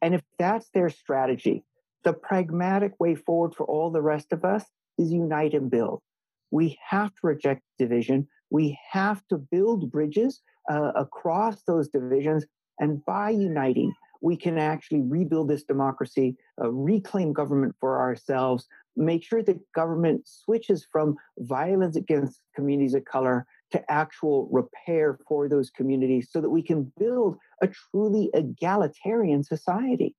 And 0.00 0.14
if 0.14 0.22
that's 0.38 0.68
their 0.70 0.90
strategy, 0.90 1.64
the 2.04 2.12
pragmatic 2.12 2.98
way 2.98 3.14
forward 3.14 3.54
for 3.54 3.64
all 3.64 3.90
the 3.90 4.02
rest 4.02 4.32
of 4.32 4.44
us 4.44 4.64
is 4.98 5.12
unite 5.12 5.54
and 5.54 5.70
build. 5.70 6.02
We 6.50 6.78
have 6.88 7.10
to 7.10 7.20
reject 7.22 7.62
division. 7.78 8.28
We 8.50 8.78
have 8.90 9.22
to 9.28 9.38
build 9.38 9.90
bridges 9.90 10.42
uh, 10.70 10.92
across 10.94 11.62
those 11.62 11.88
divisions. 11.88 12.44
And 12.78 13.04
by 13.04 13.30
uniting, 13.30 13.92
we 14.22 14.36
can 14.36 14.56
actually 14.56 15.02
rebuild 15.02 15.48
this 15.48 15.64
democracy, 15.64 16.36
uh, 16.62 16.70
reclaim 16.70 17.32
government 17.32 17.74
for 17.80 18.00
ourselves, 18.00 18.66
make 18.96 19.24
sure 19.24 19.42
that 19.42 19.60
government 19.72 20.26
switches 20.26 20.86
from 20.90 21.16
violence 21.38 21.96
against 21.96 22.40
communities 22.54 22.94
of 22.94 23.04
color 23.04 23.46
to 23.72 23.90
actual 23.90 24.48
repair 24.52 25.18
for 25.26 25.48
those 25.48 25.70
communities 25.70 26.28
so 26.30 26.40
that 26.40 26.50
we 26.50 26.62
can 26.62 26.92
build 26.98 27.36
a 27.60 27.68
truly 27.68 28.30
egalitarian 28.34 29.42
society. 29.42 30.14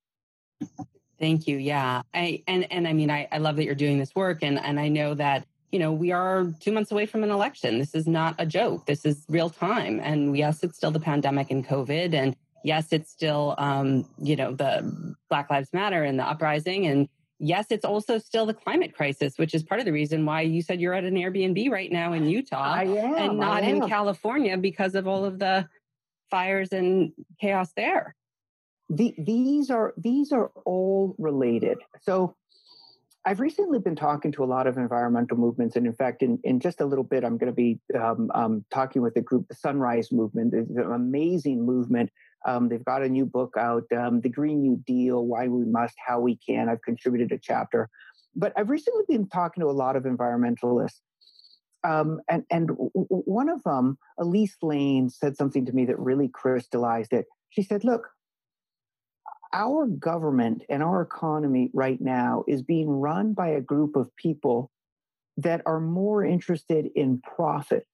Thank 1.20 1.48
you. 1.48 1.58
Yeah. 1.58 2.02
I 2.14 2.44
and 2.48 2.70
and 2.72 2.88
I 2.88 2.94
mean 2.94 3.10
I, 3.10 3.28
I 3.32 3.38
love 3.38 3.56
that 3.58 3.66
you're 3.66 3.76
doing 3.76 4.00
this 4.00 4.16
work 4.16 4.44
and 4.44 4.60
and 4.60 4.80
I 4.80 4.90
know 4.90 5.14
that 5.14 5.46
you 5.74 5.80
know, 5.80 5.92
we 5.92 6.12
are 6.12 6.54
two 6.60 6.72
months 6.72 6.92
away 6.92 7.08
from 7.08 7.24
an 7.24 7.32
election. 7.32 7.80
This 7.80 7.96
is 7.96 8.06
not 8.06 8.36
a 8.38 8.46
joke. 8.46 8.86
This 8.86 9.06
is 9.06 9.26
real 9.28 9.50
time. 9.50 10.00
And 10.04 10.38
yes, 10.38 10.64
it's 10.64 10.78
still 10.78 10.92
the 10.92 11.00
pandemic 11.00 11.50
and 11.50 11.68
COVID. 11.68 12.14
And 12.14 12.36
yes, 12.64 12.88
it's 12.92 13.12
still, 13.12 13.56
um, 13.58 14.08
you 14.22 14.36
know, 14.36 14.54
the 14.54 15.16
Black 15.30 15.50
Lives 15.50 15.74
Matter 15.74 16.04
and 16.04 16.18
the 16.18 16.24
uprising. 16.24 16.88
And 16.88 17.10
yes, 17.40 17.68
it's 17.70 17.86
also 17.86 18.18
still 18.18 18.46
the 18.46 18.54
climate 18.54 18.96
crisis, 18.96 19.38
which 19.38 19.54
is 19.54 19.64
part 19.64 19.80
of 19.80 19.86
the 19.86 19.92
reason 19.92 20.26
why 20.26 20.42
you 20.42 20.62
said 20.62 20.80
you're 20.80 20.94
at 20.94 21.04
an 21.04 21.16
Airbnb 21.16 21.70
right 21.70 21.92
now 21.92 22.14
in 22.14 22.28
Utah 22.28 22.80
am, 22.80 23.16
and 23.16 23.40
not 23.40 23.64
in 23.64 23.88
California 23.88 24.58
because 24.58 24.96
of 24.96 25.08
all 25.08 25.26
of 25.26 25.40
the 25.40 25.68
fires 26.32 26.72
and 26.72 27.12
chaos 27.40 27.72
there. 27.76 28.16
The, 28.90 29.14
these 29.18 29.70
are 29.70 29.94
these 29.98 30.32
are 30.32 30.52
all 30.66 31.16
related. 31.18 31.78
So 32.02 32.36
I've 33.26 33.40
recently 33.40 33.80
been 33.80 33.96
talking 33.96 34.34
to 34.34 34.44
a 34.44 34.46
lot 34.46 34.68
of 34.68 34.78
environmental 34.78 35.38
movements, 35.38 35.78
and 35.78 35.86
in 35.86 35.94
fact, 35.94 36.22
in, 36.22 36.40
in 36.44 36.60
just 36.60 36.82
a 36.82 36.86
little 36.86 37.06
bit, 37.06 37.24
I'm 37.24 37.38
going 37.38 37.52
to 37.52 37.56
be 37.56 37.80
um, 37.98 38.30
um, 38.36 38.66
talking 38.70 39.02
with 39.02 39.14
the 39.14 39.22
group, 39.22 39.48
the 39.48 39.56
Sunrise 39.56 40.12
Movement. 40.12 40.54
It's 40.54 40.70
an 40.70 40.92
amazing 40.92 41.66
movement 41.66 42.12
um, 42.46 42.70
they've 42.70 42.84
got 42.84 43.04
a 43.04 43.10
new 43.10 43.26
book 43.26 43.56
out, 43.58 43.84
um, 43.96 44.22
The 44.22 44.30
Green 44.30 44.62
New 44.62 44.78
Deal 44.86 45.26
Why 45.26 45.48
We 45.48 45.66
Must, 45.66 45.96
How 46.06 46.20
We 46.20 46.38
Can. 46.38 46.70
I've 46.70 46.82
contributed 46.82 47.32
a 47.32 47.38
chapter. 47.38 47.90
But 48.36 48.54
I've 48.58 48.70
recently 48.70 49.04
been 49.08 49.28
talking 49.28 49.62
to 49.62 49.70
a 49.70 49.72
lot 49.72 49.96
of 49.96 50.04
environmentalists. 50.04 51.00
Um, 51.84 52.22
and, 52.30 52.44
and 52.50 52.70
w- 52.70 52.90
one 52.94 53.50
of 53.50 53.62
them, 53.64 53.98
Elise 54.18 54.58
Lane, 54.62 55.10
said 55.10 55.38
something 55.38 55.66
to 55.66 55.74
me 55.74 55.86
that 55.86 56.00
really 56.00 56.30
crystallized 56.30 57.14
it. 57.14 57.26
She 57.50 57.62
said, 57.62 57.84
Look, 57.84 58.08
our 59.54 59.86
government 59.86 60.64
and 60.70 60.82
our 60.82 61.02
economy 61.02 61.70
right 61.74 62.02
now 62.02 62.44
is 62.48 62.64
being 62.64 62.90
run 62.90 63.34
by 63.34 63.50
a 63.50 63.62
group 63.62 63.96
of 63.96 64.14
people 64.16 64.72
that 65.38 65.62
are 65.66 65.80
more 65.80 66.24
interested 66.24 66.88
in 66.96 67.22
profit 67.22 67.86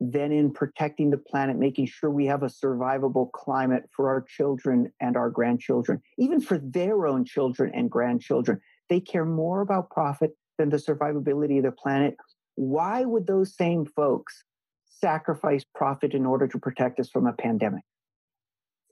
than 0.00 0.32
in 0.32 0.50
protecting 0.50 1.10
the 1.10 1.18
planet, 1.18 1.58
making 1.58 1.86
sure 1.86 2.10
we 2.10 2.26
have 2.26 2.42
a 2.42 2.46
survivable 2.46 3.30
climate 3.32 3.88
for 3.94 4.08
our 4.08 4.22
children 4.22 4.90
and 5.00 5.16
our 5.16 5.28
grandchildren, 5.28 6.00
even 6.18 6.40
for 6.40 6.58
their 6.58 7.06
own 7.06 7.24
children 7.24 7.70
and 7.74 7.90
grandchildren. 7.90 8.58
They 8.88 9.00
care 9.00 9.26
more 9.26 9.60
about 9.60 9.90
profit 9.90 10.36
than 10.56 10.70
the 10.70 10.78
survivability 10.78 11.58
of 11.58 11.64
the 11.64 11.72
planet. 11.72 12.16
Why 12.54 13.04
would 13.04 13.26
those 13.26 13.54
same 13.54 13.84
folks 13.84 14.44
sacrifice 14.88 15.64
profit 15.74 16.14
in 16.14 16.24
order 16.24 16.48
to 16.48 16.58
protect 16.58 16.98
us 16.98 17.10
from 17.10 17.26
a 17.26 17.32
pandemic? 17.32 17.82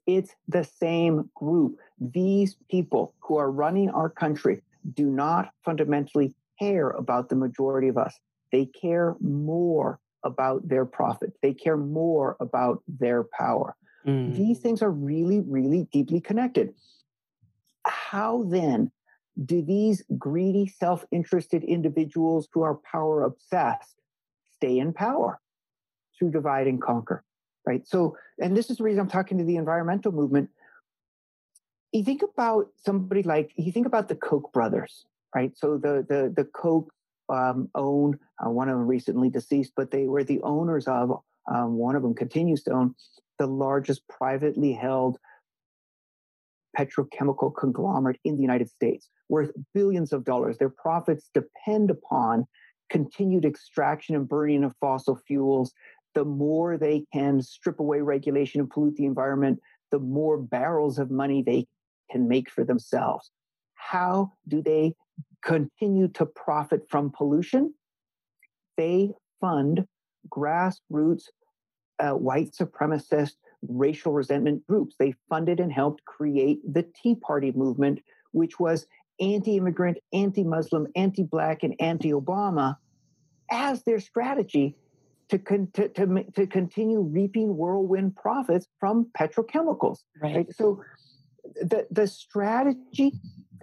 It's 0.07 0.35
the 0.47 0.65
same 0.65 1.31
group. 1.35 1.77
These 1.99 2.57
people 2.71 3.15
who 3.21 3.37
are 3.37 3.51
running 3.51 3.91
our 3.91 4.09
country 4.09 4.63
do 4.95 5.07
not 5.07 5.51
fundamentally 5.65 6.35
care 6.59 6.91
about 6.91 7.29
the 7.29 7.37
majority 7.37 7.89
of 7.89 7.99
us. 7.99 8.19
They 8.53 8.67
care 8.67 9.17
more 9.21 10.01
about 10.25 10.69
their 10.69 10.85
profit. 10.85 11.33
They 11.43 11.55
care 11.55 11.77
more 11.77 12.37
about 12.41 12.83
their 12.87 13.25
power. 13.25 13.77
Mm. 14.07 14.35
These 14.37 14.59
things 14.59 14.83
are 14.83 14.91
really, 14.91 15.41
really 15.41 15.89
deeply 15.93 16.21
connected. 16.21 16.75
How 17.87 18.45
then 18.49 18.91
do 19.45 19.63
these 19.63 20.03
greedy, 20.19 20.67
self 20.67 21.05
interested 21.11 21.63
individuals 21.65 22.49
who 22.53 22.63
are 22.63 22.75
power 22.75 23.23
obsessed 23.23 23.97
stay 24.57 24.79
in 24.79 24.93
power? 24.93 25.41
Through 26.19 26.33
divide 26.33 26.67
and 26.67 26.83
conquer, 26.83 27.23
right? 27.65 27.87
So, 27.87 28.17
and 28.41 28.57
this 28.57 28.71
is 28.71 28.79
the 28.79 28.85
reason 28.85 29.01
I'm 29.01 29.09
talking 29.09 29.39
to 29.39 29.45
the 29.45 29.57
environmental 29.57 30.11
movement. 30.11 30.51
You 31.93 32.03
think 32.03 32.23
about 32.23 32.67
somebody 32.85 33.23
like, 33.23 33.53
you 33.57 33.71
think 33.71 33.87
about 33.87 34.09
the 34.09 34.17
Koch 34.17 34.53
brothers, 34.53 35.07
right? 35.33 35.57
So 35.57 35.79
the 35.79 36.05
the 36.09 36.33
the 36.37 36.45
Koch 36.45 36.93
um, 37.29 37.69
own 37.75 38.19
uh, 38.45 38.51
one 38.51 38.69
of 38.69 38.77
them 38.77 38.87
recently 38.87 39.31
deceased, 39.31 39.73
but 39.77 39.91
they 39.91 40.07
were 40.07 40.25
the 40.25 40.41
owners 40.43 40.87
of 40.87 41.23
um, 41.53 41.75
one 41.75 41.97
of 41.97 42.03
them 42.03 42.15
continues 42.15 42.63
to 42.65 42.73
own 42.73 42.95
the 43.39 43.47
largest 43.47 44.07
privately 44.09 44.73
held 44.73 45.19
petrochemical 46.77 47.55
conglomerate 47.55 48.21
in 48.25 48.37
the 48.37 48.43
United 48.43 48.69
States, 48.69 49.09
worth 49.29 49.51
billions 49.75 50.13
of 50.13 50.25
dollars. 50.25 50.59
Their 50.59 50.69
profits 50.69 51.31
depend 51.33 51.91
upon 51.91 52.47
continued 52.91 53.45
extraction 53.45 54.15
and 54.15 54.29
burning 54.29 54.65
of 54.65 54.75
fossil 54.81 55.17
fuels. 55.27 55.73
The 56.15 56.25
more 56.25 56.77
they 56.77 57.05
can 57.13 57.43
strip 57.43 57.81
away 57.81 58.01
regulation 58.01 58.61
and 58.61 58.71
pollute 58.71 58.97
the 58.97 59.05
environment, 59.07 59.61
the 59.91 59.99
more 59.99 60.39
barrels 60.39 60.99
of 60.99 61.11
money 61.11 61.43
they 61.43 61.67
can 62.11 62.29
make 62.29 62.51
for 62.51 62.65
themselves. 62.65 63.31
How 63.75 64.33
do 64.47 64.63
they 64.63 64.95
continue 65.43 66.09
to 66.09 66.27
profit 66.27 66.83
from 66.89 67.11
pollution? 67.11 67.75
They 68.77 69.11
fund 69.41 69.87
grassroots 70.29 71.25
uh, 71.99 72.11
white 72.11 72.53
supremacist 72.53 73.33
racial 73.63 74.13
resentment 74.13 74.67
groups. 74.67 74.97
They 74.99 75.15
funded 75.29 75.61
and 75.61 75.73
helped 75.73 76.05
create 76.05 76.61
the 76.65 76.85
Tea 77.03 77.17
Party 77.17 77.53
movement, 77.55 78.01
which 78.33 78.61
was 78.61 78.87
anti 79.21 79.57
immigrant, 79.57 79.99
anti 80.13 80.45
Muslim, 80.45 80.87
anti 80.95 81.25
Black, 81.25 81.63
and 81.63 81.75
anti 81.81 82.13
Obama 82.13 82.77
as 83.51 83.83
their 83.83 83.99
strategy 83.99 84.77
to, 85.31 85.39
con- 85.39 85.69
to, 85.75 85.89
to, 85.89 86.25
to, 86.37 86.47
continue 86.47 87.01
reaping 87.01 87.57
whirlwind 87.57 88.17
profits 88.17 88.67
from 88.79 89.11
petrochemicals. 89.19 89.99
Right. 90.23 90.37
right. 90.37 90.55
So 90.55 90.83
the, 91.61 91.87
the 91.91 92.07
strategy 92.07 93.13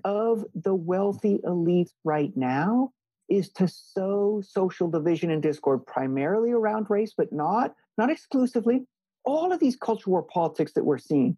of 0.06 0.46
the 0.54 0.76
wealthy 0.76 1.40
elites 1.44 1.92
right 2.06 2.32
now 2.38 2.92
is 3.28 3.50
to 3.50 3.68
sow 3.68 4.42
social 4.48 4.88
division 4.88 5.32
and 5.32 5.42
discord 5.42 5.86
primarily 5.86 6.52
around 6.52 6.86
race, 6.90 7.14
but 7.18 7.34
not 7.34 7.74
not 7.98 8.10
exclusively. 8.10 8.86
All 9.26 9.52
of 9.52 9.60
these 9.60 9.76
cultural 9.76 10.12
war 10.12 10.24
politics 10.24 10.74
that 10.74 10.86
we're 10.86 11.00
seeing 11.00 11.36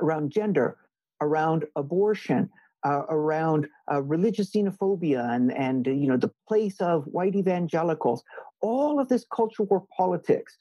around 0.00 0.30
gender, 0.30 0.76
around 1.20 1.64
abortion, 1.74 2.48
uh, 2.86 3.02
around 3.08 3.66
uh, 3.92 4.00
religious 4.02 4.52
xenophobia, 4.52 5.28
and 5.34 5.52
and 5.52 5.88
uh, 5.88 5.90
you 5.90 6.06
know 6.06 6.16
the 6.16 6.32
place 6.48 6.80
of 6.80 7.04
white 7.06 7.34
evangelicals, 7.34 8.22
all 8.62 9.00
of 9.00 9.08
this 9.08 9.26
cultural 9.34 9.66
war 9.68 9.84
politics 9.96 10.56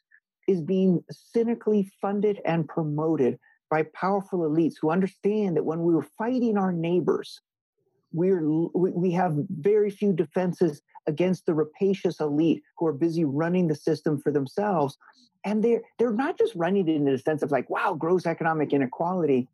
is 0.48 0.62
being 0.62 1.04
cynically 1.12 1.92
funded 2.02 2.42
and 2.44 2.68
promoted 2.68 3.38
by 3.70 3.84
powerful 3.84 4.40
elites 4.40 4.76
who 4.82 4.90
understand 4.90 5.56
that 5.56 5.66
when 5.66 5.84
we 5.84 5.94
were 5.94 6.08
fighting 6.18 6.58
our 6.58 6.72
neighbors, 6.72 7.42
we're 8.12 8.42
we 8.74 9.12
have 9.12 9.36
very 9.50 9.92
few 9.92 10.14
defenses 10.14 10.82
against 11.08 11.46
the 11.46 11.54
rapacious 11.54 12.20
elite 12.20 12.64
who 12.78 12.88
are 12.88 12.94
busy 12.94 13.24
running 13.24 13.68
the 13.68 13.76
system 13.76 14.20
for 14.20 14.32
themselves. 14.32 14.98
And 15.46 15.64
they're 15.64 15.82
they're 15.98 16.12
not 16.12 16.38
just 16.38 16.56
running 16.56 16.88
it 16.88 16.96
in 16.96 17.06
the 17.06 17.18
sense 17.20 17.44
of 17.44 17.52
like 17.52 17.70
wow 17.70 17.94
gross 17.94 18.26
economic 18.26 18.74
inequality. 18.74 19.48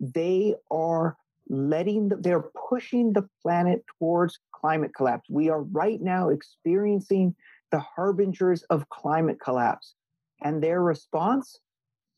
They 0.00 0.54
are 0.70 1.16
letting 1.48 2.08
the, 2.08 2.16
they're 2.16 2.50
pushing 2.68 3.12
the 3.12 3.28
planet 3.42 3.84
towards 3.98 4.38
climate 4.52 4.92
collapse. 4.96 5.28
We 5.30 5.48
are 5.50 5.62
right 5.62 6.00
now 6.00 6.30
experiencing 6.30 7.34
the 7.70 7.78
harbingers 7.78 8.62
of 8.64 8.88
climate 8.88 9.38
collapse. 9.40 9.94
And 10.42 10.62
their 10.62 10.82
response 10.82 11.60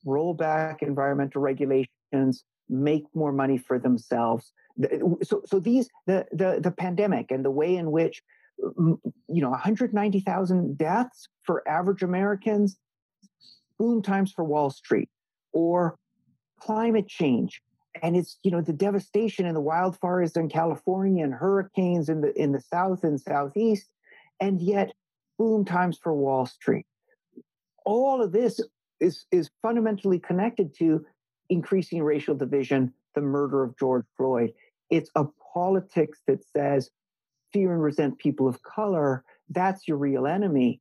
roll 0.08 0.34
back 0.34 0.82
environmental 0.82 1.40
regulations 1.42 2.44
make 2.68 3.04
more 3.14 3.32
money 3.32 3.58
for 3.58 3.78
themselves. 3.78 4.52
So 5.22 5.42
so 5.46 5.58
these 5.58 5.88
the 6.06 6.26
the 6.32 6.60
the 6.62 6.70
pandemic 6.70 7.30
and 7.30 7.44
the 7.44 7.50
way 7.50 7.76
in 7.76 7.90
which 7.90 8.22
you 8.58 9.00
know 9.28 9.50
190,000 9.50 10.78
deaths 10.78 11.28
for 11.44 11.66
average 11.68 12.02
Americans 12.02 12.78
boom 13.78 14.02
times 14.02 14.32
for 14.32 14.44
Wall 14.44 14.70
Street 14.70 15.08
or 15.52 15.96
climate 16.60 17.06
change. 17.08 17.62
And 18.02 18.16
it's 18.16 18.38
you 18.42 18.50
know 18.50 18.60
the 18.60 18.72
devastation 18.72 19.46
and 19.46 19.56
the 19.56 19.62
wildfires 19.62 20.36
in 20.36 20.48
California 20.48 21.24
and 21.24 21.34
hurricanes 21.34 22.08
in 22.08 22.20
the 22.20 22.32
in 22.40 22.52
the 22.52 22.60
south 22.60 23.02
and 23.04 23.20
southeast 23.20 23.88
and 24.40 24.60
yet 24.60 24.92
boom 25.38 25.64
times 25.64 25.98
for 26.00 26.14
Wall 26.14 26.46
Street. 26.46 26.86
All 27.84 28.22
of 28.22 28.32
this 28.32 28.60
is 29.00 29.26
is 29.30 29.50
fundamentally 29.62 30.18
connected 30.18 30.74
to 30.78 31.04
increasing 31.48 32.02
racial 32.02 32.34
division 32.34 32.92
the 33.14 33.20
murder 33.20 33.62
of 33.62 33.76
George 33.78 34.04
Floyd 34.16 34.52
it's 34.90 35.10
a 35.14 35.24
politics 35.52 36.20
that 36.26 36.44
says 36.44 36.90
fear 37.52 37.72
and 37.72 37.82
resent 37.82 38.18
people 38.18 38.48
of 38.48 38.62
color. 38.62 39.24
That's 39.48 39.88
your 39.88 39.96
real 39.96 40.26
enemy. 40.26 40.80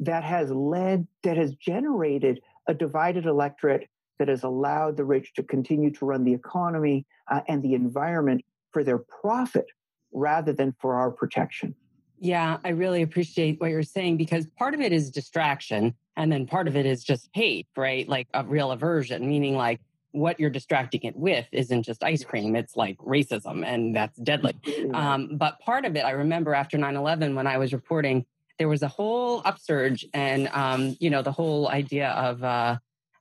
That 0.00 0.24
has 0.24 0.50
led, 0.50 1.06
that 1.22 1.36
has 1.36 1.54
generated 1.54 2.40
a 2.66 2.74
divided 2.74 3.26
electorate 3.26 3.88
that 4.18 4.28
has 4.28 4.42
allowed 4.42 4.96
the 4.96 5.04
rich 5.04 5.34
to 5.34 5.42
continue 5.42 5.90
to 5.92 6.04
run 6.04 6.24
the 6.24 6.34
economy 6.34 7.06
uh, 7.30 7.42
and 7.48 7.62
the 7.62 7.74
environment 7.74 8.44
for 8.72 8.82
their 8.82 8.98
profit 8.98 9.66
rather 10.12 10.52
than 10.52 10.74
for 10.80 10.94
our 10.94 11.10
protection. 11.10 11.74
Yeah, 12.18 12.58
I 12.64 12.70
really 12.70 13.02
appreciate 13.02 13.60
what 13.60 13.70
you're 13.70 13.82
saying 13.82 14.16
because 14.16 14.46
part 14.58 14.72
of 14.72 14.80
it 14.80 14.92
is 14.92 15.10
distraction 15.10 15.94
and 16.16 16.32
then 16.32 16.46
part 16.46 16.68
of 16.68 16.76
it 16.76 16.86
is 16.86 17.04
just 17.04 17.28
hate, 17.32 17.66
right? 17.76 18.08
Like 18.08 18.28
a 18.34 18.44
real 18.44 18.70
aversion, 18.70 19.28
meaning 19.28 19.56
like 19.56 19.80
what 20.12 20.40
you're 20.40 20.50
distracting 20.50 21.02
it 21.02 21.14
with 21.14 21.46
isn't 21.52 21.82
just 21.82 22.02
ice 22.02 22.24
cream 22.24 22.56
it's 22.56 22.74
like 22.74 22.96
racism 22.98 23.64
and 23.66 23.94
that's 23.94 24.16
deadly. 24.18 24.54
Um, 24.94 25.36
but 25.36 25.60
part 25.60 25.84
of 25.84 25.94
it 25.94 26.06
i 26.06 26.12
remember 26.12 26.54
after 26.54 26.78
9-11 26.78 27.34
when 27.34 27.46
i 27.46 27.58
was 27.58 27.74
reporting 27.74 28.24
there 28.58 28.68
was 28.68 28.82
a 28.82 28.88
whole 28.88 29.42
upsurge 29.44 30.06
and 30.14 30.48
um, 30.48 30.96
you 31.00 31.10
know 31.10 31.22
the 31.22 31.32
whole 31.32 31.68
idea 31.68 32.10
of 32.10 32.42
uh, 32.42 32.78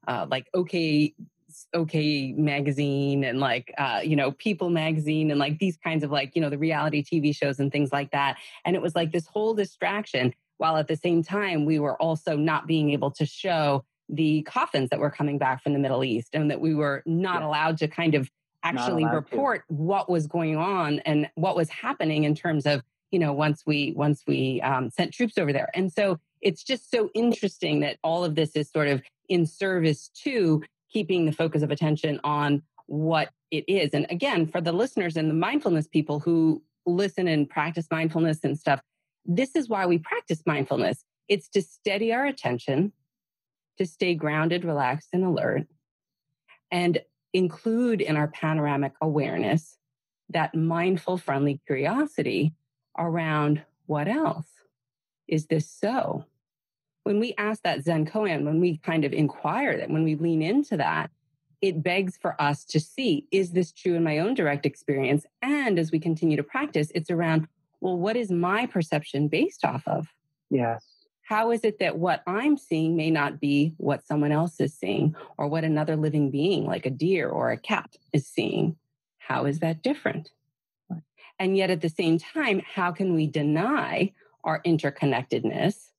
uh, 0.07 0.25
like 0.29 0.47
okay 0.55 1.13
okay 1.73 2.33
magazine 2.33 3.23
and 3.23 3.39
like 3.39 3.73
uh, 3.77 4.01
you 4.03 4.15
know 4.15 4.31
people 4.31 4.69
magazine 4.69 5.31
and 5.31 5.39
like 5.39 5.57
these 5.59 5.77
kinds 5.77 6.03
of 6.03 6.11
like 6.11 6.35
you 6.35 6.41
know 6.41 6.49
the 6.49 6.57
reality 6.57 7.03
tv 7.03 7.35
shows 7.35 7.59
and 7.59 7.71
things 7.71 7.91
like 7.91 8.11
that. 8.11 8.37
And 8.65 8.75
it 8.75 8.81
was 8.81 8.95
like 8.95 9.11
this 9.11 9.27
whole 9.27 9.53
distraction 9.53 10.33
while 10.57 10.77
at 10.77 10.87
the 10.87 10.95
same 10.95 11.23
time 11.23 11.65
we 11.65 11.79
were 11.79 11.99
also 12.01 12.35
not 12.35 12.67
being 12.67 12.91
able 12.91 13.11
to 13.11 13.25
show 13.25 13.83
the 14.09 14.43
coffins 14.43 14.89
that 14.89 14.99
were 14.99 15.09
coming 15.09 15.37
back 15.37 15.63
from 15.63 15.73
the 15.73 15.79
Middle 15.79 16.03
East 16.03 16.29
and 16.33 16.51
that 16.51 16.61
we 16.61 16.75
were 16.75 17.01
not 17.05 17.41
yeah. 17.41 17.47
allowed 17.47 17.77
to 17.79 17.87
kind 17.87 18.15
of 18.15 18.29
actually 18.63 19.05
report 19.05 19.63
to. 19.67 19.73
what 19.73 20.09
was 20.09 20.27
going 20.27 20.57
on 20.57 20.99
and 20.99 21.29
what 21.35 21.55
was 21.55 21.69
happening 21.69 22.23
in 22.23 22.35
terms 22.35 22.65
of 22.65 22.81
you 23.11 23.19
know 23.19 23.31
once 23.31 23.63
we 23.65 23.93
once 23.95 24.23
we 24.27 24.59
um, 24.61 24.89
sent 24.89 25.13
troops 25.13 25.37
over 25.37 25.53
there 25.53 25.69
and 25.75 25.93
so 25.93 26.19
it's 26.41 26.63
just 26.63 26.89
so 26.91 27.09
interesting 27.13 27.79
that 27.79 27.97
all 28.03 28.23
of 28.23 28.35
this 28.35 28.55
is 28.55 28.69
sort 28.69 28.87
of 28.87 29.01
in 29.29 29.45
service 29.45 30.09
to 30.09 30.63
keeping 30.91 31.25
the 31.25 31.31
focus 31.31 31.61
of 31.61 31.71
attention 31.71 32.19
on 32.23 32.61
what 32.87 33.29
it 33.51 33.63
is 33.67 33.91
and 33.93 34.07
again 34.09 34.47
for 34.47 34.61
the 34.61 34.71
listeners 34.71 35.15
and 35.15 35.29
the 35.29 35.35
mindfulness 35.35 35.87
people 35.87 36.19
who 36.19 36.61
listen 36.87 37.27
and 37.27 37.49
practice 37.49 37.87
mindfulness 37.91 38.39
and 38.43 38.57
stuff 38.57 38.81
this 39.25 39.55
is 39.55 39.69
why 39.69 39.85
we 39.85 39.97
practice 39.97 40.43
mindfulness 40.45 41.03
it's 41.27 41.49
to 41.49 41.61
steady 41.61 42.13
our 42.13 42.25
attention 42.25 42.91
to 43.77 43.85
stay 43.85 44.15
grounded, 44.15 44.63
relaxed, 44.63 45.09
and 45.11 45.23
alert, 45.23 45.67
and 46.71 47.01
include 47.33 48.01
in 48.01 48.15
our 48.15 48.27
panoramic 48.27 48.93
awareness 49.01 49.77
that 50.29 50.55
mindful, 50.55 51.17
friendly 51.17 51.59
curiosity 51.67 52.53
around 52.97 53.61
what 53.85 54.07
else? 54.07 54.47
Is 55.27 55.47
this 55.47 55.69
so? 55.69 56.25
When 57.03 57.19
we 57.19 57.33
ask 57.37 57.61
that 57.63 57.83
Zen 57.83 58.05
koan, 58.05 58.45
when 58.45 58.59
we 58.59 58.77
kind 58.77 59.05
of 59.05 59.13
inquire 59.13 59.77
that, 59.77 59.89
when 59.89 60.03
we 60.03 60.15
lean 60.15 60.41
into 60.41 60.77
that, 60.77 61.11
it 61.61 61.83
begs 61.83 62.17
for 62.17 62.39
us 62.41 62.63
to 62.65 62.79
see 62.79 63.27
is 63.31 63.51
this 63.51 63.71
true 63.71 63.95
in 63.95 64.03
my 64.03 64.19
own 64.19 64.33
direct 64.33 64.65
experience? 64.65 65.25
And 65.41 65.77
as 65.77 65.91
we 65.91 65.99
continue 65.99 66.37
to 66.37 66.43
practice, 66.43 66.91
it's 66.95 67.11
around, 67.11 67.47
well, 67.85 67.97
what 67.97 68.15
is 68.15 68.31
my 68.31 68.65
perception 68.65 69.27
based 69.27 69.63
off 69.63 69.87
of? 69.87 70.07
Yes 70.49 70.83
how 71.25 71.51
is 71.51 71.63
it 71.63 71.79
that 71.79 71.97
what 71.97 72.21
I'm 72.27 72.55
seeing 72.55 72.95
may 72.95 73.09
not 73.09 73.39
be 73.39 73.73
what 73.77 74.05
someone 74.05 74.31
else 74.31 74.59
is 74.59 74.75
seeing 74.75 75.15
or 75.37 75.47
what 75.47 75.63
another 75.63 75.95
living 75.95 76.29
being 76.29 76.65
like 76.65 76.85
a 76.85 76.91
deer 76.91 77.27
or 77.27 77.51
a 77.51 77.57
cat 77.57 77.97
is 78.13 78.27
seeing? 78.27 78.77
How 79.17 79.45
is 79.45 79.59
that 79.59 79.81
different? 79.81 80.29
And 81.39 81.57
yet 81.57 81.71
at 81.71 81.81
the 81.81 81.89
same 81.89 82.19
time, 82.19 82.61
how 82.73 82.91
can 82.91 83.15
we 83.15 83.25
deny 83.25 84.13
our 84.43 84.61
interconnectedness, 84.61 85.89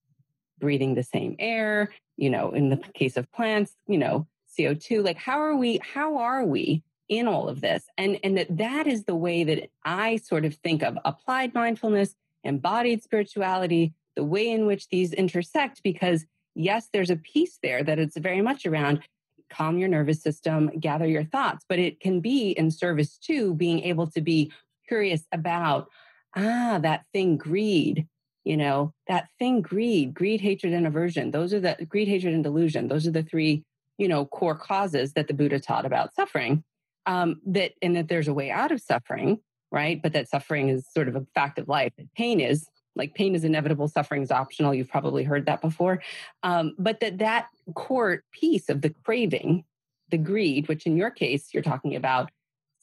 breathing 0.60 0.94
the 0.94 1.02
same 1.02 1.34
air, 1.40 1.90
you 2.16 2.30
know, 2.30 2.52
in 2.52 2.70
the 2.70 2.76
case 2.94 3.16
of 3.16 3.30
plants, 3.32 3.74
you 3.88 3.98
know, 3.98 4.28
CO2, 4.56 5.04
like 5.04 5.18
how 5.18 5.40
are 5.40 5.56
we, 5.56 5.80
how 5.82 6.18
are 6.18 6.44
we 6.44 6.84
in 7.08 7.26
all 7.26 7.48
of 7.48 7.60
this? 7.60 7.84
And, 7.96 8.18
and 8.22 8.36
that 8.38 8.56
that 8.56 8.86
is 8.86 9.04
the 9.04 9.14
way 9.14 9.44
that 9.44 9.70
I 9.84 10.16
sort 10.16 10.44
of 10.44 10.54
think 10.54 10.82
of 10.82 10.98
applied 11.04 11.54
mindfulness, 11.54 12.14
embodied 12.44 13.02
spirituality, 13.02 13.94
the 14.14 14.24
way 14.24 14.50
in 14.50 14.66
which 14.66 14.88
these 14.88 15.12
intersect, 15.12 15.82
because 15.82 16.24
yes, 16.54 16.88
there's 16.92 17.10
a 17.10 17.16
piece 17.16 17.58
there 17.62 17.82
that 17.82 17.98
it's 17.98 18.16
very 18.16 18.40
much 18.40 18.66
around 18.66 19.00
calm 19.48 19.78
your 19.78 19.88
nervous 19.88 20.22
system, 20.22 20.70
gather 20.80 21.06
your 21.06 21.24
thoughts, 21.24 21.64
but 21.68 21.78
it 21.78 22.00
can 22.00 22.20
be 22.20 22.50
in 22.50 22.70
service 22.70 23.16
to 23.18 23.54
being 23.54 23.80
able 23.82 24.08
to 24.08 24.20
be 24.20 24.50
curious 24.88 25.24
about 25.32 25.88
ah 26.36 26.78
that 26.80 27.04
thing 27.12 27.36
greed 27.36 28.06
you 28.44 28.56
know 28.56 28.92
that 29.08 29.28
thing 29.38 29.60
greed 29.60 30.14
greed 30.14 30.40
hatred 30.40 30.72
and 30.72 30.86
aversion 30.86 31.30
those 31.30 31.52
are 31.52 31.60
the 31.60 31.76
greed 31.88 32.08
hatred 32.08 32.34
and 32.34 32.44
delusion 32.44 32.88
those 32.88 33.06
are 33.06 33.10
the 33.10 33.22
three 33.22 33.64
you 33.98 34.06
know 34.06 34.24
core 34.26 34.54
causes 34.54 35.12
that 35.14 35.26
the 35.26 35.34
buddha 35.34 35.58
taught 35.58 35.86
about 35.86 36.14
suffering 36.14 36.62
um, 37.06 37.40
that 37.46 37.72
and 37.82 37.96
that 37.96 38.08
there's 38.08 38.28
a 38.28 38.34
way 38.34 38.50
out 38.50 38.72
of 38.72 38.80
suffering 38.80 39.40
right? 39.72 40.00
But 40.00 40.12
that 40.12 40.28
suffering 40.28 40.68
is 40.68 40.86
sort 40.90 41.08
of 41.08 41.16
a 41.16 41.26
fact 41.34 41.58
of 41.58 41.68
life. 41.68 41.92
Pain 42.16 42.40
is 42.40 42.68
like 42.94 43.14
pain 43.14 43.34
is 43.34 43.44
inevitable 43.44 43.88
suffering 43.88 44.22
is 44.22 44.30
optional. 44.30 44.74
You've 44.74 44.88
probably 44.88 45.22
heard 45.22 45.46
that 45.46 45.60
before. 45.60 46.02
Um, 46.42 46.74
but 46.78 47.00
that 47.00 47.18
that 47.18 47.48
core 47.74 48.22
piece 48.32 48.68
of 48.68 48.80
the 48.80 48.90
craving 49.04 49.64
the 50.08 50.18
greed 50.18 50.68
which 50.68 50.86
in 50.86 50.96
your 50.96 51.10
case 51.10 51.48
you're 51.52 51.64
talking 51.64 51.96
about 51.96 52.30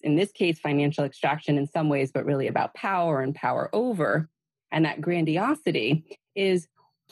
in 0.01 0.15
this 0.15 0.33
case 0.33 0.59
financial 0.59 1.05
extraction 1.05 1.57
in 1.57 1.65
some 1.65 1.87
ways 1.87 2.11
but 2.11 2.25
really 2.25 2.47
about 2.47 2.73
power 2.73 3.21
and 3.21 3.33
power 3.33 3.69
over 3.71 4.27
and 4.69 4.83
that 4.83 4.99
grandiosity 4.99 6.03
is 6.35 6.67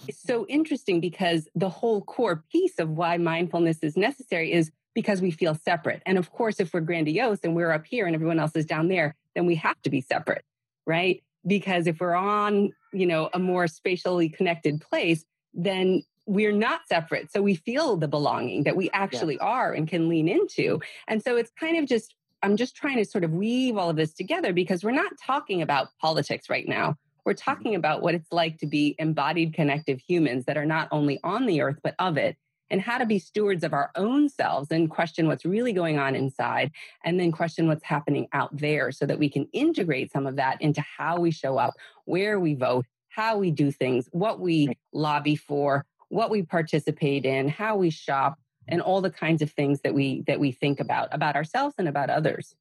so 0.10 0.46
interesting 0.48 1.00
because 1.00 1.48
the 1.56 1.70
whole 1.70 2.02
core 2.02 2.44
piece 2.52 2.78
of 2.78 2.90
why 2.90 3.18
mindfulness 3.18 3.80
is 3.84 3.96
necessary 3.96 4.52
is 4.52 4.70
because 4.94 5.22
we 5.22 5.32
feel 5.32 5.56
separate. 5.56 6.02
And 6.06 6.18
of 6.18 6.32
course, 6.32 6.60
if 6.60 6.74
we're 6.74 6.82
grandiose 6.82 7.40
and 7.44 7.56
we're 7.56 7.72
up 7.72 7.86
here 7.86 8.06
and 8.06 8.16
everyone 8.16 8.40
else 8.40 8.56
is 8.56 8.66
down 8.66 8.88
there, 8.88 9.16
then 9.36 9.46
we 9.46 9.56
have 9.56 9.82
to 9.84 9.90
be 9.90 10.02
separate, 10.02 10.44
right? 10.86 11.24
Because 11.48 11.88
if 11.88 12.00
we're 12.00 12.16
on, 12.16 12.72
you 12.94 13.06
know, 13.06 13.30
a 13.34 13.40
more 13.40 13.68
spatially 13.68 14.30
connected 14.30 14.82
place, 14.82 15.26
then 15.54 16.04
we're 16.26 16.52
not 16.52 16.82
separate. 16.88 17.32
So 17.32 17.42
we 17.42 17.56
feel 17.56 17.98
the 17.98 18.08
belonging 18.08 18.64
that 18.64 18.76
we 18.76 18.90
actually 18.92 19.36
yes. 19.36 19.44
are 19.44 19.74
and 19.74 19.88
can 19.88 20.08
lean 20.08 20.28
into. 20.28 20.80
And 21.08 21.24
so 21.24 21.36
it's 21.36 21.52
kind 21.60 21.78
of 21.78 21.88
just, 21.88 22.16
I'm 22.44 22.58
just 22.58 22.76
trying 22.76 22.98
to 22.98 23.06
sort 23.06 23.24
of 23.24 23.34
weave 23.34 23.78
all 23.78 23.90
of 23.90 23.96
this 23.96 24.14
together 24.14 24.54
because 24.54 24.84
we're 24.84 24.92
not 24.92 25.14
talking 25.24 25.62
about 25.62 25.88
politics 26.00 26.50
right 26.50 26.68
now. 26.68 26.96
We're 27.26 27.34
mm-hmm. 27.34 27.52
talking 27.52 27.76
about 27.76 28.02
what 28.02 28.16
it's 28.16 28.32
like 28.32 28.60
to 28.60 28.68
be 28.68 28.96
embodied 29.00 29.54
connective 29.54 30.00
humans 30.00 30.46
that 30.46 30.58
are 30.58 30.66
not 30.66 30.88
only 30.92 31.20
on 31.24 31.46
the 31.46 31.62
earth, 31.62 31.80
but 31.84 31.96
of 32.00 32.18
it, 32.18 32.38
and 32.72 32.82
how 32.82 32.98
to 32.98 33.06
be 33.06 33.20
stewards 33.20 33.64
of 33.64 33.74
our 33.74 33.92
own 33.96 34.30
selves 34.30 34.72
and 34.72 34.90
question 34.90 35.28
what's 35.28 35.46
really 35.46 35.74
going 35.74 36.00
on 36.00 36.16
inside, 36.16 36.72
and 37.04 37.20
then 37.20 37.32
question 37.32 37.68
what's 37.68 37.84
happening 37.84 38.28
out 38.34 38.56
there 38.58 38.92
so 38.92 39.06
that 39.06 39.20
we 39.20 39.30
can 39.30 39.48
integrate 39.54 40.12
some 40.12 40.26
of 40.26 40.38
that 40.38 40.60
into 40.62 40.82
how 40.82 41.20
we 41.20 41.30
show 41.30 41.58
up, 41.58 41.76
where 42.06 42.40
we 42.40 42.56
vote, 42.56 42.86
how 43.10 43.38
we 43.38 43.52
do 43.52 43.72
things, 43.72 44.08
what 44.12 44.40
we 44.40 44.76
lobby 44.94 45.36
for, 45.36 45.86
what 46.08 46.32
we 46.32 46.42
participate 46.42 47.26
in, 47.26 47.48
how 47.48 47.76
we 47.76 47.90
shop, 47.90 48.40
and 48.68 48.82
all 48.82 49.02
the 49.02 49.12
kinds 49.12 49.42
of 49.42 49.52
things 49.52 49.82
that 49.82 49.94
we 49.94 50.24
that 50.28 50.40
we 50.40 50.52
think 50.52 50.80
about 50.80 51.10
about 51.12 51.36
ourselves 51.36 51.76
and 51.78 51.88
about 51.88 52.10
others. 52.10 52.56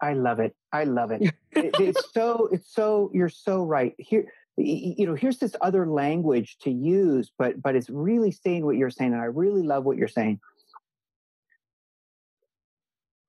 I 0.00 0.14
love 0.14 0.40
it. 0.40 0.54
I 0.72 0.84
love 0.84 1.10
it. 1.10 1.22
it. 1.52 1.74
It's 1.78 2.12
so, 2.12 2.48
it's 2.50 2.72
so, 2.72 3.10
you're 3.12 3.28
so 3.28 3.64
right. 3.64 3.94
Here, 3.98 4.32
you 4.60 5.06
know, 5.06 5.14
here's 5.14 5.38
this 5.38 5.56
other 5.60 5.86
language 5.86 6.58
to 6.62 6.70
use, 6.70 7.32
but 7.38 7.60
but 7.60 7.76
it's 7.76 7.90
really 7.90 8.30
saying 8.30 8.64
what 8.64 8.76
you're 8.76 8.90
saying, 8.90 9.12
and 9.12 9.20
I 9.20 9.26
really 9.26 9.62
love 9.62 9.84
what 9.84 9.96
you're 9.96 10.08
saying. 10.08 10.40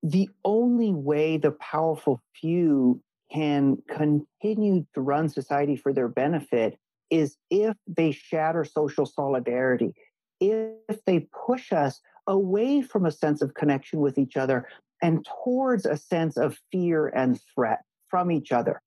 The 0.03 0.29
only 0.43 0.91
way 0.93 1.37
the 1.37 1.51
powerful 1.51 2.21
few 2.33 3.01
can 3.31 3.77
continue 3.87 4.85
to 4.93 5.01
run 5.01 5.29
society 5.29 5.75
for 5.75 5.93
their 5.93 6.07
benefit 6.07 6.77
is 7.09 7.37
if 7.49 7.75
they 7.87 8.11
shatter 8.11 8.65
social 8.65 9.05
solidarity, 9.05 9.93
if 10.39 11.03
they 11.05 11.27
push 11.45 11.71
us 11.71 12.01
away 12.27 12.81
from 12.81 13.05
a 13.05 13.11
sense 13.11 13.41
of 13.41 13.53
connection 13.53 13.99
with 13.99 14.17
each 14.17 14.37
other 14.37 14.67
and 15.01 15.25
towards 15.43 15.85
a 15.85 15.97
sense 15.97 16.37
of 16.37 16.57
fear 16.71 17.07
and 17.07 17.39
threat 17.53 17.81
from 18.09 18.31
each 18.31 18.51
other. 18.51 18.81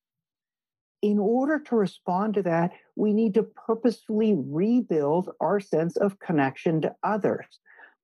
In 1.04 1.18
order 1.18 1.58
to 1.58 1.76
respond 1.76 2.32
to 2.32 2.42
that, 2.44 2.70
we 2.96 3.12
need 3.12 3.34
to 3.34 3.42
purposefully 3.42 4.34
rebuild 4.34 5.28
our 5.38 5.60
sense 5.60 5.98
of 5.98 6.18
connection 6.18 6.80
to 6.80 6.94
others. 7.02 7.44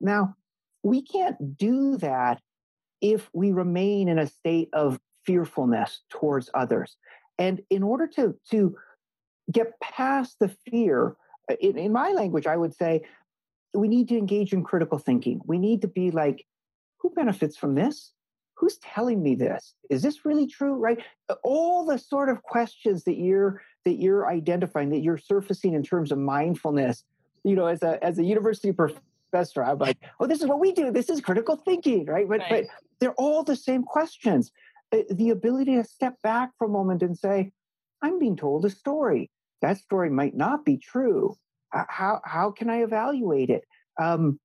Now, 0.02 0.36
we 0.82 1.00
can't 1.00 1.56
do 1.56 1.96
that 1.96 2.42
if 3.00 3.30
we 3.32 3.52
remain 3.52 4.08
in 4.08 4.18
a 4.18 4.26
state 4.26 4.68
of 4.74 5.00
fearfulness 5.24 6.02
towards 6.10 6.50
others. 6.52 6.98
And 7.38 7.62
in 7.70 7.82
order 7.82 8.06
to, 8.16 8.34
to 8.50 8.76
get 9.50 9.80
past 9.80 10.36
the 10.38 10.54
fear, 10.70 11.16
uh, 11.50 11.54
in, 11.58 11.78
in 11.78 11.92
my 11.92 12.10
language, 12.12 12.46
I 12.46 12.58
would 12.58 12.74
say 12.74 13.00
we 13.72 13.88
need 13.88 14.10
to 14.10 14.18
engage 14.18 14.52
in 14.52 14.62
critical 14.62 14.98
thinking. 14.98 15.40
We 15.46 15.58
need 15.58 15.80
to 15.80 15.88
be 15.88 16.10
like, 16.10 16.44
who 16.98 17.08
benefits 17.08 17.56
from 17.56 17.76
this? 17.76 18.12
Who's 18.60 18.76
telling 18.78 19.22
me 19.22 19.34
this? 19.34 19.74
Is 19.88 20.02
this 20.02 20.26
really 20.26 20.46
true? 20.46 20.74
Right? 20.74 20.98
All 21.42 21.86
the 21.86 21.98
sort 21.98 22.28
of 22.28 22.42
questions 22.42 23.04
that 23.04 23.16
you're 23.16 23.62
that 23.86 23.94
you're 23.94 24.28
identifying, 24.28 24.90
that 24.90 25.00
you're 25.00 25.16
surfacing 25.16 25.72
in 25.72 25.82
terms 25.82 26.12
of 26.12 26.18
mindfulness, 26.18 27.04
you 27.42 27.56
know, 27.56 27.66
as 27.66 27.82
a 27.82 28.02
as 28.04 28.18
a 28.18 28.22
university 28.22 28.70
professor, 28.70 29.64
I'm 29.64 29.78
like, 29.78 29.96
oh, 30.20 30.26
this 30.26 30.42
is 30.42 30.46
what 30.46 30.60
we 30.60 30.72
do. 30.72 30.90
This 30.90 31.08
is 31.08 31.22
critical 31.22 31.56
thinking, 31.56 32.04
right? 32.04 32.28
But 32.28 32.40
right. 32.40 32.50
but 32.50 32.64
they're 32.98 33.14
all 33.14 33.42
the 33.42 33.56
same 33.56 33.82
questions. 33.82 34.52
Uh, 34.92 34.98
the 35.10 35.30
ability 35.30 35.76
to 35.76 35.84
step 35.84 36.20
back 36.22 36.50
for 36.58 36.66
a 36.66 36.70
moment 36.70 37.02
and 37.02 37.16
say, 37.16 37.52
I'm 38.02 38.18
being 38.18 38.36
told 38.36 38.66
a 38.66 38.70
story. 38.70 39.30
That 39.62 39.78
story 39.78 40.10
might 40.10 40.36
not 40.36 40.66
be 40.66 40.76
true. 40.76 41.34
How 41.70 42.20
how 42.24 42.50
can 42.50 42.68
I 42.68 42.82
evaluate 42.82 43.48
it? 43.48 43.64
Um, 43.98 44.38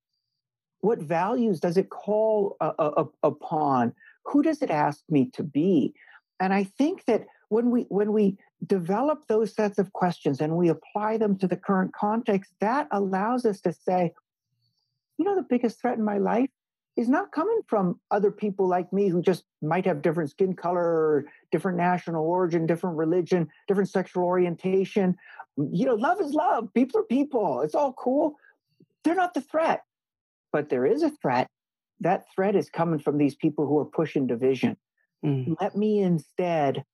what 0.86 1.00
values 1.00 1.60
does 1.60 1.78
it 1.78 1.90
call 1.90 2.58
uh, 2.62 2.74
uh, 2.78 3.06
upon? 3.24 3.92
Who 4.26 4.44
does 4.44 4.62
it 4.62 4.70
ask 4.70 5.02
me 5.10 5.32
to 5.34 5.42
be? 5.42 5.96
And 6.40 6.54
I 6.54 6.64
think 6.64 7.06
that 7.06 7.26
when 7.50 7.72
we 7.72 7.82
when 7.90 8.14
we 8.14 8.38
develop 8.68 9.28
those 9.28 9.56
sets 9.56 9.80
of 9.80 9.94
questions 9.94 10.42
and 10.42 10.56
we 10.56 10.70
apply 10.70 11.18
them 11.18 11.40
to 11.40 11.48
the 11.48 11.56
current 11.56 11.92
context, 11.96 12.54
that 12.60 12.88
allows 12.92 13.48
us 13.48 13.62
to 13.62 13.74
say, 13.74 14.14
you 15.18 15.26
know, 15.26 15.36
the 15.36 15.48
biggest 15.50 15.82
threat 15.82 15.98
in 15.98 16.04
my 16.04 16.20
life 16.20 16.52
is 16.96 17.10
not 17.10 17.32
coming 17.32 17.62
from 17.66 18.00
other 18.12 18.30
people 18.30 18.68
like 18.68 18.94
me 18.94 19.10
who 19.10 19.24
just 19.24 19.44
might 19.64 19.88
have 19.88 20.04
different 20.04 20.30
skin 20.30 20.54
color, 20.54 21.26
different 21.52 21.80
national 21.80 22.24
origin, 22.24 22.68
different 22.68 22.96
religion, 22.96 23.48
different 23.68 23.90
sexual 23.90 24.24
orientation. 24.24 25.16
You 25.58 25.88
know, 25.88 25.96
love 25.96 26.22
is 26.22 26.34
love. 26.34 26.72
People 26.76 27.00
are 27.00 27.06
people. 27.06 27.62
It's 27.62 27.74
all 27.74 27.94
cool. 27.94 28.36
They're 29.04 29.16
not 29.16 29.34
the 29.34 29.42
threat 29.42 29.82
but 30.56 30.70
there 30.70 30.86
is 30.86 31.04
a 31.04 31.10
threat. 31.10 31.50
That 32.00 32.24
threat 32.34 32.56
is 32.56 32.70
coming 32.70 33.00
from 33.00 33.18
these 33.18 33.36
people 33.36 33.68
who 33.68 33.78
are 33.78 33.92
pushing 34.00 34.26
division. 34.26 34.78
Mm. 35.26 35.58
Let 35.60 35.76
me 35.76 36.00
instead 36.00 36.86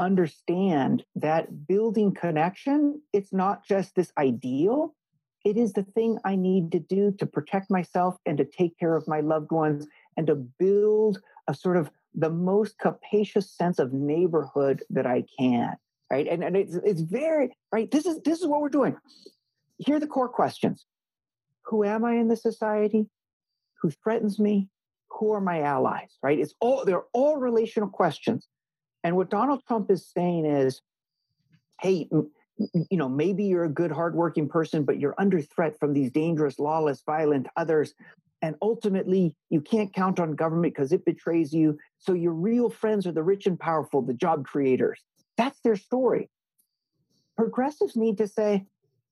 understand 0.00 1.04
that 1.14 1.68
building 1.68 2.12
connection, 2.12 3.00
it's 3.12 3.32
not 3.32 3.64
just 3.64 3.94
this 3.94 4.12
ideal, 4.18 4.96
it 5.44 5.56
is 5.56 5.74
the 5.74 5.84
thing 5.84 6.18
I 6.24 6.34
need 6.34 6.72
to 6.72 6.80
do 6.80 7.12
to 7.20 7.24
protect 7.24 7.70
myself 7.70 8.16
and 8.26 8.36
to 8.38 8.44
take 8.44 8.76
care 8.80 8.96
of 8.96 9.06
my 9.06 9.20
loved 9.20 9.52
ones 9.52 9.86
and 10.16 10.26
to 10.26 10.34
build 10.34 11.20
a 11.46 11.54
sort 11.54 11.76
of 11.76 11.92
the 12.16 12.30
most 12.30 12.80
capacious 12.80 13.48
sense 13.48 13.78
of 13.78 13.92
neighborhood 13.92 14.82
that 14.90 15.06
I 15.06 15.22
can. 15.38 15.74
Right. 16.10 16.26
And, 16.26 16.42
and 16.42 16.56
it's 16.56 16.74
it's 16.74 17.02
very 17.02 17.56
right. 17.72 17.88
This 17.88 18.06
is 18.06 18.20
this 18.22 18.40
is 18.40 18.46
what 18.48 18.60
we're 18.60 18.70
doing. 18.70 18.96
Here 19.78 19.96
are 19.96 20.00
the 20.00 20.08
core 20.08 20.28
questions. 20.28 20.84
Who 21.66 21.84
am 21.84 22.04
I 22.04 22.14
in 22.14 22.28
the 22.28 22.36
society? 22.36 23.06
Who 23.80 23.90
threatens 23.90 24.38
me? 24.38 24.68
Who 25.10 25.32
are 25.32 25.40
my 25.40 25.62
allies? 25.62 26.16
Right? 26.22 26.38
It's 26.38 26.54
all 26.60 26.84
they're 26.84 27.04
all 27.12 27.36
relational 27.36 27.88
questions. 27.88 28.48
And 29.02 29.16
what 29.16 29.30
Donald 29.30 29.62
Trump 29.66 29.90
is 29.90 30.10
saying 30.16 30.46
is, 30.46 30.80
hey, 31.80 32.08
you 32.08 32.96
know, 32.96 33.08
maybe 33.08 33.44
you're 33.44 33.64
a 33.64 33.68
good, 33.68 33.92
hardworking 33.92 34.48
person, 34.48 34.84
but 34.84 34.98
you're 34.98 35.14
under 35.18 35.40
threat 35.40 35.78
from 35.78 35.92
these 35.92 36.10
dangerous, 36.10 36.58
lawless, 36.58 37.02
violent 37.04 37.46
others. 37.56 37.94
And 38.40 38.56
ultimately, 38.62 39.34
you 39.50 39.60
can't 39.60 39.92
count 39.92 40.20
on 40.20 40.32
government 40.32 40.74
because 40.74 40.92
it 40.92 41.04
betrays 41.04 41.52
you. 41.52 41.78
So 41.98 42.12
your 42.12 42.32
real 42.32 42.70
friends 42.70 43.06
are 43.06 43.12
the 43.12 43.22
rich 43.22 43.46
and 43.46 43.58
powerful, 43.58 44.02
the 44.02 44.14
job 44.14 44.46
creators. 44.46 45.00
That's 45.36 45.58
their 45.60 45.76
story. 45.76 46.30
Progressives 47.36 47.96
need 47.96 48.18
to 48.18 48.28
say, 48.28 48.64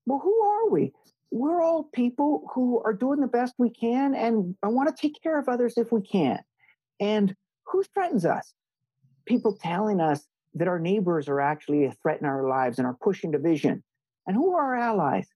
well, 0.07 0.21
who 0.21 0.43
are 0.43 0.71
we? 0.71 0.93
We're 1.33 1.63
all 1.63 1.89
people 1.95 2.47
who 2.55 2.83
are 2.85 2.93
doing 2.93 3.19
the 3.19 3.27
best 3.27 3.55
we 3.57 3.71
can 3.71 4.15
and 4.15 4.55
I 4.63 4.69
want 4.69 4.95
to 4.95 5.01
take 5.01 5.21
care 5.23 5.39
of 5.39 5.49
others 5.49 5.75
if 5.79 5.91
we 5.91 6.03
can. 6.03 6.39
And 7.01 7.35
who 7.67 7.83
threatens 7.95 8.27
us? 8.27 8.53
People 9.25 9.57
telling 9.57 9.99
us 9.99 10.27
that 10.55 10.69
our 10.69 10.79
neighbors 10.79 11.29
are 11.29 11.41
actually 11.41 11.87
a 11.87 11.93
threat 12.03 12.21
in 12.21 12.27
our 12.27 12.47
lives 12.47 12.79
and 12.79 12.87
are 12.87 12.99
pushing 13.01 13.31
division. 13.31 13.83
And 14.27 14.37
who 14.37 14.53
are 14.53 14.75
our 14.75 14.77
allies? 14.77 15.27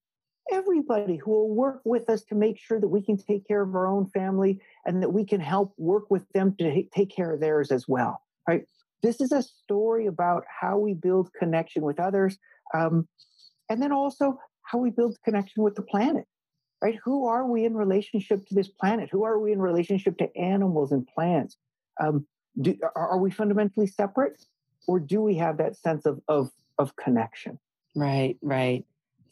Everybody 0.53 1.17
who 1.17 1.31
will 1.31 1.55
work 1.55 1.81
with 1.87 2.11
us 2.11 2.23
to 2.25 2.35
make 2.35 2.59
sure 2.59 2.79
that 2.79 2.89
we 2.89 3.01
can 3.01 3.17
take 3.17 3.49
care 3.49 3.63
of 3.63 3.75
our 3.75 3.87
own 3.87 4.07
family 4.11 4.61
and 4.85 5.03
that 5.03 5.13
we 5.15 5.25
can 5.25 5.41
help 5.41 5.73
work 5.79 6.11
with 6.11 6.29
them 6.35 6.55
to 6.59 6.85
take 6.95 7.11
care 7.11 7.33
of 7.33 7.41
theirs 7.41 7.73
as 7.73 7.89
well. 7.89 8.21
Right? 8.47 8.67
This 9.03 9.23
is 9.23 9.33
a 9.33 9.43
story 9.43 10.07
about 10.07 10.45
how 10.61 10.77
we 10.77 10.93
build 10.93 11.31
connection 11.39 11.83
with 11.83 11.99
others. 11.99 12.37
Um, 12.75 13.09
and 13.71 13.83
then 13.83 13.93
also 13.93 14.39
how 14.67 14.79
we 14.79 14.91
build 14.91 15.17
connection 15.25 15.63
with 15.63 15.75
the 15.75 15.83
planet 15.83 16.27
right? 16.83 16.99
Who 17.05 17.27
are 17.27 17.47
we 17.47 17.65
in 17.65 17.75
relationship 17.75 18.47
to 18.47 18.55
this 18.55 18.69
planet? 18.69 19.09
Who 19.11 19.25
are 19.25 19.39
we 19.39 19.53
in 19.53 19.61
relationship 19.61 20.19
to 20.19 20.37
animals 20.37 20.93
and 20.93 21.07
plants? 21.07 21.57
Um, 22.01 22.27
do, 22.61 22.77
are 22.95 23.19
we 23.19 23.31
fundamentally 23.31 23.87
separate 23.87 24.45
or 24.87 25.01
do 25.01 25.21
we 25.21 25.37
have 25.37 25.59
that 25.59 25.77
sense 25.77 26.07
of 26.07 26.21
of 26.29 26.51
of 26.79 26.97
connection? 26.97 27.59
Right 27.95 28.37
right. 28.43 28.85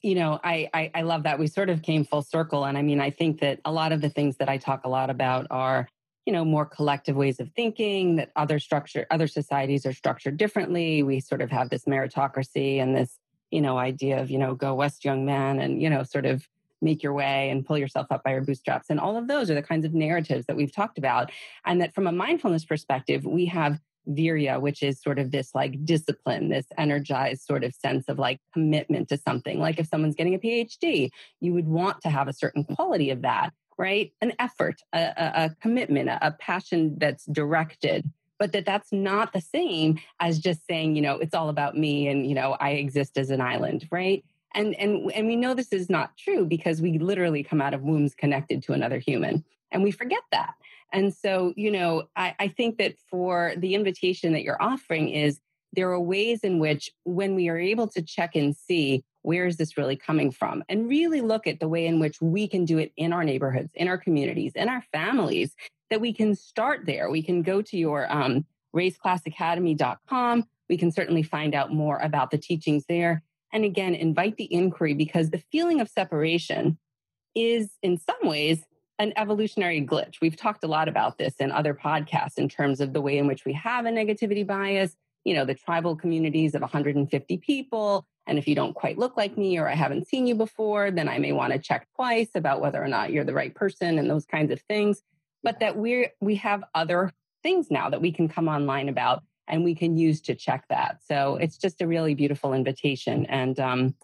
You 0.02 0.14
know 0.14 0.38
I, 0.44 0.68
I 0.74 0.90
i 0.94 1.02
love 1.02 1.22
that. 1.22 1.38
We 1.38 1.46
sort 1.46 1.70
of 1.70 1.82
came 1.82 2.04
full 2.04 2.22
circle 2.22 2.64
and 2.64 2.76
i 2.76 2.82
mean 2.82 3.00
i 3.00 3.10
think 3.10 3.40
that 3.40 3.60
a 3.64 3.72
lot 3.72 3.92
of 3.92 4.02
the 4.02 4.10
things 4.10 4.36
that 4.36 4.48
i 4.50 4.58
talk 4.58 4.84
a 4.84 4.88
lot 4.88 5.08
about 5.08 5.46
are 5.50 5.88
you 6.26 6.32
know 6.32 6.44
more 6.44 6.66
collective 6.66 7.16
ways 7.16 7.40
of 7.40 7.50
thinking 7.56 8.16
that 8.16 8.30
other 8.36 8.58
structure 8.58 9.06
other 9.10 9.26
societies 9.26 9.86
are 9.86 9.94
structured 9.94 10.36
differently. 10.36 11.02
We 11.02 11.20
sort 11.20 11.40
of 11.40 11.50
have 11.50 11.70
this 11.70 11.84
meritocracy 11.84 12.82
and 12.82 12.94
this 12.94 13.18
you 13.54 13.60
know 13.60 13.78
idea 13.78 14.20
of 14.20 14.30
you 14.30 14.38
know 14.38 14.54
go 14.54 14.74
west 14.74 15.04
young 15.04 15.24
man 15.24 15.60
and 15.60 15.80
you 15.80 15.88
know 15.88 16.02
sort 16.02 16.26
of 16.26 16.48
make 16.82 17.02
your 17.02 17.14
way 17.14 17.48
and 17.50 17.64
pull 17.64 17.78
yourself 17.78 18.06
up 18.10 18.22
by 18.24 18.32
your 18.32 18.42
bootstraps 18.42 18.90
and 18.90 18.98
all 18.98 19.16
of 19.16 19.28
those 19.28 19.48
are 19.48 19.54
the 19.54 19.62
kinds 19.62 19.86
of 19.86 19.94
narratives 19.94 20.44
that 20.46 20.56
we've 20.56 20.74
talked 20.74 20.98
about 20.98 21.30
and 21.64 21.80
that 21.80 21.94
from 21.94 22.06
a 22.06 22.12
mindfulness 22.12 22.64
perspective 22.64 23.24
we 23.24 23.46
have 23.46 23.80
virya 24.08 24.60
which 24.60 24.82
is 24.82 25.00
sort 25.00 25.18
of 25.18 25.30
this 25.30 25.54
like 25.54 25.82
discipline 25.84 26.48
this 26.50 26.66
energized 26.76 27.42
sort 27.42 27.64
of 27.64 27.72
sense 27.72 28.06
of 28.08 28.18
like 28.18 28.38
commitment 28.52 29.08
to 29.08 29.16
something 29.16 29.58
like 29.60 29.78
if 29.78 29.86
someone's 29.86 30.16
getting 30.16 30.34
a 30.34 30.38
phd 30.38 31.08
you 31.40 31.54
would 31.54 31.68
want 31.68 32.00
to 32.02 32.10
have 32.10 32.28
a 32.28 32.32
certain 32.32 32.64
quality 32.64 33.10
of 33.10 33.22
that 33.22 33.52
right? 33.76 34.12
An 34.20 34.32
effort, 34.38 34.76
a, 34.92 35.00
a, 35.00 35.32
a 35.46 35.56
commitment, 35.60 36.08
a, 36.08 36.28
a 36.28 36.30
passion 36.30 36.96
that's 36.98 37.24
directed 37.26 38.08
but 38.38 38.52
that 38.52 38.66
that's 38.66 38.92
not 38.92 39.32
the 39.32 39.40
same 39.40 39.98
as 40.20 40.38
just 40.38 40.66
saying 40.66 40.96
you 40.96 41.02
know 41.02 41.16
it's 41.16 41.34
all 41.34 41.48
about 41.48 41.76
me 41.76 42.08
and 42.08 42.26
you 42.26 42.34
know 42.34 42.56
i 42.60 42.70
exist 42.70 43.16
as 43.18 43.30
an 43.30 43.40
island 43.40 43.88
right? 43.90 44.24
And 44.56 44.74
and 44.76 45.10
and 45.12 45.26
we 45.26 45.36
know 45.36 45.54
this 45.54 45.72
is 45.72 45.90
not 45.90 46.16
true 46.16 46.46
because 46.46 46.80
we 46.80 46.98
literally 46.98 47.42
come 47.42 47.60
out 47.60 47.74
of 47.74 47.82
wombs 47.82 48.14
connected 48.14 48.62
to 48.64 48.72
another 48.72 48.98
human 48.98 49.44
and 49.72 49.82
we 49.82 49.90
forget 49.90 50.22
that. 50.30 50.54
And 50.92 51.12
so 51.12 51.52
you 51.56 51.70
know 51.70 52.04
i, 52.16 52.34
I 52.38 52.48
think 52.48 52.78
that 52.78 52.94
for 53.10 53.54
the 53.56 53.74
invitation 53.74 54.32
that 54.32 54.42
you're 54.42 54.62
offering 54.62 55.08
is 55.08 55.40
there 55.72 55.90
are 55.90 56.00
ways 56.00 56.40
in 56.44 56.60
which 56.60 56.92
when 57.02 57.34
we 57.34 57.48
are 57.48 57.58
able 57.58 57.88
to 57.88 58.02
check 58.02 58.36
and 58.36 58.54
see 58.54 59.02
where 59.22 59.46
is 59.46 59.56
this 59.56 59.78
really 59.78 59.96
coming 59.96 60.30
from? 60.30 60.62
And 60.68 60.86
really 60.86 61.22
look 61.22 61.46
at 61.46 61.58
the 61.58 61.68
way 61.68 61.86
in 61.86 61.98
which 61.98 62.20
we 62.20 62.46
can 62.46 62.66
do 62.66 62.76
it 62.76 62.92
in 62.96 63.12
our 63.12 63.24
neighborhoods 63.24 63.70
in 63.74 63.88
our 63.88 63.98
communities 63.98 64.52
in 64.54 64.68
our 64.68 64.82
families 64.92 65.54
that 65.90 66.00
we 66.00 66.12
can 66.12 66.34
start 66.34 66.86
there 66.86 67.10
we 67.10 67.22
can 67.22 67.42
go 67.42 67.62
to 67.62 67.76
your 67.76 68.10
um, 68.12 68.44
raceclassacademy.com 68.74 70.44
we 70.68 70.76
can 70.76 70.90
certainly 70.90 71.22
find 71.22 71.54
out 71.54 71.72
more 71.72 71.98
about 71.98 72.30
the 72.30 72.38
teachings 72.38 72.84
there 72.88 73.22
and 73.52 73.64
again 73.64 73.94
invite 73.94 74.36
the 74.36 74.52
inquiry 74.52 74.94
because 74.94 75.30
the 75.30 75.42
feeling 75.52 75.80
of 75.80 75.88
separation 75.88 76.78
is 77.34 77.70
in 77.82 77.98
some 77.98 78.28
ways 78.28 78.64
an 78.98 79.12
evolutionary 79.16 79.84
glitch. 79.84 80.20
We've 80.20 80.36
talked 80.36 80.62
a 80.62 80.68
lot 80.68 80.88
about 80.88 81.18
this 81.18 81.34
in 81.40 81.50
other 81.50 81.74
podcasts 81.74 82.38
in 82.38 82.48
terms 82.48 82.80
of 82.80 82.92
the 82.92 83.00
way 83.00 83.18
in 83.18 83.26
which 83.26 83.44
we 83.44 83.52
have 83.54 83.86
a 83.86 83.90
negativity 83.90 84.46
bias, 84.46 84.96
you 85.24 85.34
know, 85.34 85.44
the 85.44 85.54
tribal 85.54 85.96
communities 85.96 86.54
of 86.54 86.60
150 86.60 87.36
people, 87.38 88.06
and 88.26 88.38
if 88.38 88.48
you 88.48 88.54
don't 88.54 88.74
quite 88.74 88.98
look 88.98 89.16
like 89.16 89.36
me 89.36 89.58
or 89.58 89.68
I 89.68 89.74
haven't 89.74 90.08
seen 90.08 90.26
you 90.26 90.34
before, 90.34 90.90
then 90.90 91.08
I 91.08 91.18
may 91.18 91.32
want 91.32 91.52
to 91.52 91.58
check 91.58 91.86
twice 91.94 92.30
about 92.34 92.60
whether 92.60 92.82
or 92.82 92.88
not 92.88 93.12
you're 93.12 93.24
the 93.24 93.34
right 93.34 93.54
person 93.54 93.98
and 93.98 94.08
those 94.08 94.24
kinds 94.24 94.50
of 94.50 94.60
things. 94.62 95.02
But 95.44 95.60
that 95.60 95.76
we're 95.76 96.10
we 96.20 96.34
have 96.36 96.64
other 96.74 97.12
things 97.42 97.70
now 97.70 97.90
that 97.90 98.00
we 98.00 98.10
can 98.10 98.28
come 98.28 98.48
online 98.48 98.88
about 98.88 99.22
and 99.46 99.62
we 99.62 99.74
can 99.74 99.96
use 99.96 100.20
to 100.22 100.34
check 100.34 100.64
that. 100.70 100.98
So 101.06 101.36
it's 101.36 101.58
just 101.58 101.82
a 101.82 101.86
really 101.86 102.14
beautiful 102.14 102.54
invitation. 102.54 103.26
And 103.26 103.60
um, 103.60 103.94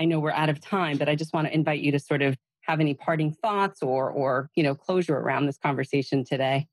I 0.00 0.06
know 0.06 0.18
we're 0.18 0.32
out 0.32 0.48
of 0.48 0.60
time, 0.60 0.96
but 0.96 1.08
I 1.08 1.14
just 1.14 1.32
want 1.32 1.46
to 1.46 1.54
invite 1.54 1.80
you 1.80 1.92
to 1.92 1.98
sort 1.98 2.22
of 2.22 2.36
have 2.62 2.80
any 2.80 2.94
parting 2.94 3.32
thoughts 3.32 3.82
or 3.82 4.10
or 4.10 4.50
you 4.54 4.62
know 4.62 4.74
closure 4.74 5.16
around 5.16 5.46
this 5.46 5.58
conversation 5.58 6.24
today. 6.24 6.66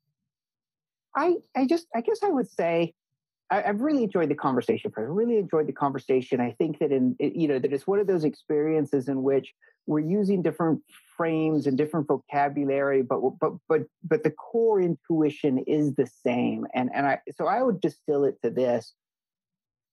I 1.16 1.36
I 1.56 1.66
just 1.66 1.88
I 1.96 2.02
guess 2.02 2.20
I 2.24 2.30
would 2.30 2.50
say 2.50 2.94
I, 3.50 3.62
have 3.62 3.82
really 3.82 4.04
enjoyed 4.04 4.30
the 4.30 4.36
conversation. 4.36 4.92
I 4.98 5.02
really 5.02 5.38
enjoyed 5.38 5.68
the 5.68 5.74
conversation. 5.74 6.42
I 6.42 6.52
think 6.52 6.80
that 6.80 6.92
in 6.92 7.16
you 7.20 7.48
know 7.48 7.60
that 7.60 7.72
it's 7.72 7.88
one 7.88 8.00
of 8.00 8.08
those 8.08 8.24
experiences 8.24 9.08
in 9.08 9.24
which 9.24 9.54
we're 9.88 10.00
using 10.00 10.42
different 10.42 10.82
frames 11.18 11.68
and 11.68 11.78
different 11.78 12.08
vocabulary, 12.08 13.02
but 13.02 13.20
but 13.40 13.54
but 13.68 13.82
but 14.04 14.24
the 14.24 14.32
core 14.32 14.82
intuition 14.82 15.60
is 15.60 15.96
the 15.96 16.08
same. 16.08 16.66
And 16.74 16.90
and 16.94 17.06
I 17.08 17.20
so 17.36 17.48
I 17.48 17.62
would 17.64 17.82
distill 17.82 18.24
it 18.26 18.42
to 18.44 18.50
this: 18.50 18.94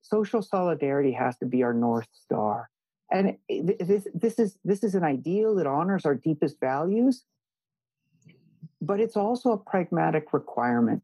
social 0.03 0.43
solidarity 0.43 1.12
has 1.12 1.37
to 1.39 1.47
be 1.47 1.62
our 1.62 1.75
north 1.75 2.09
star. 2.12 2.68
And 3.11 3.37
this 3.49 4.07
this 4.14 4.39
is 4.39 4.57
this 4.64 4.83
is 4.83 4.95
an 4.95 5.05
ideal 5.05 5.55
that 5.57 5.66
honors 5.66 6.07
our 6.07 6.14
deepest 6.14 6.59
values, 6.61 7.25
but 8.81 9.01
it's 9.01 9.16
also 9.16 9.53
a 9.53 9.59
pragmatic 9.59 10.33
requirement. 10.33 11.03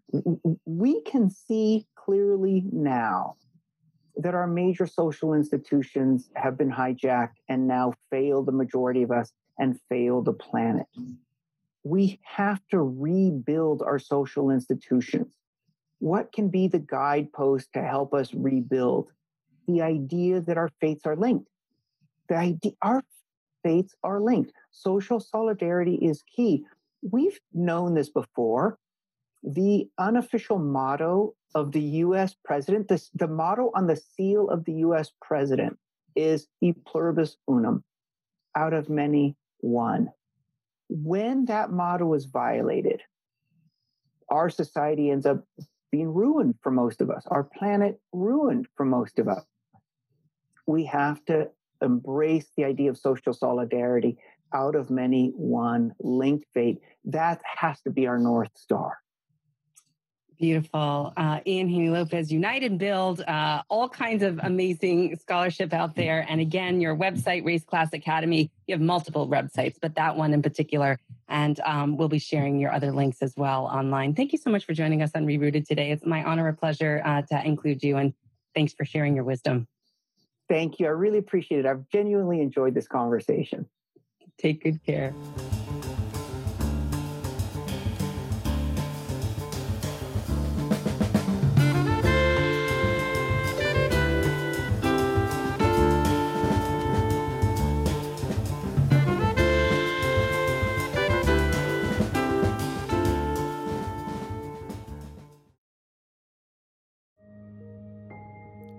We 0.64 1.02
can 1.02 1.30
see 1.30 1.86
clearly 1.96 2.64
now 2.72 3.36
that 4.16 4.34
our 4.34 4.46
major 4.46 4.86
social 4.86 5.32
institutions 5.32 6.28
have 6.34 6.58
been 6.58 6.70
hijacked 6.70 7.36
and 7.48 7.68
now 7.68 7.92
fail 8.10 8.42
the 8.42 8.52
majority 8.52 9.02
of 9.02 9.12
us 9.12 9.32
and 9.58 9.80
fail 9.88 10.22
the 10.22 10.32
planet. 10.32 10.86
We 11.84 12.20
have 12.22 12.60
to 12.70 12.80
rebuild 12.80 13.82
our 13.82 13.98
social 13.98 14.50
institutions. 14.50 15.34
What 16.00 16.32
can 16.32 16.48
be 16.48 16.68
the 16.68 16.78
guidepost 16.78 17.72
to 17.72 17.82
help 17.82 18.14
us 18.14 18.32
rebuild? 18.34 19.10
The 19.66 19.82
idea 19.82 20.40
that 20.42 20.56
our 20.56 20.70
fates 20.80 21.06
are 21.06 21.16
linked. 21.16 21.48
The 22.28 22.36
idea, 22.36 22.72
our 22.82 23.02
fates 23.62 23.94
are 24.02 24.20
linked. 24.20 24.52
Social 24.70 25.18
solidarity 25.20 25.96
is 25.96 26.22
key. 26.22 26.64
We've 27.02 27.38
known 27.52 27.94
this 27.94 28.10
before. 28.10 28.78
The 29.42 29.88
unofficial 29.98 30.58
motto 30.58 31.34
of 31.54 31.72
the 31.72 31.80
US 31.80 32.34
president, 32.44 32.88
this, 32.88 33.10
the 33.14 33.28
motto 33.28 33.70
on 33.74 33.86
the 33.86 33.96
seal 33.96 34.50
of 34.50 34.64
the 34.64 34.74
US 34.84 35.12
president 35.22 35.78
is 36.16 36.48
e 36.60 36.72
pluribus 36.72 37.36
unum, 37.48 37.84
out 38.56 38.72
of 38.72 38.88
many, 38.88 39.36
one. 39.60 40.08
When 40.88 41.46
that 41.46 41.70
motto 41.70 42.14
is 42.14 42.26
violated, 42.26 43.02
our 44.30 44.50
society 44.50 45.10
ends 45.10 45.26
up 45.26 45.44
being 45.90 46.12
ruined 46.12 46.56
for 46.62 46.70
most 46.70 47.00
of 47.00 47.10
us, 47.10 47.24
our 47.28 47.44
planet 47.44 48.00
ruined 48.12 48.68
for 48.76 48.84
most 48.84 49.18
of 49.18 49.28
us. 49.28 49.44
We 50.66 50.84
have 50.84 51.24
to 51.26 51.48
embrace 51.82 52.46
the 52.56 52.64
idea 52.64 52.90
of 52.90 52.98
social 52.98 53.32
solidarity 53.32 54.18
out 54.52 54.74
of 54.74 54.90
many, 54.90 55.32
one 55.34 55.94
linked 56.00 56.46
fate. 56.52 56.78
That 57.04 57.40
has 57.44 57.80
to 57.82 57.90
be 57.90 58.06
our 58.06 58.18
North 58.18 58.50
Star. 58.54 58.98
Beautiful. 60.38 61.12
Uh, 61.16 61.40
Ian 61.46 61.68
Haney 61.68 61.90
Lopez, 61.90 62.30
Unite 62.30 62.62
and 62.62 62.78
Build, 62.78 63.22
uh, 63.22 63.62
all 63.68 63.88
kinds 63.88 64.22
of 64.22 64.38
amazing 64.40 65.16
scholarship 65.16 65.72
out 65.72 65.96
there. 65.96 66.24
And 66.28 66.40
again, 66.40 66.80
your 66.80 66.94
website, 66.94 67.44
Race 67.44 67.64
Class 67.64 67.92
Academy, 67.92 68.50
you 68.68 68.74
have 68.74 68.80
multiple 68.80 69.28
websites, 69.28 69.74
but 69.82 69.96
that 69.96 70.16
one 70.16 70.32
in 70.32 70.40
particular. 70.40 71.00
And 71.28 71.58
um, 71.60 71.96
we'll 71.96 72.08
be 72.08 72.20
sharing 72.20 72.60
your 72.60 72.72
other 72.72 72.92
links 72.92 73.18
as 73.20 73.34
well 73.36 73.64
online. 73.64 74.14
Thank 74.14 74.30
you 74.30 74.38
so 74.38 74.48
much 74.48 74.64
for 74.64 74.74
joining 74.74 75.02
us 75.02 75.10
on 75.16 75.26
Rerooted 75.26 75.66
today. 75.66 75.90
It's 75.90 76.06
my 76.06 76.22
honor 76.22 76.46
and 76.46 76.56
pleasure 76.56 77.02
uh, 77.04 77.22
to 77.22 77.44
include 77.44 77.82
you. 77.82 77.96
And 77.96 78.14
thanks 78.54 78.72
for 78.72 78.84
sharing 78.84 79.16
your 79.16 79.24
wisdom. 79.24 79.66
Thank 80.48 80.78
you. 80.78 80.86
I 80.86 80.90
really 80.90 81.18
appreciate 81.18 81.60
it. 81.60 81.66
I've 81.66 81.88
genuinely 81.88 82.40
enjoyed 82.40 82.74
this 82.74 82.86
conversation. 82.86 83.68
Take 84.38 84.62
good 84.62 84.84
care. 84.84 85.12